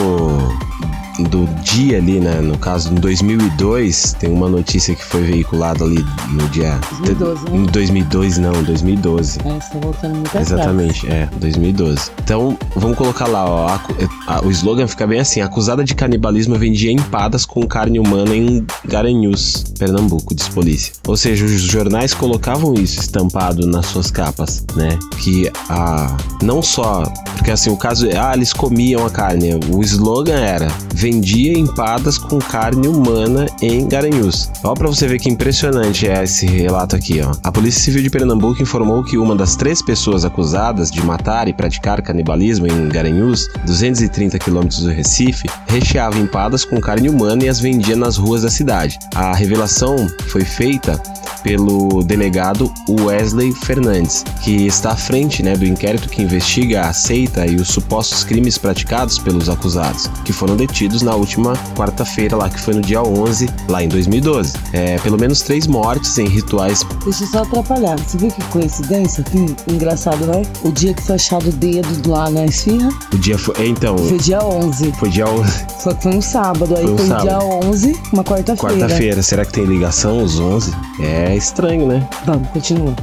do 1.18 1.46
dia 1.62 1.98
ali, 1.98 2.18
né? 2.18 2.40
No 2.40 2.58
caso, 2.58 2.92
em 2.92 2.96
2002, 2.96 4.16
tem 4.18 4.30
uma 4.30 4.48
notícia 4.48 4.94
que 4.94 5.04
foi 5.04 5.22
veiculada 5.22 5.84
ali 5.84 6.04
no 6.30 6.48
dia. 6.48 6.78
2012, 7.04 7.44
né? 7.44 7.56
Em 7.56 7.64
2002, 7.64 8.38
não, 8.38 8.62
2012. 8.62 9.38
É, 9.38 9.42
você 9.42 9.70
tá 9.70 9.78
voltando 9.80 10.14
muito 10.16 10.36
Exatamente, 10.36 11.06
é, 11.08 11.28
2012. 11.36 12.10
Então, 12.22 12.58
vamos 12.74 12.96
colocar 12.96 13.26
lá, 13.26 13.44
ó. 13.44 13.68
A, 13.68 13.80
a, 14.26 14.44
o 14.44 14.50
slogan 14.50 14.86
fica 14.88 15.06
bem 15.06 15.20
assim: 15.20 15.40
acusada 15.40 15.84
de 15.84 15.94
canibalismo 15.94 16.56
vendia 16.56 16.90
empadas 16.90 17.46
com 17.46 17.66
carne 17.66 17.98
humana 17.98 18.34
em 18.34 18.66
Garanhuns, 18.84 19.64
Pernambuco, 19.78 20.34
diz 20.34 20.48
polícia. 20.48 20.92
Ou 21.06 21.16
seja, 21.16 21.44
os 21.44 21.52
jornais 21.62 22.14
colocavam 22.14 22.74
isso 22.74 23.00
estampado 23.00 23.66
nas 23.66 23.86
suas 23.86 24.10
capas, 24.10 24.64
né? 24.74 24.98
Que 25.18 25.50
a. 25.68 26.16
Não 26.42 26.62
só. 26.62 27.04
Porque 27.36 27.50
assim, 27.50 27.70
o 27.70 27.76
caso 27.76 28.08
é, 28.08 28.16
ah, 28.16 28.32
eles 28.34 28.52
comiam 28.52 29.06
a 29.06 29.10
carne. 29.10 29.50
O 29.70 29.82
slogan 29.82 30.38
era 30.38 30.68
vendia 31.04 31.52
empadas 31.52 32.16
com 32.16 32.38
carne 32.38 32.88
humana 32.88 33.44
em 33.60 33.86
Garanhuns. 33.86 34.50
Ó 34.62 34.72
para 34.72 34.88
você 34.88 35.06
ver 35.06 35.18
que 35.18 35.28
impressionante 35.28 36.08
é 36.08 36.24
esse 36.24 36.46
relato 36.46 36.96
aqui, 36.96 37.20
ó. 37.20 37.30
A 37.42 37.52
Polícia 37.52 37.82
Civil 37.82 38.02
de 38.02 38.08
Pernambuco 38.08 38.62
informou 38.62 39.04
que 39.04 39.18
uma 39.18 39.36
das 39.36 39.54
três 39.54 39.82
pessoas 39.82 40.24
acusadas 40.24 40.90
de 40.90 41.04
matar 41.04 41.46
e 41.46 41.52
praticar 41.52 42.00
canibalismo 42.00 42.66
em 42.66 42.88
Garanhuns, 42.88 43.46
230 43.66 44.38
quilômetros 44.38 44.80
do 44.80 44.90
Recife, 44.92 45.46
recheava 45.66 46.18
empadas 46.18 46.64
com 46.64 46.80
carne 46.80 47.10
humana 47.10 47.44
e 47.44 47.50
as 47.50 47.60
vendia 47.60 47.96
nas 47.96 48.16
ruas 48.16 48.40
da 48.40 48.48
cidade. 48.48 48.98
A 49.14 49.34
revelação 49.34 50.08
foi 50.28 50.42
feita 50.42 50.98
pelo 51.44 52.02
delegado 52.02 52.72
Wesley 52.88 53.52
Fernandes, 53.52 54.24
que 54.42 54.66
está 54.66 54.92
à 54.92 54.96
frente 54.96 55.42
né, 55.42 55.54
do 55.54 55.66
inquérito 55.66 56.08
que 56.08 56.22
investiga 56.22 56.88
a 56.88 56.92
seita 56.94 57.46
e 57.46 57.56
os 57.56 57.68
supostos 57.68 58.24
crimes 58.24 58.56
praticados 58.56 59.18
pelos 59.18 59.50
acusados, 59.50 60.06
que 60.24 60.32
foram 60.32 60.56
detidos 60.56 60.93
na 61.02 61.14
última 61.14 61.54
quarta-feira, 61.76 62.36
lá 62.36 62.48
que 62.48 62.60
foi 62.60 62.74
no 62.74 62.80
dia 62.80 63.02
11, 63.02 63.48
lá 63.68 63.82
em 63.82 63.88
2012. 63.88 64.54
É, 64.72 64.98
pelo 64.98 65.18
menos 65.18 65.42
três 65.42 65.66
mortes 65.66 66.16
em 66.18 66.26
rituais. 66.26 66.84
Deixa 67.04 67.24
eu 67.24 67.28
só 67.28 67.42
atrapalhar. 67.42 67.98
Você 67.98 68.18
viu 68.18 68.30
que 68.30 68.42
coincidência? 68.44 69.22
Que 69.24 69.72
engraçado, 69.72 70.26
né? 70.26 70.42
O 70.62 70.72
dia 70.72 70.94
que 70.94 71.02
foi 71.02 71.14
achado 71.16 71.48
o 71.48 71.52
dedo 71.52 72.10
lá 72.10 72.30
na 72.30 72.46
esfirra. 72.46 72.88
O 73.12 73.18
dia 73.18 73.38
foi. 73.38 73.54
É, 73.58 73.66
então. 73.66 73.96
Foi 73.96 74.18
dia 74.18 74.42
11. 74.42 74.92
Foi 74.92 75.08
dia 75.08 75.26
11. 75.26 75.66
Só 75.78 75.94
que 75.94 76.02
foi 76.02 76.16
um 76.16 76.22
sábado. 76.22 76.76
Aí 76.76 76.84
foi, 76.84 76.92
um 76.92 76.98
foi 76.98 77.06
sábado. 77.06 77.28
dia 77.28 77.38
11, 77.38 78.00
uma 78.12 78.24
quarta-feira. 78.24 78.78
Quarta-feira. 78.78 79.22
Será 79.22 79.44
que 79.44 79.52
tem 79.52 79.64
ligação 79.64 80.22
os 80.22 80.38
11? 80.38 80.72
É 81.00 81.36
estranho, 81.36 81.86
né? 81.86 82.08
Vamos, 82.24 82.48
continua. 82.48 82.94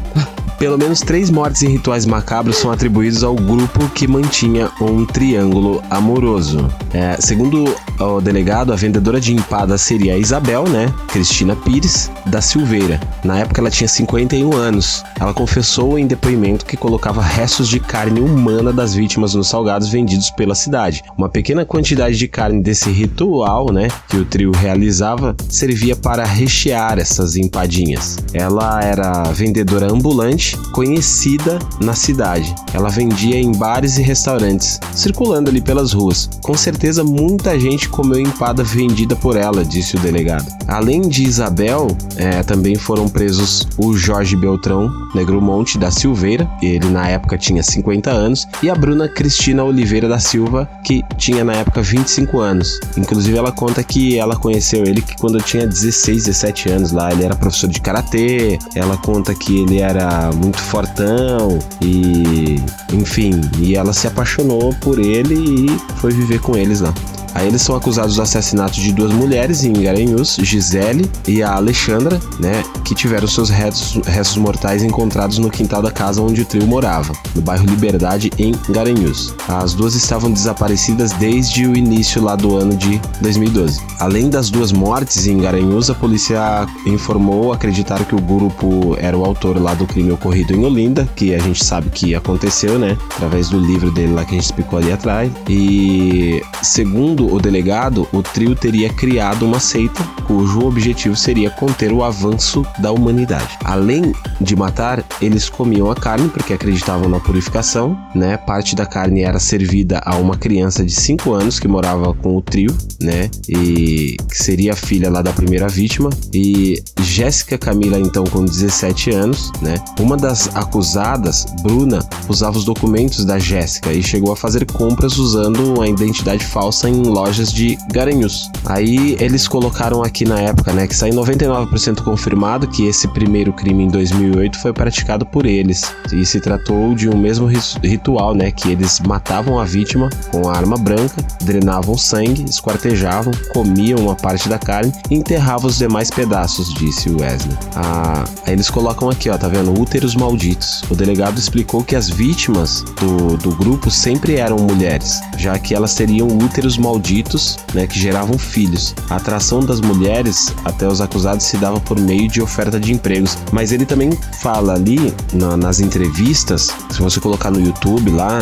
Pelo 0.61 0.77
menos 0.77 0.99
três 0.99 1.31
mortes 1.31 1.63
em 1.63 1.69
rituais 1.69 2.05
macabros 2.05 2.57
são 2.57 2.71
atribuídos 2.71 3.23
ao 3.23 3.33
grupo 3.33 3.89
que 3.95 4.07
mantinha 4.07 4.69
um 4.79 5.07
triângulo 5.07 5.81
amoroso. 5.89 6.69
É, 6.93 7.17
segundo 7.19 7.75
o 7.99 8.21
delegado, 8.21 8.71
a 8.71 8.75
vendedora 8.75 9.19
de 9.19 9.33
empadas 9.33 9.81
seria 9.81 10.13
a 10.13 10.17
Isabel, 10.19 10.65
né? 10.69 10.93
Cristina 11.07 11.55
Pires, 11.55 12.11
da 12.27 12.41
Silveira. 12.41 12.99
Na 13.23 13.39
época 13.39 13.59
ela 13.59 13.71
tinha 13.71 13.87
51 13.87 14.55
anos. 14.55 15.03
Ela 15.19 15.33
confessou 15.33 15.97
em 15.97 16.05
depoimento 16.05 16.63
que 16.63 16.77
colocava 16.77 17.23
restos 17.23 17.67
de 17.67 17.79
carne 17.79 18.21
humana 18.21 18.71
das 18.71 18.93
vítimas 18.93 19.33
nos 19.33 19.47
salgados 19.47 19.89
vendidos 19.89 20.29
pela 20.29 20.53
cidade. 20.53 21.01
Uma 21.17 21.27
pequena 21.27 21.65
quantidade 21.65 22.15
de 22.15 22.27
carne 22.27 22.61
desse 22.61 22.91
ritual, 22.91 23.73
né, 23.73 23.87
que 24.07 24.17
o 24.17 24.25
trio 24.25 24.51
realizava, 24.51 25.35
servia 25.49 25.95
para 25.95 26.23
rechear 26.23 26.99
essas 26.99 27.35
empadinhas. 27.35 28.19
Ela 28.31 28.83
era 28.83 29.23
vendedora 29.31 29.91
ambulante 29.91 30.50
conhecida 30.71 31.59
na 31.79 31.93
cidade. 31.93 32.53
Ela 32.73 32.89
vendia 32.89 33.39
em 33.39 33.51
bares 33.51 33.97
e 33.97 34.01
restaurantes, 34.01 34.79
circulando 34.93 35.49
ali 35.49 35.61
pelas 35.61 35.93
ruas. 35.93 36.29
Com 36.41 36.55
certeza 36.55 37.03
muita 37.03 37.59
gente 37.59 37.89
comeu 37.89 38.19
empada 38.19 38.63
vendida 38.63 39.15
por 39.15 39.35
ela, 39.35 39.63
disse 39.63 39.95
o 39.95 39.99
delegado. 39.99 40.45
Além 40.67 41.01
de 41.01 41.23
Isabel, 41.23 41.87
é, 42.15 42.43
também 42.43 42.75
foram 42.75 43.07
presos 43.07 43.67
o 43.77 43.95
Jorge 43.95 44.35
Beltrão 44.35 44.91
Negromonte 45.13 45.77
da 45.77 45.91
Silveira, 45.91 46.49
ele 46.61 46.89
na 46.89 47.07
época 47.07 47.37
tinha 47.37 47.61
50 47.61 48.09
anos, 48.09 48.47
e 48.63 48.69
a 48.69 48.75
Bruna 48.75 49.07
Cristina 49.07 49.63
Oliveira 49.63 50.07
da 50.07 50.19
Silva, 50.19 50.69
que 50.83 51.03
tinha 51.17 51.43
na 51.43 51.53
época 51.53 51.81
25 51.81 52.39
anos. 52.39 52.79
Inclusive 52.97 53.37
ela 53.37 53.51
conta 53.51 53.83
que 53.83 54.17
ela 54.17 54.35
conheceu 54.35 54.83
ele 54.83 55.01
que 55.01 55.15
quando 55.17 55.41
tinha 55.41 55.67
16, 55.67 56.25
17 56.25 56.69
anos 56.69 56.91
lá, 56.91 57.11
ele 57.11 57.23
era 57.23 57.35
professor 57.35 57.69
de 57.69 57.81
karatê. 57.81 58.57
Ela 58.75 58.97
conta 58.97 59.33
que 59.33 59.59
ele 59.59 59.79
era 59.79 60.29
muito 60.41 60.59
fortão 60.59 61.59
e 61.81 62.57
enfim, 62.93 63.39
e 63.59 63.75
ela 63.75 63.93
se 63.93 64.07
apaixonou 64.07 64.73
por 64.75 64.99
ele 64.99 65.35
e 65.65 65.79
foi 65.97 66.11
viver 66.11 66.39
com 66.39 66.57
eles 66.57 66.81
lá. 66.81 66.93
Aí 67.33 67.47
eles 67.47 67.61
são 67.61 67.75
acusados 67.75 68.15
do 68.15 68.21
assassinato 68.21 68.79
de 68.79 68.91
duas 68.91 69.11
mulheres 69.11 69.63
em 69.63 69.73
Garanhuns, 69.73 70.37
Gisele 70.41 71.09
e 71.27 71.41
a 71.41 71.55
Alexandra, 71.55 72.19
né, 72.39 72.63
que 72.83 72.93
tiveram 72.93 73.27
seus 73.27 73.49
restos, 73.49 74.05
restos 74.05 74.37
mortais 74.37 74.83
encontrados 74.83 75.37
no 75.37 75.49
quintal 75.49 75.81
da 75.81 75.91
casa 75.91 76.21
onde 76.21 76.41
o 76.41 76.45
trio 76.45 76.67
morava, 76.67 77.13
no 77.35 77.41
bairro 77.41 77.65
Liberdade, 77.65 78.31
em 78.37 78.53
Garanhuns. 78.69 79.33
As 79.47 79.73
duas 79.73 79.95
estavam 79.95 80.31
desaparecidas 80.31 81.11
desde 81.13 81.65
o 81.65 81.75
início 81.75 82.21
lá 82.21 82.35
do 82.35 82.57
ano 82.57 82.75
de 82.75 82.99
2012. 83.21 83.81
Além 83.99 84.29
das 84.29 84.49
duas 84.49 84.71
mortes 84.71 85.27
em 85.27 85.37
Garanhuns, 85.37 85.89
a 85.89 85.95
polícia 85.95 86.67
informou 86.85 87.53
acreditar 87.53 88.03
que 88.05 88.15
o 88.15 88.21
grupo 88.21 88.95
era 88.99 89.17
o 89.17 89.25
autor 89.25 89.61
lá 89.61 89.73
do 89.73 89.87
crime 89.87 90.11
ocorrido 90.11 90.53
em 90.53 90.65
Olinda, 90.65 91.07
que 91.15 91.33
a 91.33 91.39
gente 91.39 91.63
sabe 91.63 91.89
que 91.89 92.13
aconteceu, 92.15 92.77
né, 92.77 92.97
através 93.15 93.49
do 93.49 93.59
livro 93.59 93.91
dele 93.91 94.13
lá 94.13 94.25
que 94.25 94.31
a 94.31 94.35
gente 94.35 94.45
explicou 94.45 94.79
ali 94.79 94.91
atrás. 94.91 95.31
E 95.47 96.41
segundo 96.61 97.20
Segundo 97.21 97.35
o 97.35 97.39
delegado, 97.39 98.07
o 98.11 98.23
trio 98.23 98.55
teria 98.55 98.89
criado 98.89 99.45
uma 99.45 99.59
seita 99.59 100.03
cujo 100.25 100.65
objetivo 100.65 101.15
seria 101.15 101.49
conter 101.49 101.91
o 101.91 102.03
avanço 102.03 102.65
da 102.79 102.91
humanidade. 102.91 103.57
Além 103.63 104.13
de 104.39 104.55
matar, 104.55 105.03
eles 105.21 105.49
comiam 105.49 105.91
a 105.91 105.95
carne 105.95 106.29
porque 106.29 106.53
acreditavam 106.53 107.09
na 107.09 107.19
purificação, 107.19 107.97
né? 108.15 108.37
Parte 108.37 108.75
da 108.75 108.85
carne 108.85 109.21
era 109.21 109.39
servida 109.39 110.01
a 110.05 110.15
uma 110.15 110.37
criança 110.37 110.83
de 110.83 110.91
5 110.93 111.33
anos 111.33 111.59
que 111.59 111.67
morava 111.67 112.13
com 112.13 112.37
o 112.37 112.41
trio, 112.41 112.75
né? 113.01 113.29
E 113.47 114.15
que 114.29 114.43
seria 114.43 114.73
a 114.73 114.75
filha 114.75 115.09
lá 115.09 115.21
da 115.21 115.33
primeira 115.33 115.67
vítima. 115.67 116.09
E 116.33 116.81
Jéssica 117.01 117.57
Camila, 117.57 117.99
então, 117.99 118.23
com 118.23 118.45
17 118.45 119.11
anos, 119.11 119.51
né? 119.61 119.75
Uma 119.99 120.15
das 120.15 120.55
acusadas, 120.55 121.45
Bruna, 121.61 121.99
usava 122.29 122.57
os 122.57 122.63
documentos 122.63 123.25
da 123.25 123.37
Jéssica 123.37 123.91
e 123.91 124.01
chegou 124.01 124.31
a 124.31 124.35
fazer 124.35 124.65
compras 124.71 125.17
usando 125.17 125.81
a 125.81 125.87
identidade 125.87 126.45
falsa 126.45 126.89
em 126.89 127.10
lojas 127.11 127.51
de 127.51 127.77
Garanhuns. 127.91 128.49
Aí 128.65 129.17
eles 129.19 129.47
colocaram 129.47 130.01
aqui 130.01 130.23
na 130.23 130.39
época, 130.39 130.71
né, 130.71 130.87
que 130.87 130.95
sai 130.95 131.11
99% 131.11 132.03
confirmado 132.03 132.67
que 132.67 132.87
esse 132.87 133.07
primeiro 133.09 133.51
crime 133.51 133.83
em 133.83 133.87
2008 133.89 134.59
foi 134.59 134.71
praticado 134.71 135.25
por 135.25 135.45
eles. 135.45 135.93
E 136.13 136.25
se 136.25 136.39
tratou 136.39 136.95
de 136.95 137.09
um 137.09 137.17
mesmo 137.17 137.47
ritual, 137.83 138.33
né, 138.33 138.49
que 138.51 138.71
eles 138.71 138.99
matavam 139.01 139.59
a 139.59 139.65
vítima 139.65 140.09
com 140.31 140.49
a 140.49 140.55
arma 140.55 140.77
branca, 140.77 141.21
drenavam 141.43 141.97
sangue, 141.97 142.45
esquartejavam, 142.45 143.33
comiam 143.53 143.99
uma 143.99 144.15
parte 144.15 144.47
da 144.47 144.57
carne 144.57 144.93
e 145.09 145.15
enterravam 145.15 145.69
os 145.69 145.77
demais 145.77 146.09
pedaços, 146.09 146.73
disse 146.75 147.09
Wesley. 147.09 147.57
Ah, 147.75 148.23
aí 148.45 148.53
eles 148.53 148.69
colocam 148.69 149.09
aqui, 149.09 149.29
ó, 149.29 149.37
tá 149.37 149.47
vendo? 149.47 149.77
Úteros 149.79 150.15
malditos. 150.15 150.83
O 150.89 150.95
delegado 150.95 151.37
explicou 151.37 151.83
que 151.83 151.95
as 151.95 152.09
vítimas 152.09 152.83
do, 152.99 153.37
do 153.37 153.55
grupo 153.55 153.91
sempre 153.91 154.35
eram 154.37 154.57
mulheres, 154.57 155.19
já 155.37 155.59
que 155.59 155.75
elas 155.75 155.93
teriam 155.93 156.27
úteros 156.27 156.77
malditos 156.77 157.00
malditos, 157.01 157.57
né, 157.73 157.87
que 157.87 157.99
geravam 157.99 158.37
filhos. 158.37 158.93
A 159.09 159.15
atração 159.15 159.59
das 159.61 159.81
mulheres 159.81 160.53
até 160.63 160.87
os 160.87 161.01
acusados 161.01 161.45
se 161.45 161.57
dava 161.57 161.79
por 161.79 161.99
meio 161.99 162.27
de 162.27 162.41
oferta 162.41 162.79
de 162.79 162.93
empregos. 162.93 163.37
Mas 163.51 163.71
ele 163.71 163.85
também 163.85 164.11
fala 164.39 164.73
ali 164.75 165.13
na, 165.33 165.57
nas 165.57 165.79
entrevistas, 165.79 166.69
se 166.91 167.01
você 167.01 167.19
colocar 167.19 167.49
no 167.49 167.59
YouTube 167.59 168.11
lá, 168.11 168.39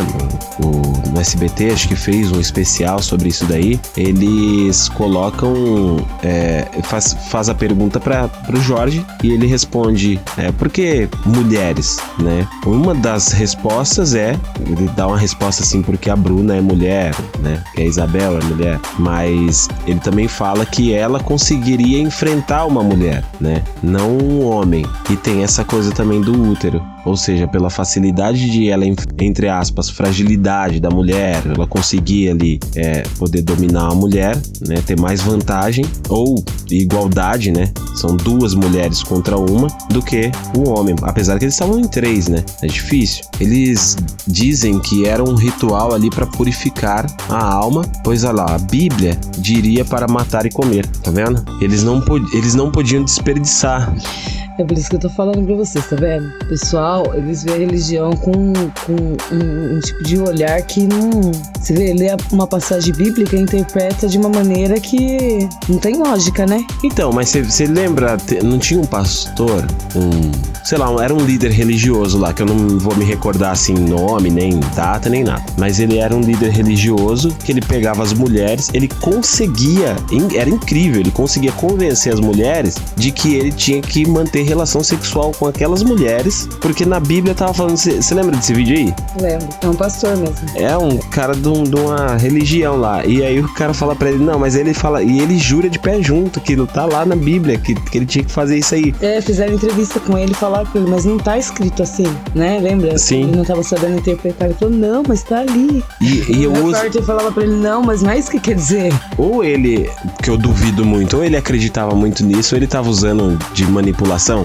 no, 0.60 1.12
no, 1.12 1.20
SBT, 1.20 1.72
acho 1.72 1.88
que 1.88 1.95
fez 1.95 2.32
um 2.32 2.39
especial 2.39 3.01
sobre 3.01 3.30
isso 3.30 3.45
daí, 3.45 3.80
eles 3.95 4.89
colocam, 4.89 6.05
é, 6.22 6.68
faz, 6.84 7.16
faz 7.30 7.49
a 7.49 7.55
pergunta 7.55 7.99
para 7.99 8.30
o 8.51 8.62
Jorge 8.62 9.05
e 9.24 9.32
ele 9.32 9.47
responde, 9.47 10.20
é, 10.38 10.51
por 10.51 10.70
que 10.70 11.07
mulheres, 11.26 11.97
né? 12.20 12.47
Uma 12.66 12.93
das 12.93 13.30
respostas 13.30 14.14
é, 14.14 14.38
ele 14.66 14.89
dá 14.95 15.07
uma 15.07 15.18
resposta 15.18 15.64
assim, 15.64 15.82
porque 15.82 16.10
a 16.10 16.16
Bruna 16.16 16.55
é 16.55 16.62
mulher, 16.62 17.16
né? 17.39 17.64
Que 17.74 17.82
a 17.82 17.86
Isabel 17.86 18.38
é 18.38 18.49
mulher, 18.50 18.80
mas 18.97 19.68
ele 19.86 20.00
também 20.00 20.28
fala 20.28 20.66
que 20.66 20.93
ela 20.93 21.20
conseguiria 21.20 22.00
enfrentar 22.00 22.66
uma 22.66 22.84
mulher, 22.84 23.24
né? 23.39 23.64
Não 23.82 24.18
um 24.18 24.45
homem. 24.45 24.86
E 25.10 25.16
tem 25.16 25.43
essa 25.43 25.64
coisa 25.64 25.91
também 25.91 26.22
do 26.22 26.50
útero 26.50 26.84
ou 27.06 27.16
seja, 27.16 27.47
pela 27.47 27.70
facilidade 27.70 28.50
de 28.50 28.70
ela, 28.70 28.84
entre 28.86 29.47
aspas, 29.47 29.89
fragilidade 29.89 30.80
da 30.80 30.89
mulher, 30.89 31.41
ela 31.45 31.68
conseguir 31.68 32.30
ali 32.30 32.60
é, 32.76 33.04
poder 33.18 33.41
dominar 33.41 33.91
a 33.91 33.95
mulher, 33.95 34.36
né, 34.68 34.82
ter 34.86 35.00
mais 35.00 35.22
vantagem, 35.22 35.86
ou 36.10 36.43
igualdade, 36.70 37.52
né, 37.52 37.72
são 37.95 38.16
duas 38.16 38.54
mulheres 38.54 39.02
contra 39.04 39.38
uma, 39.38 39.68
do 39.89 40.02
que 40.02 40.32
o 40.56 40.70
homem, 40.70 40.95
apesar 41.02 41.38
que 41.38 41.45
eles 41.45 41.54
estavam 41.54 41.80
em 41.80 41.88
três, 41.88 42.28
né, 42.28 42.43
é 42.62 42.68
difícil. 42.68 43.24
Eles 43.39 43.97
dizem 44.28 44.80
que 44.80 45.06
era 45.06 45.24
um 45.24 45.36
ritual 45.36 45.93
ali 45.93 46.10
para 46.10 46.26
purificar 46.26 47.06
a 47.30 47.43
alma, 47.43 47.84
pois 48.04 48.24
olha 48.24 48.43
lá, 48.43 48.56
a 48.56 48.60
Bíblia 48.60 49.20
diria 49.39 49.84
para 49.84 50.08
matar 50.08 50.45
e 50.45 50.50
comer, 50.50 50.86
tá 50.86 51.12
vendo? 51.12 51.43
Eles 51.62 51.84
não, 51.84 52.04
eles 52.34 52.56
não 52.56 52.72
podiam 52.72 53.04
desperdiçar 53.04 53.93
É 54.60 54.64
por 54.66 54.78
isso 54.78 54.89
que 54.89 54.97
eu 54.97 54.99
tô 54.99 55.10
falando 55.10 55.41
pra 55.45 55.55
vocês, 55.55 55.88
tá 55.88 55.95
vendo? 55.95 56.34
Pessoal, 56.49 57.16
eles 57.16 57.45
veem 57.45 57.55
a 57.55 57.60
religião 57.60 58.12
com, 58.12 58.51
com 58.86 58.93
um, 59.34 59.76
um, 59.76 59.80
tipo 59.80 60.03
de 60.03 60.20
olhar 60.20 60.62
que 60.64 60.86
não. 60.86 61.32
Você 61.57 61.72
vê, 61.72 61.93
lê 61.93 62.07
uma 62.30 62.45
passagem 62.45 62.93
bíblica 62.93 63.38
e 63.38 63.39
interpreta 63.39 64.05
de 64.05 64.18
uma 64.18 64.28
maneira 64.28 64.78
que 64.78 65.47
não 65.70 65.78
tem 65.78 65.95
lógica, 65.95 66.45
né? 66.45 66.62
Então, 66.84 67.14
mas 67.14 67.32
você 67.32 67.68
lembra, 67.68 68.18
não 68.43 68.60
tinha 68.60 68.82
um 68.82 68.86
pastor, 68.86 69.66
um. 69.95 70.60
Sei 70.66 70.78
lá, 70.78 70.93
era 71.01 71.14
um 71.14 71.26
líder 71.26 71.51
religioso 71.51 72.18
lá, 72.18 72.34
que 72.34 72.41
eu 72.41 72.45
não 72.45 72.78
vou 72.80 72.93
me 72.97 73.05
recordar 73.05 73.51
assim 73.51 73.74
nome, 73.74 74.30
nem 74.30 74.60
data, 74.76 75.10
nem 75.10 75.24
nada. 75.24 75.41
Mas 75.57 75.80
ele 75.80 75.99
era 75.99 76.14
um 76.14 76.20
líder 76.20 76.51
religioso 76.51 77.34
que 77.45 77.53
ele 77.53 77.62
pegava 77.62 78.03
as 78.03 78.12
mulheres, 78.12 78.70
ele 78.74 78.89
conseguia, 78.89 79.95
era 80.36 80.49
incrível, 80.49 80.99
ele 80.99 81.12
conseguia 81.12 81.53
convencer 81.53 82.14
as 82.14 82.20
mulheres 82.20 82.76
de 82.97 83.10
que 83.10 83.36
ele 83.36 83.53
tinha 83.53 83.82
que 83.82 84.05
manter 84.05 84.49
relação 84.50 84.84
sexual 84.84 85.32
com 85.32 85.47
aquelas 85.47 85.84
mulheres, 85.84 86.47
porque 86.60 86.86
na 86.86 87.00
Bíblia 87.00 87.34
tava 87.34 87.54
falando. 87.54 87.78
Você 87.78 88.14
lembra 88.14 88.36
desse 88.36 88.54
vídeo 88.54 88.76
aí? 88.76 88.93
Lembro. 89.22 89.47
É 89.62 89.68
um 89.68 89.76
pastor 89.76 90.18
mesmo. 90.18 90.36
É 90.56 90.78
um 90.78 90.97
cara 90.97 91.34
de, 91.36 91.47
um, 91.47 91.64
de, 91.64 91.76
uma 91.76 92.18
religião 92.18 92.76
lá. 92.76 93.06
E 93.06 93.24
aí 93.24 93.39
o 93.39 93.47
cara 93.54 93.74
fala 93.74 93.95
pra 93.95 94.10
ele, 94.10 94.24
não, 94.24 94.39
mas 94.39 94.56
ele 94.56 94.74
fala. 94.74 95.02
E 95.04 95.20
ele 95.20 95.38
jura 95.38 95.70
de 95.70 95.80
pé 95.80 96.02
junto, 96.02 96.41
que 96.41 96.56
não 96.56 96.66
tá 96.66 96.86
lá 96.86 97.06
na 97.06 97.16
Bíblia, 97.16 97.58
que, 97.58 97.76
que 97.76 97.97
ele 97.97 98.06
tinha 98.06 98.24
que 98.24 98.32
fazer 98.32 98.58
isso 98.58 98.76
aí. 98.76 98.93
É, 99.02 99.22
fizeram 99.22 99.54
entrevista 99.54 100.00
com 100.00 100.18
ele 100.18 100.32
e 100.32 100.36
falaram 100.36 100.66
com 100.66 100.80
ele, 100.80 100.89
mas 100.89 101.06
não 101.06 101.18
tá 101.18 101.38
escrito 101.38 101.84
assim, 101.84 102.08
né? 102.34 102.60
Lembra? 102.60 102.97
Sim. 102.97 103.24
Ele 103.24 103.38
não 103.38 103.45
tava 103.45 103.64
sabendo 103.64 103.97
interpretar. 103.97 104.50
Ele 104.50 104.58
falou, 104.58 104.76
não, 104.76 105.04
mas 105.08 105.24
tá 105.24 105.39
ali. 105.39 105.84
E, 106.02 106.38
e 106.38 106.43
eu 106.43 106.52
uso... 106.54 106.72
parte 106.72 107.02
falava 107.02 107.32
pra 107.32 107.43
ele, 107.43 107.56
não, 107.56 107.82
mas 107.82 108.02
não 108.02 108.12
é 108.12 108.18
isso 108.18 108.32
que 108.32 108.39
quer 108.39 108.56
dizer. 108.56 108.93
Ou 109.18 109.43
ele, 109.43 109.89
que 110.22 110.30
eu 110.30 110.38
duvido 110.38 110.86
muito, 110.86 111.18
ou 111.18 111.24
ele 111.24 111.38
acreditava 111.38 111.95
muito 111.95 112.26
nisso, 112.26 112.56
ou 112.56 112.60
ele 112.60 112.68
tava 112.68 112.89
usando 112.89 113.38
de 113.54 113.66
manipulação. 113.66 114.38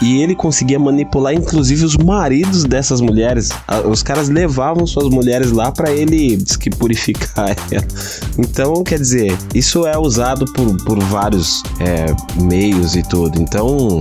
E 0.00 0.22
ele 0.22 0.34
conseguia 0.34 0.78
manipular, 0.78 1.34
inclusive, 1.34 1.84
os 1.84 1.96
maridos 1.96 2.64
dessas 2.64 3.00
mulheres. 3.00 3.50
Os 3.88 4.02
caras 4.02 4.28
levavam 4.28 4.86
suas 4.86 5.08
mulheres 5.08 5.52
lá 5.52 5.70
para 5.70 5.90
ele 5.90 6.38
que 6.60 6.70
purificar 6.70 7.56
ela. 7.70 7.86
Então, 8.38 8.82
quer 8.82 8.98
dizer, 8.98 9.36
isso 9.54 9.86
é 9.86 9.96
usado 9.98 10.44
por, 10.52 10.76
por 10.84 10.98
vários 11.04 11.62
é, 11.80 12.42
meios 12.42 12.96
e 12.96 13.02
tudo. 13.02 13.40
Então, 13.40 13.98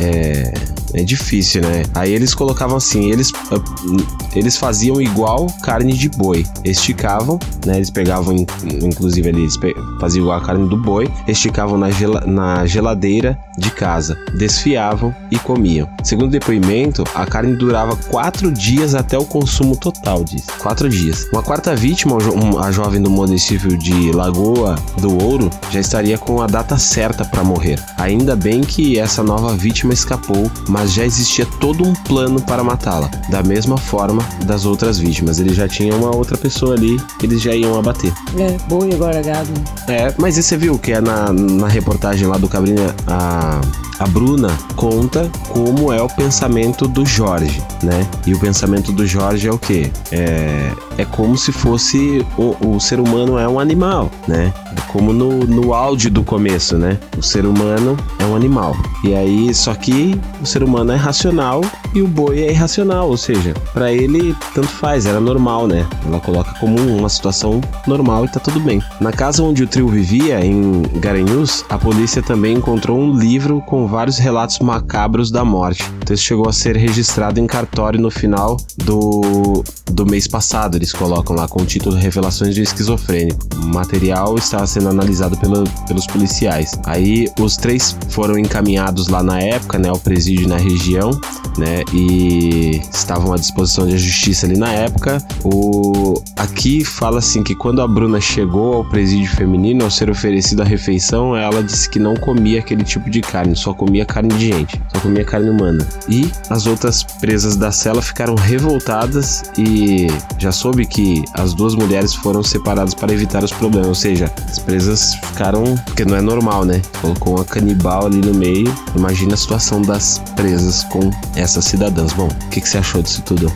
é, 0.00 0.52
é 0.96 1.04
difícil, 1.04 1.62
né? 1.62 1.84
Aí 1.94 2.12
eles 2.12 2.34
colocavam 2.34 2.76
assim, 2.76 3.10
eles, 3.12 3.30
ah, 3.52 4.28
eles 4.34 4.56
faziam 4.56 5.00
igual 5.00 5.46
carne 5.62 5.92
de 5.92 6.08
boi, 6.08 6.44
esticavam, 6.64 7.38
né? 7.64 7.76
Eles 7.76 7.90
pegavam, 7.90 8.34
inclusive 8.82 9.28
eles 9.28 9.58
faziam 10.00 10.24
igual 10.24 10.38
a 10.38 10.40
carne 10.42 10.68
do 10.68 10.76
boi, 10.76 11.08
esticavam 11.28 11.76
na, 11.76 11.90
gel 11.90 12.26
na 12.26 12.66
geladeira 12.66 13.38
de 13.58 13.70
casa, 13.70 14.16
desfiavam 14.38 15.14
e 15.30 15.38
comiam. 15.38 15.88
Segundo 16.02 16.28
o 16.28 16.32
depoimento, 16.32 17.04
a 17.14 17.26
carne 17.26 17.56
durava 17.56 17.96
quatro 17.96 18.50
dias 18.50 18.94
até 18.94 19.18
o 19.18 19.24
consumo 19.24 19.76
total 19.76 20.24
disso. 20.24 20.46
Quatro 20.58 20.88
dias. 20.88 21.26
Uma 21.32 21.42
quarta 21.42 21.74
vítima, 21.74 22.16
a 22.62 22.72
jovem 22.72 23.02
do 23.02 23.10
município 23.10 23.76
de 23.76 24.12
Lagoa 24.12 24.76
do 24.98 25.22
Ouro, 25.22 25.50
já 25.70 25.80
estaria 25.80 26.16
com 26.16 26.40
a 26.40 26.46
data 26.46 26.78
certa 26.78 27.24
para 27.24 27.44
morrer. 27.44 27.78
Ainda 27.98 28.34
bem 28.34 28.62
que 28.62 28.98
essa 28.98 29.22
nova 29.22 29.54
vítima 29.54 29.92
escapou, 29.92 30.50
mas 30.68 30.85
já 30.90 31.04
existia 31.04 31.46
todo 31.60 31.84
um 31.84 31.92
plano 31.92 32.40
para 32.40 32.62
matá-la, 32.62 33.10
da 33.30 33.42
mesma 33.42 33.76
forma 33.76 34.22
das 34.44 34.64
outras 34.64 34.98
vítimas. 34.98 35.38
Ele 35.38 35.54
já 35.54 35.68
tinha 35.68 35.94
uma 35.94 36.14
outra 36.14 36.36
pessoa 36.36 36.74
ali 36.74 37.00
que 37.18 37.26
eles 37.26 37.40
já 37.40 37.54
iam 37.54 37.78
abater. 37.78 38.12
É, 38.38 38.56
boi 38.68 38.92
agora 38.92 39.22
gado. 39.22 39.50
É, 39.88 40.12
mas 40.18 40.36
e 40.36 40.42
você 40.42 40.56
viu 40.56 40.78
que 40.78 40.92
é 40.92 41.00
na, 41.00 41.32
na 41.32 41.68
reportagem 41.68 42.26
lá 42.26 42.36
do 42.36 42.48
Cabrinha, 42.48 42.94
a, 43.06 43.60
a 43.98 44.06
Bruna 44.06 44.56
conta 44.74 45.30
como 45.48 45.92
é 45.92 46.02
o 46.02 46.08
pensamento 46.08 46.86
do 46.86 47.04
Jorge, 47.04 47.62
né? 47.82 48.06
E 48.26 48.34
o 48.34 48.38
pensamento 48.38 48.92
do 48.92 49.06
Jorge 49.06 49.48
é 49.48 49.52
o 49.52 49.58
quê? 49.58 49.90
É, 50.12 50.72
é 50.98 51.04
como 51.04 51.36
se 51.36 51.52
fosse 51.52 52.24
o, 52.36 52.74
o 52.74 52.80
ser 52.80 53.00
humano 53.00 53.38
é 53.38 53.48
um 53.48 53.58
animal, 53.58 54.10
né? 54.28 54.52
É 54.76 54.80
como 54.92 55.12
no, 55.12 55.40
no 55.44 55.72
áudio 55.72 56.10
do 56.10 56.22
começo, 56.22 56.76
né? 56.76 56.98
O 57.16 57.22
ser 57.22 57.46
humano 57.46 57.96
é 58.18 58.24
um 58.24 58.36
animal. 58.36 58.76
E 59.02 59.14
aí, 59.14 59.54
só 59.54 59.74
que 59.74 60.18
o 60.40 60.46
ser 60.46 60.62
humano 60.62 60.75
é 60.84 60.96
racional 60.96 61.60
e 61.94 62.02
o 62.02 62.08
boi 62.08 62.40
é 62.40 62.50
irracional, 62.50 63.08
ou 63.08 63.16
seja, 63.16 63.54
para 63.72 63.92
ele 63.92 64.36
tanto 64.54 64.68
faz, 64.68 65.06
era 65.06 65.20
normal, 65.20 65.66
né? 65.66 65.86
Ela 66.06 66.20
coloca 66.20 66.52
como 66.60 66.78
uma 66.78 67.08
situação 67.08 67.60
normal 67.86 68.24
e 68.24 68.28
tá 68.28 68.38
tudo 68.38 68.60
bem. 68.60 68.82
Na 69.00 69.12
casa 69.12 69.42
onde 69.42 69.62
o 69.62 69.66
trio 69.66 69.88
vivia, 69.88 70.44
em 70.44 70.82
Garanhuns, 71.00 71.64
a 71.68 71.78
polícia 71.78 72.22
também 72.22 72.56
encontrou 72.56 72.98
um 72.98 73.16
livro 73.16 73.62
com 73.62 73.86
vários 73.86 74.18
relatos 74.18 74.58
macabros 74.58 75.30
da 75.30 75.44
morte. 75.44 75.84
O 76.02 76.04
texto 76.04 76.24
chegou 76.24 76.48
a 76.48 76.52
ser 76.52 76.76
registrado 76.76 77.40
em 77.40 77.46
cartório 77.46 78.00
no 78.00 78.10
final 78.10 78.56
do, 78.78 79.64
do 79.90 80.06
mês 80.06 80.26
passado. 80.26 80.76
Eles 80.76 80.92
colocam 80.92 81.34
lá 81.34 81.48
com 81.48 81.62
o 81.62 81.66
título 81.66 81.96
Revelações 81.96 82.54
de 82.54 82.62
Esquizofrênico. 82.62 83.46
O 83.56 83.66
material 83.66 84.36
estava 84.36 84.66
sendo 84.66 84.88
analisado 84.88 85.36
pelo, 85.38 85.64
pelos 85.86 86.06
policiais. 86.06 86.78
Aí 86.84 87.28
os 87.40 87.56
três 87.56 87.96
foram 88.10 88.38
encaminhados 88.38 89.08
lá 89.08 89.22
na 89.22 89.40
época, 89.40 89.78
né, 89.78 89.88
ao 89.88 89.98
presídio 89.98 90.48
na 90.48 90.55
região, 90.56 91.10
né, 91.58 91.82
e 91.92 92.80
estavam 92.92 93.32
à 93.32 93.36
disposição 93.36 93.86
da 93.86 93.96
justiça 93.96 94.46
ali 94.46 94.56
na 94.56 94.70
época. 94.72 95.18
O 95.44 96.22
aqui 96.36 96.84
fala 96.84 97.18
assim 97.18 97.42
que 97.42 97.54
quando 97.54 97.80
a 97.80 97.88
Bruna 97.88 98.20
chegou 98.20 98.74
ao 98.74 98.84
presídio 98.84 99.30
feminino 99.30 99.84
ao 99.84 99.90
ser 99.90 100.10
oferecida 100.10 100.62
a 100.62 100.66
refeição, 100.66 101.36
ela 101.36 101.62
disse 101.62 101.88
que 101.88 101.98
não 101.98 102.14
comia 102.16 102.60
aquele 102.60 102.84
tipo 102.84 103.10
de 103.10 103.20
carne, 103.20 103.56
só 103.56 103.72
comia 103.72 104.04
carne 104.04 104.34
de 104.34 104.48
gente, 104.48 104.80
só 104.92 105.00
comia 105.00 105.24
carne 105.24 105.50
humana. 105.50 105.86
E 106.08 106.30
as 106.50 106.66
outras 106.66 107.02
presas 107.02 107.56
da 107.56 107.72
cela 107.72 108.02
ficaram 108.02 108.34
revoltadas 108.34 109.44
e 109.58 110.06
já 110.38 110.52
soube 110.52 110.86
que 110.86 111.24
as 111.34 111.54
duas 111.54 111.74
mulheres 111.74 112.14
foram 112.14 112.42
separadas 112.42 112.94
para 112.94 113.12
evitar 113.12 113.42
os 113.42 113.52
problemas, 113.52 113.88
ou 113.88 113.94
seja, 113.94 114.32
as 114.48 114.58
presas 114.58 115.14
ficaram, 115.14 115.64
porque 115.86 116.04
não 116.04 116.16
é 116.16 116.20
normal, 116.20 116.64
né? 116.64 116.80
Colocou 117.00 117.36
uma 117.36 117.44
canibal 117.44 118.06
ali 118.06 118.18
no 118.18 118.34
meio. 118.34 118.72
Imagina 118.94 119.34
a 119.34 119.36
situação 119.36 119.82
das 119.82 120.18
presas 120.34 120.45
com 120.84 121.10
essas 121.34 121.64
cidadãs. 121.64 122.12
Bom, 122.12 122.28
o 122.28 122.48
que, 122.48 122.60
que 122.60 122.68
você 122.68 122.78
achou 122.78 123.02
disso 123.02 123.22
tudo? 123.22 123.52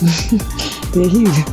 Terrível. 0.92 1.44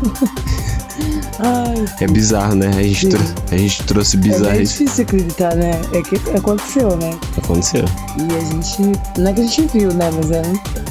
Ai. 1.39 1.85
É 2.01 2.07
bizarro, 2.07 2.55
né? 2.55 2.69
A 2.69 2.81
gente, 2.81 3.09
trou 3.09 3.23
a 3.51 3.57
gente 3.57 3.83
trouxe 3.83 4.17
bizarro. 4.17 4.55
É, 4.55 4.57
é 4.57 4.63
difícil 4.63 5.03
acreditar, 5.03 5.55
né? 5.55 5.79
É 5.93 6.01
que 6.01 6.15
aconteceu, 6.35 6.95
né? 6.97 7.17
Aconteceu. 7.37 7.85
E 8.17 8.35
a 8.35 8.39
gente. 8.39 8.81
Não 9.19 9.29
é 9.29 9.33
que 9.33 9.41
a 9.41 9.43
gente 9.43 9.77
viu, 9.77 9.93
né? 9.93 10.09
Mas 10.11 10.31
é 10.31 10.41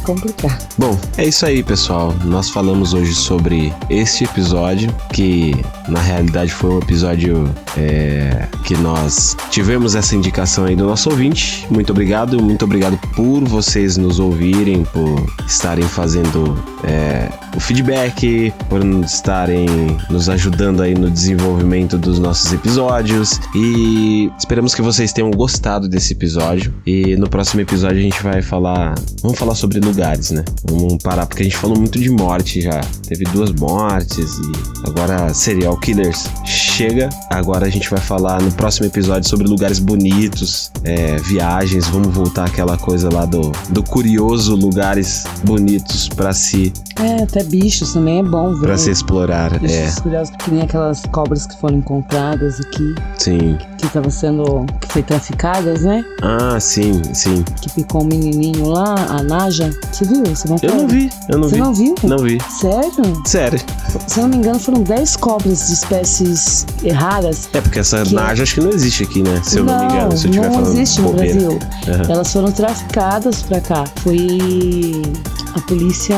complicado. 0.05 0.66
Bom, 0.78 0.97
é 1.16 1.26
isso 1.26 1.44
aí, 1.44 1.62
pessoal. 1.62 2.14
Nós 2.24 2.51
falamos 2.51 2.94
hoje 2.94 3.14
sobre 3.14 3.72
este 3.90 4.24
episódio, 4.24 4.94
que 5.12 5.53
na 5.88 6.01
realidade 6.01 6.53
foi 6.53 6.70
um 6.70 6.78
episódio 6.78 7.53
é, 7.76 8.47
que 8.64 8.76
nós 8.76 9.36
tivemos 9.51 9.94
essa 9.94 10.14
indicação 10.14 10.64
aí 10.64 10.76
do 10.76 10.84
nosso 10.84 11.11
ouvinte. 11.11 11.66
Muito 11.70 11.90
obrigado, 11.90 12.40
muito 12.40 12.64
obrigado 12.64 12.99
por 13.14 13.44
vocês 13.44 13.97
nos 13.97 14.20
ouvirem, 14.20 14.84
por 14.84 15.26
estarem 15.47 15.86
fazendo 15.86 16.57
é, 16.84 17.28
o 17.55 17.61
feedback, 17.61 18.53
por 18.68 18.84
estarem 19.05 19.66
nos 20.09 20.28
ajudando 20.28 20.36
aí 20.82 20.95
no 20.95 21.11
desenvolvimento 21.11 21.99
dos 21.99 22.18
nossos 22.18 22.53
episódios. 22.53 23.41
E 23.55 24.30
esperamos 24.39 24.74
que 24.74 24.82
vocês 24.82 25.12
tenham 25.12 25.30
gostado 25.30 25.89
desse 25.89 26.12
episódio. 26.12 26.74
E 26.87 27.16
no 27.16 27.28
próximo 27.28 27.61
episódio 27.61 27.99
a 27.99 28.03
gente 28.03 28.22
vai 28.22 28.43
falar. 28.43 28.95
Vamos 29.22 29.39
falar 29.39 29.55
sobre 29.55 29.80
lugares, 29.80 30.30
né? 30.30 30.45
Vamos 30.64 31.03
parar, 31.03 31.26
porque 31.26 31.43
a 31.43 31.45
gente 31.45 31.57
falou 31.57 31.76
muito 31.76 31.99
de 31.99 32.11
morte 32.11 32.61
já. 32.61 32.80
Teve 33.09 33.24
duas 33.24 33.53
mortes 33.53 34.30
e 34.39 34.89
agora 34.89 35.32
serial 35.32 35.76
killers 35.78 36.28
chega. 36.45 37.09
Agora 37.30 37.66
a 37.66 37.70
gente 37.70 37.89
vai 37.91 38.01
falar 38.01 38.41
no 38.43 38.53
próximo 38.53 38.87
episódio 38.87 39.28
sobre 39.28 39.49
lugares 39.49 39.78
bonitos, 39.78 40.70
é, 40.84 41.16
viagens. 41.16 41.89
Vamos 41.89 42.14
voltar 42.14 42.47
àquela 42.47 42.76
coisa 42.76 43.09
lá 43.12 43.24
do, 43.24 43.53
do 43.70 43.82
curioso 43.82 44.55
lugares 44.55 45.24
bonitos 45.45 46.09
para 46.09 46.32
se. 46.32 46.72
É, 47.01 47.22
até 47.22 47.43
bichos 47.43 47.93
também 47.93 48.20
é 48.20 48.22
bom 48.22 48.55
ver. 48.55 48.66
Pra 48.66 48.78
se 48.78 48.91
explorar, 48.91 49.59
bichos 49.59 49.76
é. 49.76 49.89
Curiosos, 50.30 50.44
que 50.44 50.50
nem 50.50 50.62
aquelas 50.62 51.02
cobras 51.06 51.46
que 51.46 51.56
foram 51.56 51.78
encontradas 51.78 52.60
aqui. 52.60 52.94
Sim. 53.18 53.58
Que 53.78 53.86
estavam 53.86 54.10
sendo. 54.10 54.66
que 54.80 54.88
foi 54.92 55.02
traficadas, 55.02 55.82
né? 55.82 56.04
Ah, 56.22 56.58
sim, 56.60 57.02
sim. 57.14 57.44
Que 57.60 57.70
picou 57.70 58.02
um 58.02 58.06
menininho 58.06 58.66
lá, 58.68 58.94
a 59.10 59.22
Naja. 59.22 59.70
Você 59.90 60.04
viu? 60.04 60.24
Você 60.24 60.48
não 60.48 60.56
Eu 60.62 60.74
não 60.74 60.88
vi, 60.88 61.10
eu 61.28 61.38
não 61.38 61.48
Você 61.48 61.54
vi. 61.54 61.60
não 61.60 61.74
viu? 61.74 61.94
Não 62.04 62.18
vi. 62.18 62.38
Sério? 62.60 63.22
Sério. 63.24 63.60
Se 64.06 64.18
eu 64.18 64.22
não 64.24 64.30
me 64.30 64.36
engano, 64.36 64.58
foram 64.58 64.82
10 64.82 65.16
cobras 65.16 65.66
de 65.66 65.72
espécies 65.72 66.66
raras. 66.94 67.48
É, 67.52 67.60
porque 67.60 67.78
essa 67.78 68.02
que... 68.02 68.14
Naja 68.14 68.42
acho 68.42 68.54
que 68.54 68.60
não 68.60 68.70
existe 68.70 69.02
aqui, 69.04 69.22
né? 69.22 69.40
Se 69.42 69.58
eu 69.58 69.64
não, 69.64 69.74
não 69.74 69.86
me 69.86 69.92
engano. 69.92 70.16
Se 70.16 70.26
eu 70.28 70.32
não 70.32 70.42
falando 70.42 70.72
existe 70.72 71.00
no 71.00 71.08
bobeira. 71.10 71.32
Brasil. 71.34 71.50
Uhum. 71.50 72.12
Elas 72.12 72.32
foram 72.32 72.52
traficadas 72.52 73.42
pra 73.42 73.60
cá. 73.60 73.84
Foi 73.96 75.02
a 75.54 75.60
polícia 75.62 76.16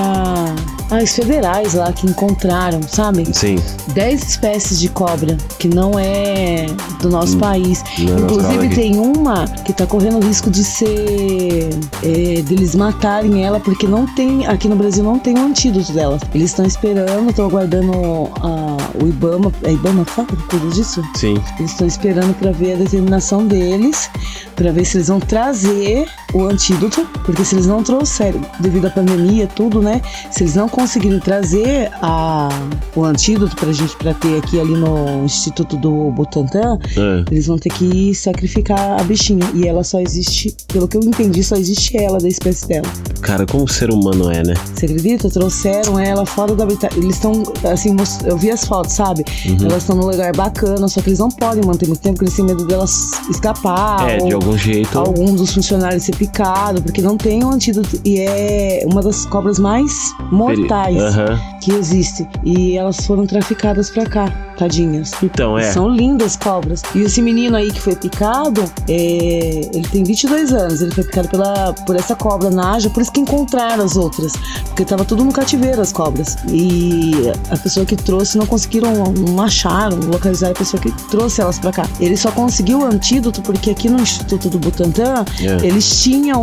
as 0.90 1.12
federais 1.14 1.74
lá 1.74 1.92
que 1.92 2.06
encontraram, 2.06 2.80
sabe? 2.82 3.26
Sim. 3.32 3.56
10 3.94 4.22
espécies 4.22 4.78
de 4.80 4.88
cobra 4.88 5.36
que 5.58 5.68
não 5.68 5.98
é 5.98 6.66
do 7.00 7.10
nosso 7.10 7.36
Hum, 7.36 7.40
país. 7.40 7.84
não 7.98 8.16
é 8.16 8.20
Inclusive 8.20 8.68
tem 8.74 8.98
uma 8.98 9.46
que 9.64 9.72
tá 9.72 9.86
correndo 9.86 10.16
o 10.18 10.20
risco 10.24 10.50
de 10.50 10.64
ser 10.64 11.70
é, 12.02 12.42
deles 12.42 12.74
matarem 12.74 13.44
ela 13.44 13.60
porque 13.60 13.86
não 13.86 14.06
tem 14.14 14.46
aqui 14.46 14.68
no 14.68 14.76
Brasil 14.76 15.02
não 15.04 15.18
tem 15.18 15.36
um 15.38 15.46
antídoto 15.46 15.92
dela. 15.92 16.18
Eles 16.34 16.50
estão 16.50 16.64
esperando, 16.64 17.30
estão 17.30 17.46
aguardando 17.46 17.92
a- 18.40 18.76
o 19.02 19.06
IBAMA, 19.06 19.52
é 19.64 19.72
IBAMA 19.72 20.04
fala 20.04 20.28
cuida 20.48 20.68
disso? 20.68 21.02
Sim. 21.16 21.38
Eles 21.58 21.70
estão 21.72 21.86
esperando 21.86 22.34
para 22.38 22.50
ver 22.52 22.74
a 22.74 22.76
determinação 22.76 23.46
deles, 23.46 24.10
para 24.56 24.72
ver 24.72 24.84
se 24.84 24.96
eles 24.96 25.08
vão 25.08 25.20
trazer 25.20 26.06
o 26.34 26.44
antídoto, 26.44 27.06
porque 27.24 27.44
se 27.44 27.54
eles 27.54 27.66
não 27.66 27.82
trouxerem, 27.82 28.40
devido 28.60 28.86
à 28.86 28.90
pandemia, 28.90 29.46
tudo, 29.46 29.80
né? 29.82 30.00
Se 30.30 30.42
eles 30.42 30.54
não 30.54 30.68
conseguirem 30.78 31.18
trazer 31.18 31.90
a, 32.00 32.48
o 32.94 33.02
antídoto 33.04 33.56
pra 33.56 33.72
gente 33.72 33.96
para 33.96 34.14
ter 34.14 34.38
aqui 34.38 34.60
ali 34.60 34.74
no 34.74 35.24
Instituto 35.24 35.76
do 35.76 36.12
Butantan, 36.12 36.78
É. 36.96 37.24
eles 37.32 37.48
vão 37.48 37.58
ter 37.58 37.70
que 37.70 38.14
sacrificar 38.14 39.00
a 39.00 39.02
bichinha. 39.02 39.44
E 39.54 39.66
ela 39.66 39.82
só 39.82 39.98
existe, 40.00 40.54
pelo 40.68 40.86
que 40.86 40.96
eu 40.96 41.02
entendi, 41.02 41.42
só 41.42 41.56
existe 41.56 41.96
ela 41.96 42.18
da 42.18 42.28
espécie 42.28 42.68
dela. 42.68 42.86
Cara, 43.20 43.44
como 43.44 43.64
o 43.64 43.68
ser 43.68 43.90
humano 43.90 44.30
é, 44.30 44.44
né? 44.46 44.54
Você 44.72 44.86
acredita? 44.86 45.28
Trouxeram 45.28 45.98
ela 45.98 46.24
fora 46.24 46.54
do 46.54 46.62
habitat. 46.62 46.96
Eles 46.96 47.16
estão, 47.16 47.42
assim, 47.72 47.96
eu 48.24 48.36
vi 48.38 48.50
as 48.52 48.64
fotos, 48.64 48.92
sabe? 48.92 49.24
Uhum. 49.46 49.56
Elas 49.66 49.78
estão 49.82 49.96
num 49.96 50.06
lugar 50.06 50.32
bacana, 50.36 50.86
só 50.86 51.00
que 51.02 51.08
eles 51.08 51.18
não 51.18 51.28
podem 51.28 51.64
manter 51.64 51.88
muito 51.88 52.00
tempo, 52.00 52.14
porque 52.18 52.26
eles 52.26 52.36
têm 52.36 52.44
medo 52.44 52.64
delas 52.66 53.10
escapar. 53.28 54.08
é, 54.08 54.18
de 54.18 54.32
algum 54.32 54.56
jeito. 54.56 54.96
algum 54.96 55.34
dos 55.34 55.52
funcionários 55.52 56.04
ser 56.04 56.14
picado, 56.14 56.80
porque 56.80 57.02
não 57.02 57.16
tem 57.16 57.42
um 57.44 57.50
antídoto. 57.50 58.00
E 58.04 58.20
é 58.20 58.84
uma 58.88 59.02
das 59.02 59.26
cobras 59.26 59.58
mais 59.58 59.92
mortais 60.30 60.67
Aham. 60.76 61.38
que 61.60 61.72
existe. 61.72 62.26
E 62.44 62.76
elas 62.76 62.98
foram 63.06 63.26
traficadas 63.26 63.90
pra 63.90 64.06
cá, 64.06 64.30
tadinhas. 64.56 65.10
Então, 65.22 65.58
é. 65.58 65.70
São 65.72 65.88
lindas 65.88 66.36
cobras. 66.36 66.82
E 66.94 67.00
esse 67.02 67.20
menino 67.20 67.56
aí 67.56 67.70
que 67.70 67.80
foi 67.80 67.94
picado, 67.96 68.62
é, 68.88 69.70
ele 69.74 69.86
tem 69.90 70.04
22 70.04 70.52
anos. 70.52 70.80
Ele 70.80 70.90
foi 70.94 71.04
picado 71.04 71.28
pela, 71.28 71.72
por 71.86 71.96
essa 71.96 72.14
cobra 72.14 72.48
naja, 72.50 72.88
por 72.90 73.02
isso 73.02 73.12
que 73.12 73.20
encontraram 73.20 73.84
as 73.84 73.96
outras. 73.96 74.32
Porque 74.66 74.84
tava 74.84 75.04
tudo 75.04 75.24
no 75.24 75.32
cativeiro 75.32 75.80
as 75.80 75.92
cobras. 75.92 76.36
E 76.48 77.12
a 77.50 77.56
pessoa 77.56 77.84
que 77.84 77.96
trouxe 77.96 78.38
não 78.38 78.46
conseguiram, 78.46 79.12
não 79.12 79.42
acharam, 79.42 79.98
localizar 80.06 80.50
a 80.50 80.54
pessoa 80.54 80.80
que 80.80 80.90
trouxe 81.10 81.40
elas 81.40 81.58
pra 81.58 81.72
cá. 81.72 81.86
Ele 82.00 82.16
só 82.16 82.30
conseguiu 82.30 82.80
o 82.80 82.84
antídoto 82.84 83.42
porque 83.42 83.70
aqui 83.70 83.88
no 83.90 84.00
Instituto 84.00 84.48
do 84.48 84.58
Butantan, 84.58 85.24
É. 85.40 85.66
eles 85.66 86.00
tinham. 86.02 86.42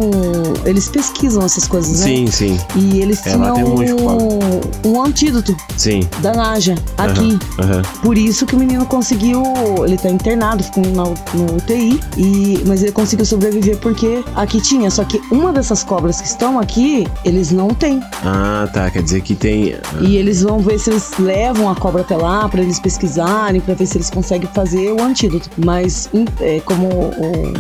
Eles 0.66 0.90
pesquisam 0.90 1.44
essas 1.44 1.68
coisas, 1.68 2.00
né? 2.02 2.06
Sim, 2.06 2.28
sim, 2.28 2.60
E 2.76 3.00
eles 3.00 3.26
É, 3.26 3.36
lá 3.36 3.54
tinham 3.54 3.76
tem 3.76 3.94
um 3.94 4.15
um, 4.18 4.90
um 4.90 5.04
antídoto 5.04 5.56
sim. 5.78 6.08
da 6.20 6.34
Naja 6.34 6.76
aqui. 6.98 7.38
Aham, 7.60 7.72
aham. 7.72 7.82
Por 8.02 8.18
isso 8.18 8.46
que 8.46 8.56
o 8.56 8.60
menino 8.60 8.86
conseguiu. 8.86 9.44
Ele 9.84 9.98
tá 9.98 10.10
internado, 10.10 10.64
ficou 10.64 10.84
na, 10.86 11.04
no 11.34 11.58
UTI. 11.58 12.00
E, 12.18 12.64
mas 12.66 12.82
ele 12.84 12.92
conseguiu 12.92 13.26
sobreviver 13.26 13.78
porque 13.78 14.24
aqui 14.36 14.62
tinha. 14.62 14.90
Só 14.90 15.04
que 15.04 15.22
uma 15.32 15.52
dessas 15.52 15.84
cobras 15.84 16.22
que 16.22 16.28
estão 16.28 16.60
aqui, 16.60 17.08
eles 17.24 17.52
não 17.52 17.70
têm. 17.70 18.02
Ah, 18.24 18.68
tá. 18.74 18.90
Quer 18.90 19.04
dizer 19.04 19.22
que 19.22 19.36
tem. 19.36 19.76
E 20.02 20.18
eles 20.18 20.42
vão 20.42 20.60
ver 20.60 20.80
se 20.80 20.90
eles 20.90 21.12
levam 21.20 21.70
a 21.70 21.76
cobra 21.76 22.02
até 22.02 22.16
lá 22.16 22.48
pra 22.48 22.62
eles 22.62 22.80
pesquisarem, 22.80 23.62
pra 23.62 23.74
ver 23.74 23.86
se 23.86 23.98
eles 23.98 24.10
conseguem 24.10 24.50
fazer 24.54 24.92
o 24.92 25.02
antídoto. 25.02 25.50
Mas, 25.58 26.10
é, 26.40 26.60
como 26.62 26.88
o, 26.88 27.54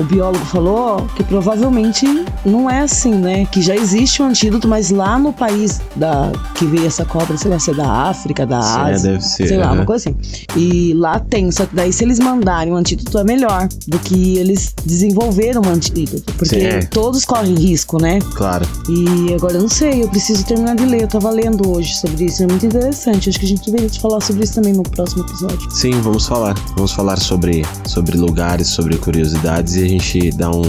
o 0.00 0.04
biólogo 0.04 0.44
falou, 0.46 1.06
que 1.16 1.24
provavelmente 1.24 2.06
não 2.44 2.70
é 2.70 2.80
assim, 2.80 3.14
né? 3.14 3.46
Que 3.46 3.60
já 3.60 3.74
existe 3.74 4.22
um 4.22 4.26
antídoto, 4.26 4.68
mas 4.68 4.90
lá 4.90 5.18
no 5.18 5.32
país 5.32 5.80
da, 5.96 6.32
que 6.54 6.64
veio 6.66 6.86
essa 6.86 7.04
cobra, 7.04 7.36
sei 7.36 7.50
lá, 7.50 7.58
se 7.58 7.70
é 7.70 7.74
da 7.74 7.90
África, 7.90 8.46
da 8.46 8.60
Sim, 8.60 8.80
Ásia. 8.80 9.12
deve 9.12 9.24
ser. 9.24 9.48
Sei 9.48 9.56
lá, 9.56 9.72
uma 9.72 9.84
coisa 9.84 10.10
assim. 10.10 10.18
E 10.56 10.94
lá 10.94 11.18
tem, 11.18 11.50
só 11.50 11.66
que 11.66 11.74
daí 11.74 11.92
se 11.92 12.04
eles 12.04 12.18
mandarem 12.18 12.72
um 12.72 12.76
antídoto 12.76 13.18
é 13.18 13.24
melhor 13.24 13.68
do 13.86 13.98
que 13.98 14.38
eles 14.38 14.74
desenvolveram 14.84 15.62
um 15.62 15.70
antídoto. 15.70 16.32
Porque 16.34 16.60
Sim, 16.60 16.66
é. 16.66 16.80
todos 16.82 17.24
correm 17.24 17.54
risco, 17.54 18.00
né? 18.00 18.18
Claro. 18.36 18.66
E 18.88 19.34
agora 19.34 19.54
eu 19.54 19.62
não 19.62 19.68
sei, 19.68 20.02
eu 20.02 20.08
preciso 20.08 20.44
terminar 20.44 20.76
de 20.76 20.84
ler. 20.84 21.02
Eu 21.02 21.08
tava 21.08 21.30
lendo 21.30 21.68
hoje 21.76 21.94
sobre 21.96 22.26
isso, 22.26 22.42
é 22.42 22.46
muito 22.46 22.64
interessante. 22.64 23.28
Acho 23.28 23.38
que 23.38 23.46
a 23.46 23.48
gente 23.48 23.64
deveria 23.64 23.88
te 23.88 24.00
falar 24.00 24.20
sobre 24.20 24.44
isso 24.44 24.54
também 24.54 24.72
no 24.72 24.82
próximo 24.82 25.24
episódio. 25.24 25.70
Sim, 25.70 26.00
vamos 26.00 26.26
falar. 26.26 26.54
Vamos 26.76 26.92
falar 26.92 27.18
sobre, 27.18 27.64
sobre 27.84 28.16
lugares, 28.16 28.68
sobre 28.68 28.96
curiosidades 28.96 29.74
e 29.74 29.87
gente 29.88 30.30
dá 30.32 30.50
um. 30.50 30.62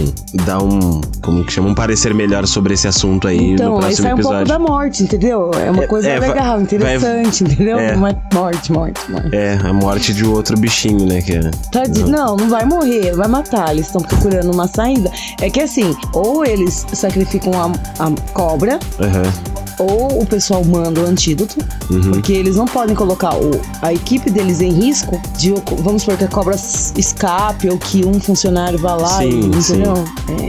dá 0.44 0.58
um. 0.58 1.00
como 1.22 1.44
que 1.44 1.52
chama? 1.52 1.68
Um 1.68 1.74
parecer 1.74 2.12
melhor 2.14 2.46
sobre 2.46 2.74
esse 2.74 2.88
assunto 2.88 3.28
aí 3.28 3.38
no 3.48 3.52
Então, 3.54 3.74
aí 3.74 3.80
próximo 3.80 4.02
sai 4.02 4.12
um 4.12 4.16
pouco 4.16 4.34
episódio. 4.36 4.46
da 4.46 4.58
morte, 4.58 5.02
entendeu? 5.02 5.50
É 5.54 5.70
uma 5.70 5.84
É, 5.84 5.86
coisa 5.86 6.08
é, 6.08 6.18
vai- 6.20 6.28
legal, 6.30 6.60
interessante, 6.60 7.44
entendeu? 7.44 7.78
é. 7.78 7.96
Morte, 7.96 8.20
morte, 8.34 8.72
morte. 8.72 9.00
É, 9.32 9.58
a 9.62 9.72
morte 9.72 10.12
de 10.14 10.24
outro 10.24 10.58
bichinho, 10.58 11.06
né? 11.06 11.20
Que 11.22 11.34
é. 11.34 11.50
Tadi- 11.72 12.04
Não, 12.04 12.36
não 12.36 12.48
vai 12.48 12.64
morrer, 12.64 13.12
vai 13.14 13.28
matar. 13.28 13.72
Eles 13.72 13.86
estão 13.86 14.00
procurando 14.00 14.52
uma 14.52 14.66
saída. 14.66 15.10
É 15.40 15.50
que 15.50 15.60
assim, 15.60 15.94
ou 16.12 16.44
eles 16.44 16.86
sacrificam 16.92 17.52
a, 17.54 18.04
a 18.04 18.10
cobra, 18.32 18.78
Aham. 19.00 19.32
ou 19.78 20.22
o 20.22 20.26
pessoal 20.26 20.64
manda 20.64 21.00
o 21.00 21.06
antídoto, 21.06 21.56
Uhum. 21.90 22.12
porque 22.12 22.32
eles 22.32 22.56
não 22.56 22.66
podem 22.66 22.94
colocar 22.94 23.34
o, 23.34 23.50
a 23.82 23.92
equipe 23.92 24.30
deles 24.30 24.60
em 24.60 24.70
risco 24.70 25.20
de, 25.38 25.52
vamos 25.82 26.02
supor, 26.02 26.16
que 26.18 26.24
a 26.24 26.28
cobra 26.28 26.54
escape 26.96 27.68
ou 27.68 27.78
que 27.78 28.04
um 28.04 28.20
funcionário 28.20 28.78
vá 28.78 28.94
lá, 28.94 29.09
Sim, 29.18 29.50
entendeu? 29.54 29.94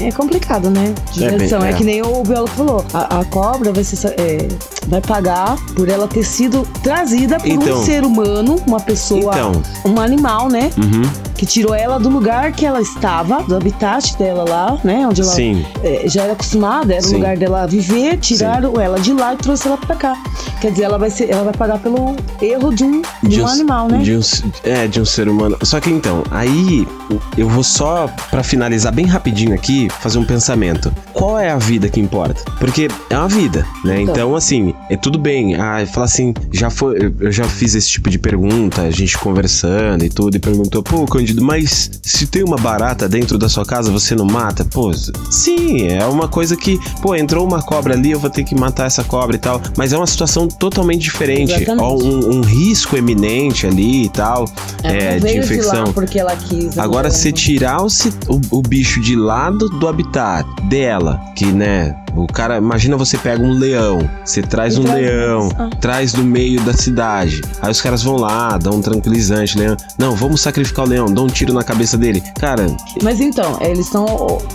É, 0.01 0.07
é 0.07 0.12
complicado, 0.12 0.70
né? 0.70 0.93
De 1.12 1.24
É 1.26 1.30
direção. 1.30 1.64
É, 1.64 1.72
é. 1.72 1.74
que 1.74 1.84
nem 1.84 2.01
o 2.01 2.24
biólogo 2.24 2.49
falou, 2.55 2.86
a, 2.93 3.20
a 3.20 3.26
cobra 3.26 3.72
vai, 3.72 3.84
ser, 3.84 4.07
é, 4.20 4.47
vai 4.88 5.01
pagar 5.01 5.55
por 5.76 5.89
ela 5.89 6.07
ter 6.07 6.24
sido 6.24 6.68
trazida 6.84 7.38
por 7.39 7.47
Então. 7.47 7.80
um 7.80 7.84
ser 7.86 8.03
humano, 8.03 8.55
uma 8.68 8.80
pessoa, 8.80 9.34
Então. 9.34 9.62
um 9.86 9.99
animal, 9.99 10.49
né? 10.49 10.72
Uhum. 10.78 11.01
Que 11.41 11.45
tirou 11.47 11.73
ela 11.73 11.97
do 11.99 12.07
lugar 12.07 12.51
que 12.51 12.63
ela 12.67 12.79
estava, 12.79 13.41
do 13.41 13.55
habitat 13.55 14.15
dela 14.15 14.45
lá, 14.47 14.77
né? 14.83 15.07
Onde 15.07 15.21
ela 15.21 15.31
Sim. 15.31 15.65
é, 15.83 16.03
já 16.07 16.21
era 16.21 16.33
acostumada, 16.33 16.93
era 16.93 17.01
Sim. 17.01 17.15
o 17.15 17.17
lugar 17.17 17.35
dela 17.35 17.65
viver, 17.65 18.17
tiraram 18.19 18.79
ela 18.79 18.99
de 18.99 19.11
lá 19.11 19.33
e 19.33 19.37
trouxe 19.37 19.67
ela 19.67 19.75
pra 19.75 19.95
cá. 19.95 20.15
Quer 20.61 20.69
dizer, 20.69 20.83
ela 20.83 20.99
vai, 20.99 21.09
ser, 21.09 21.31
ela 21.31 21.43
vai 21.43 21.53
pagar 21.53 21.79
pelo 21.79 22.15
erro 22.39 22.71
de 22.71 22.83
um, 22.83 23.01
de 23.23 23.41
um 23.41 23.47
animal, 23.47 23.87
né? 23.87 23.97
de 24.03 24.15
um 24.15 24.21
é, 24.63 24.85
de 24.87 25.01
um 25.01 25.05
ser 25.05 25.27
humano. 25.27 25.57
Só 25.63 25.79
que 25.79 25.89
então, 25.89 26.21
aí 26.29 26.87
eu 27.35 27.49
vou 27.49 27.63
só, 27.63 28.07
pra 28.29 28.43
finalizar 28.43 28.93
bem 28.93 29.07
rapidinho 29.07 29.55
aqui, 29.55 29.87
fazer 29.99 30.19
um 30.19 30.23
pensamento. 30.23 30.93
Qual 31.11 31.39
é 31.39 31.49
a 31.49 31.57
vida 31.57 31.89
que 31.89 31.99
importa? 31.99 32.39
Porque 32.59 32.87
é 33.09 33.17
uma 33.17 33.27
vida, 33.27 33.65
né? 33.83 34.01
Então. 34.01 34.13
Então, 34.13 34.35
assim, 34.35 34.75
é 34.91 34.95
tudo 34.95 35.17
bem. 35.17 35.55
Ah, 35.55 35.83
falar 35.91 36.05
assim, 36.05 36.35
já 36.51 36.69
foi. 36.69 36.97
eu- 37.05 37.13
Eu 37.19 37.31
já 37.31 37.45
fiz 37.45 37.73
esse 37.73 37.87
tipo 37.87 38.11
de 38.11 38.19
pergunta, 38.19 38.83
a 38.83 38.91
gente 38.91 39.17
conversando 39.17 40.03
e 40.05 40.09
tudo, 40.09 40.35
e 40.35 40.39
perguntou, 40.39 40.83
pô, 40.83 41.05
Cândido, 41.05 41.30
mas 41.39 41.91
se 42.01 42.27
tem 42.27 42.43
uma 42.43 42.57
barata 42.57 43.07
dentro 43.07 43.38
da 43.38 43.47
sua 43.47 43.65
casa, 43.65 43.91
você 43.91 44.15
não 44.15 44.25
mata? 44.25 44.65
Pô, 44.65 44.91
sim, 45.29 45.88
é 45.88 46.05
uma 46.05 46.27
coisa 46.27 46.55
que, 46.55 46.79
pô, 47.01 47.15
entrou 47.15 47.45
uma 47.45 47.61
cobra 47.61 47.93
ali, 47.93 48.11
eu 48.11 48.19
vou 48.19 48.29
ter 48.29 48.43
que 48.43 48.55
matar 48.55 48.88
essa 48.88 49.03
cobra 49.03 49.36
e 49.36 49.39
tal. 49.39 49.61
Mas 49.77 49.93
é 49.93 49.97
uma 49.97 50.07
situação 50.07 50.47
totalmente 50.47 51.01
diferente. 51.01 51.53
Ó, 51.77 51.95
um, 51.95 52.38
um 52.38 52.41
risco 52.41 52.97
eminente 52.97 53.67
ali 53.67 54.05
e 54.05 54.09
tal, 54.09 54.45
é, 54.84 55.19
não 55.19 55.27
de 55.27 55.38
infecção. 55.38 55.86
lá 55.86 55.93
porque 55.93 56.19
ela 56.19 56.36
quis. 56.36 56.77
Agora, 56.77 57.09
se 57.11 57.32
tirar 57.32 57.82
o, 57.82 57.88
o, 58.27 58.57
o 58.59 58.61
bicho 58.61 58.99
de 58.99 59.15
lado 59.15 59.69
do 59.69 59.88
habitat 59.88 60.47
dela, 60.63 61.19
que, 61.36 61.45
né, 61.45 61.95
o 62.16 62.28
cara, 62.28 62.57
imagina 62.57 62.97
você 62.97 63.18
pega 63.18 63.41
um 63.43 63.53
leão, 63.53 64.09
você 64.24 64.41
traz 64.41 64.78
um 64.78 64.84
traz 64.84 65.01
leão, 65.01 65.49
mais- 65.57 65.74
ah. 65.74 65.78
traz 65.80 66.14
do 66.14 66.24
meio 66.24 66.59
da 66.62 66.74
cidade, 66.74 67.41
aí 67.62 67.72
os 67.72 67.82
caras 67.82 68.03
vão 68.03 68.16
lá, 68.18 68.57
dão 68.57 68.74
um 68.74 68.82
tranquilizante, 68.82 69.57
leão, 69.57 69.76
não, 69.97 70.16
vamos 70.16 70.41
sacrificar 70.41 70.86
o 70.86 70.88
leão, 70.88 71.05
dá 71.12 71.22
um 71.22 71.28
tiro 71.28 71.53
na 71.53 71.64
cabeça 71.64 71.97
dele. 71.97 72.22
Cara, 72.39 72.66
Mas 73.03 73.20
então, 73.20 73.57
eles 73.62 73.86
estão 73.86 74.05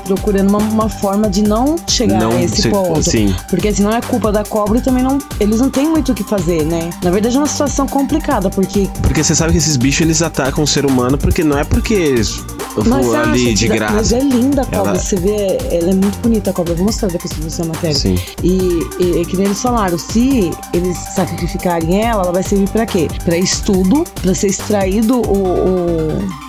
procurando 0.04 0.48
uma, 0.50 0.58
uma 0.58 0.88
forma 0.88 1.28
de 1.30 1.42
não 1.42 1.76
chegar 1.86 2.20
não 2.20 2.32
a 2.32 2.42
esse 2.42 2.62
se- 2.62 2.68
ponto. 2.68 3.02
Sim, 3.02 3.34
Porque 3.48 3.68
assim, 3.68 3.82
não 3.82 3.92
é 3.92 4.00
culpa 4.00 4.30
da 4.32 4.44
cobra 4.44 4.78
e 4.78 4.80
também 4.80 5.02
não. 5.02 5.18
Eles 5.40 5.60
não 5.60 5.70
têm 5.70 5.88
muito 5.88 6.12
o 6.12 6.14
que 6.14 6.24
fazer, 6.24 6.64
né? 6.64 6.90
Na 7.02 7.10
verdade 7.10 7.36
é 7.36 7.38
uma 7.40 7.46
situação 7.46 7.86
complicada, 7.86 8.50
porque. 8.50 8.88
porque 9.02 9.22
você 9.22 9.34
sabe 9.34 9.52
que 9.52 9.58
esses 9.58 9.76
bichos 9.76 10.00
eles 10.02 10.22
atacam 10.22 10.62
o 10.64 10.66
ser 10.66 10.84
humano 10.86 11.16
porque 11.18 11.42
não 11.44 11.58
é 11.58 11.64
porque 11.64 11.94
eles 11.94 12.44
você 12.76 13.16
ali 13.16 13.54
de 13.54 13.68
graça. 13.68 13.94
Mas 13.94 14.12
é 14.12 14.20
linda 14.20 14.62
a 14.62 14.64
cobra, 14.64 14.90
Ela- 14.90 14.98
você 14.98 15.16
vê, 15.16 15.58
ela 15.70 15.90
é 15.90 15.94
muito 15.94 16.18
bonita 16.18 16.50
a 16.50 16.52
cobra. 16.52 16.72
Eu 16.72 16.76
vou 16.76 16.86
mostrar 16.86 17.08
depois 17.08 17.32
pra 17.32 17.42
você 17.50 17.62
a 17.62 17.64
matéria. 17.66 17.96
Sim. 17.96 18.16
E, 18.42 18.80
e, 19.00 19.20
e 19.20 19.24
que 19.24 19.36
nem 19.36 19.46
eles 19.46 19.60
falaram, 19.62 19.98
se 19.98 20.50
eles 20.72 20.96
sacrificarem 21.14 22.02
ela, 22.02 22.22
ela 22.22 22.32
vai 22.32 22.42
servir 22.42 22.68
pra 22.70 22.86
quê? 22.86 23.08
Pra 23.24 23.36
estudo, 23.36 24.04
pra 24.22 24.34
ser 24.34 24.48
extraído 24.48 25.20
o, 25.20 25.44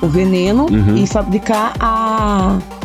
o, 0.01 0.05
o 0.05 0.07
veneno 0.07 0.67
Uhum. 0.71 0.97
e 0.97 1.07
fabricar 1.07 1.73
a, 1.79 2.06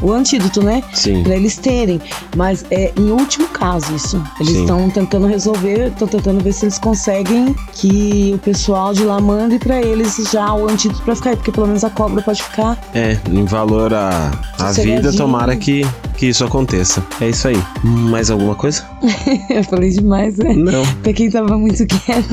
o 0.01 0.12
antídoto, 0.12 0.62
né? 0.62 0.82
Sim. 0.93 1.22
Pra 1.22 1.36
eles 1.36 1.57
terem. 1.57 2.01
Mas 2.36 2.64
é 2.70 2.93
em 2.97 3.11
último 3.11 3.49
caso 3.49 3.95
isso. 3.95 4.22
Eles 4.40 4.55
estão 4.57 4.90
tentando 4.90 5.26
resolver, 5.26 5.88
estão 5.88 6.09
tentando 6.09 6.43
ver 6.43 6.53
se 6.53 6.64
eles 6.64 6.78
conseguem 6.78 7.55
que 7.72 8.32
o 8.34 8.38
pessoal 8.38 8.93
de 8.93 9.05
lá 9.05 9.20
mande 9.20 9.59
pra 9.59 9.80
eles 9.80 10.16
já 10.32 10.53
o 10.53 10.68
antídoto 10.68 11.03
pra 11.03 11.14
ficar 11.14 11.30
aí, 11.30 11.36
porque 11.36 11.53
pelo 11.53 11.66
menos 11.66 11.84
a 11.84 11.90
cobra 11.90 12.22
pode 12.22 12.43
ficar. 12.43 12.78
É, 12.95 13.18
em 13.30 13.45
valor 13.45 13.93
a, 13.95 14.30
a 14.59 14.72
vida, 14.72 15.12
tomara 15.12 15.57
que 15.57 15.86
que 16.22 16.26
isso 16.26 16.45
aconteça. 16.45 17.05
É 17.20 17.30
isso 17.30 17.49
aí. 17.49 17.61
Mais 17.82 18.30
alguma 18.30 18.55
coisa? 18.55 18.84
Eu 19.51 19.64
falei 19.64 19.90
demais, 19.90 20.36
né? 20.36 20.53
Não. 20.55 20.86
Pra 21.03 21.12
quem 21.12 21.28
tava 21.28 21.59
muito 21.59 21.84
quieto. 21.84 22.28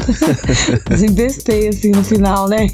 Desembestei 0.87 1.69
assim 1.69 1.89
no 1.89 2.03
final, 2.03 2.47
né? 2.47 2.67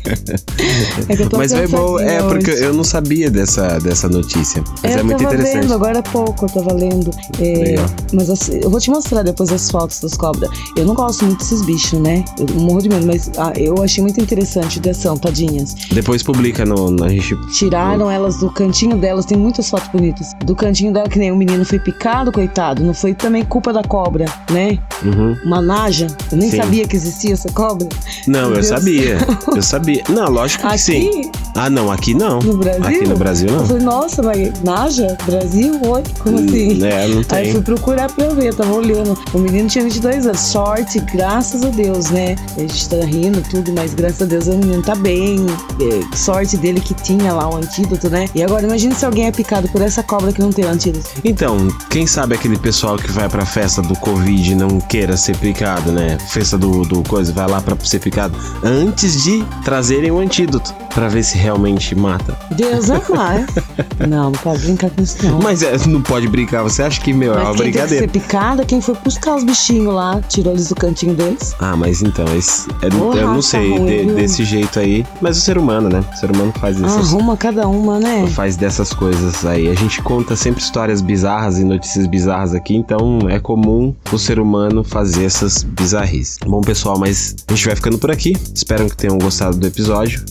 É 1.08 1.16
que 1.16 1.24
eu 1.24 1.30
tô 1.30 1.38
Mas 1.38 1.54
foi 1.54 1.68
bom, 1.68 2.00
é 2.00 2.18
cansadinha 2.18 2.24
porque 2.30 2.52
hoje. 2.52 2.64
eu 2.64 2.74
não 2.74 2.84
sabia 2.84 3.32
dessa, 3.32 3.80
dessa 3.80 4.10
notícia. 4.10 4.25
Mas 4.34 4.96
é, 4.96 5.00
eu 5.00 5.06
muito 5.06 5.24
interessante. 5.24 5.62
vendo 5.62 5.74
agora 5.74 6.00
há 6.00 6.04
pouco, 6.04 6.46
eu 6.46 6.50
tava 6.50 6.74
lendo. 6.74 7.12
É, 7.40 7.76
mas 8.14 8.30
assim, 8.30 8.60
eu 8.62 8.70
vou 8.70 8.80
te 8.80 8.90
mostrar 8.90 9.24
depois 9.24 9.52
as 9.52 9.70
fotos 9.70 10.00
das 10.00 10.14
cobras. 10.16 10.50
Eu 10.76 10.86
não 10.86 10.94
gosto 10.96 11.26
muito 11.26 11.40
desses 11.40 11.62
bichos, 11.66 12.00
né? 12.00 12.24
Eu 12.40 12.48
morro 12.62 12.82
de 12.82 12.90
medo, 12.90 13.06
mas 13.06 13.30
ah, 13.38 13.54
eu 13.56 13.82
achei 13.84 14.02
muito 14.04 14.20
interessante 14.22 14.80
de 14.80 14.90
ação, 14.90 15.18
tadinhas. 15.18 15.74
Depois 15.92 16.24
publica 16.24 16.66
no. 16.66 16.92
no- 16.92 17.04
A 17.06 17.10
gente. 17.10 17.36
Tiraram 17.52 18.10
elas 18.10 18.38
do 18.38 18.50
cantinho 18.50 18.98
delas, 18.98 19.26
tem 19.26 19.38
muitas 19.38 19.70
fotos 19.70 19.88
bonitas. 19.90 20.34
Do 20.46 20.56
cantinho 20.56 20.92
dela, 20.94 21.08
que 21.08 21.20
nem 21.20 21.32
o 21.32 21.36
menino 21.36 21.64
foi 21.66 21.80
picado, 21.80 22.32
coitado. 22.32 22.84
Não 22.84 22.94
foi 22.94 23.14
também 23.14 23.44
culpa 23.46 23.72
da 23.72 23.84
cobra, 23.84 24.26
né? 24.52 24.80
Uhum. 25.04 25.36
Uma 25.46 25.62
naja. 25.62 26.08
Eu 26.32 26.38
nem 26.38 26.50
Sim. 26.50 26.58
sabia 26.58 26.88
que 26.88 26.96
existia 26.96 27.34
essa 27.34 27.50
cobra. 27.52 27.88
Não, 28.28 28.42
Meu 28.42 28.50
eu 28.50 28.54
Deus. 28.56 28.68
sabia. 28.68 29.18
Eu 29.56 29.62
sabia. 29.62 30.04
Não, 30.10 30.30
lógico 30.30 30.62
que 30.62 30.68
Aqui, 30.68 30.78
sim. 30.80 31.32
Ah, 31.56 31.70
não, 31.70 31.92
aqui 31.92 32.14
não. 32.14 32.40
no 32.40 32.58
Brasil? 32.58 32.84
Aqui 32.86 33.08
no 33.08 33.16
Brasil 33.18 33.48
Eu 33.50 33.56
não. 33.58 33.66
falei, 33.66 33.84
nossa, 34.06 34.22
mas 34.22 34.62
naja? 34.62 35.18
Brasil? 35.26 35.80
Oi? 35.84 36.04
Como 36.20 36.38
assim? 36.38 36.84
É, 36.86 37.08
não 37.08 37.18
Aí 37.18 37.26
tem. 37.26 37.52
fui 37.54 37.62
procurar 37.62 38.12
pra 38.12 38.30
ver, 38.30 38.54
tava 38.54 38.74
olhando. 38.74 39.18
O 39.34 39.40
menino 39.40 39.68
tinha 39.68 39.84
22 39.84 40.28
anos. 40.28 40.40
Sorte, 40.40 41.00
graças 41.00 41.64
a 41.64 41.70
Deus, 41.70 42.12
né? 42.12 42.36
A 42.56 42.60
gente 42.60 42.88
tá 42.88 42.98
rindo 42.98 43.42
tudo, 43.50 43.74
mas 43.74 43.96
graças 43.96 44.22
a 44.22 44.26
Deus 44.26 44.48
o 44.48 44.52
menino 44.52 44.84
tá 44.84 44.94
bem. 44.94 45.46
É, 45.82 46.16
sorte 46.16 46.56
dele 46.58 46.80
que 46.80 46.94
tinha 46.94 47.34
lá 47.34 47.50
o 47.50 47.58
antídoto, 47.58 48.08
né? 48.10 48.30
E 48.36 48.44
agora 48.44 48.66
imagine 48.66 48.94
se 48.94 49.06
alguém 49.06 49.26
é 49.26 49.32
picado 49.32 49.68
por 49.70 49.82
essa 49.82 50.04
cobra 50.04 50.32
que 50.32 50.40
não 50.40 50.52
tem 50.52 50.66
antídoto. 50.66 51.10
Então, 51.24 51.68
quem 51.90 52.06
sabe 52.06 52.36
aquele 52.36 52.60
pessoal 52.60 52.98
que 52.98 53.12
vai 53.12 53.28
pra 53.28 53.46
festa 53.46 53.82
do 53.82 53.96
Covid 53.96 54.52
e 54.52 54.56
não 54.56 54.80
queira 54.80 55.18
ser 55.18 55.36
picado, 55.38 55.92
né? 55.92 56.18
Festa 56.30 56.58
do, 56.60 56.84
do 56.84 57.02
coisa, 57.10 57.34
vai 57.34 57.50
lá 57.50 57.60
pra 57.60 57.76
ser 57.84 58.00
picado 58.00 58.38
antes 58.64 59.24
de 59.24 59.44
trazerem 59.64 60.12
o 60.12 60.20
antídoto. 60.20 60.85
Pra 60.96 61.10
ver 61.10 61.24
se 61.24 61.38
realmente 61.38 61.94
mata. 61.94 62.36
Deus 62.56 62.90
amar. 62.90 63.46
não, 64.08 64.26
não 64.26 64.32
pode 64.32 64.62
brincar 64.66 64.90
com 64.92 65.04
isso 65.04 65.18
não. 65.26 65.40
Mas 65.42 65.62
é, 65.62 65.78
não 65.88 66.02
pode 66.02 66.28
brincar. 66.30 66.64
Você 66.64 66.82
acha 66.82 67.00
que, 67.02 67.12
meu, 67.14 67.34
é 67.34 67.38
Mas 67.38 67.48
uma 67.48 67.54
quem 67.56 67.64
brincadeira? 67.66 68.06
ser 68.06 68.10
picada, 68.12 68.64
quem 68.66 68.80
foi 68.80 68.96
buscar 69.04 69.36
os 69.36 69.44
bichinhos 69.44 69.94
lá, 69.94 70.22
tirou 70.30 70.54
eles 70.54 70.70
do 70.70 70.76
cantinho 70.76 71.14
deles. 71.14 71.54
Ah, 71.60 71.76
mas 71.76 72.02
então, 72.02 72.26
esse, 72.38 72.68
é- 72.82 72.88
Ô, 72.96 73.14
eu 73.14 73.28
não 73.28 73.42
sei 73.42 73.78
ruim, 73.78 73.86
de- 74.08 74.14
desse 74.16 74.46
jeito 74.46 74.80
aí. 74.80 75.06
Mas 75.22 75.38
o 75.38 75.42
ser 75.42 75.58
humano, 75.58 75.90
né? 75.90 76.02
O 76.14 76.18
ser 76.18 76.32
humano 76.32 76.54
faz 76.60 76.82
essas, 76.82 77.14
Arruma 77.14 77.36
cada 77.36 77.68
uma, 77.68 78.00
né? 78.00 78.26
faz 78.28 78.56
dessas 78.56 78.94
coisas 78.94 79.46
aí. 79.46 79.68
A 79.68 79.76
gente 79.76 80.02
conta 80.02 80.34
sempre 80.38 80.62
histórias 80.64 81.02
bizarras 81.02 81.60
e 81.60 81.66
notícias 81.66 82.08
bizarras 82.08 82.54
aqui, 82.54 82.74
então 82.74 83.20
é 83.30 83.38
comum 83.38 83.94
o 84.14 84.18
ser 84.18 84.40
humano 84.40 84.82
fazer 84.82 85.26
essas 85.26 85.62
bizarrices. 85.62 86.38
Bom, 86.46 86.62
pessoal, 86.62 86.98
mas 86.98 87.36
a 87.50 87.54
gente 87.54 87.66
vai 87.66 87.76
ficando 87.76 87.98
por 87.98 88.12
aqui. 88.12 88.34
Espero 88.54 88.90
que 88.90 88.96
tenham 88.96 89.18
gostado 89.18 89.58
do 89.58 89.68
episódio. 89.68 90.24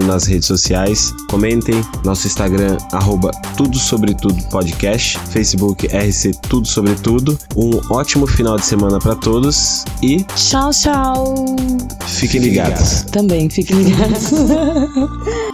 Nas 0.00 0.24
redes 0.24 0.46
sociais, 0.46 1.12
comentem. 1.28 1.74
Nosso 2.04 2.26
Instagram, 2.26 2.76
arroba 2.92 3.30
Tudo 3.56 3.78
Sobre 3.78 4.14
Tudo 4.14 4.42
Podcast, 4.44 5.18
Facebook 5.30 5.86
RC 5.86 6.32
Tudo 6.48 6.66
Sobre 6.66 6.94
Tudo. 6.94 7.38
Um 7.56 7.80
ótimo 7.92 8.26
final 8.26 8.56
de 8.56 8.66
semana 8.66 8.98
para 8.98 9.14
todos 9.14 9.84
e 10.02 10.24
Tchau, 10.34 10.70
tchau. 10.70 11.34
fiquem 12.06 12.40
ligados. 12.40 13.02
Também, 13.10 13.48
fiquem 13.48 13.82
ligados. 13.82 14.30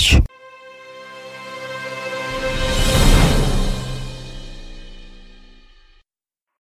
Tudo 0.00 0.08
sobre 0.08 0.22
tudo 0.22 0.39
podcast. 0.39 0.39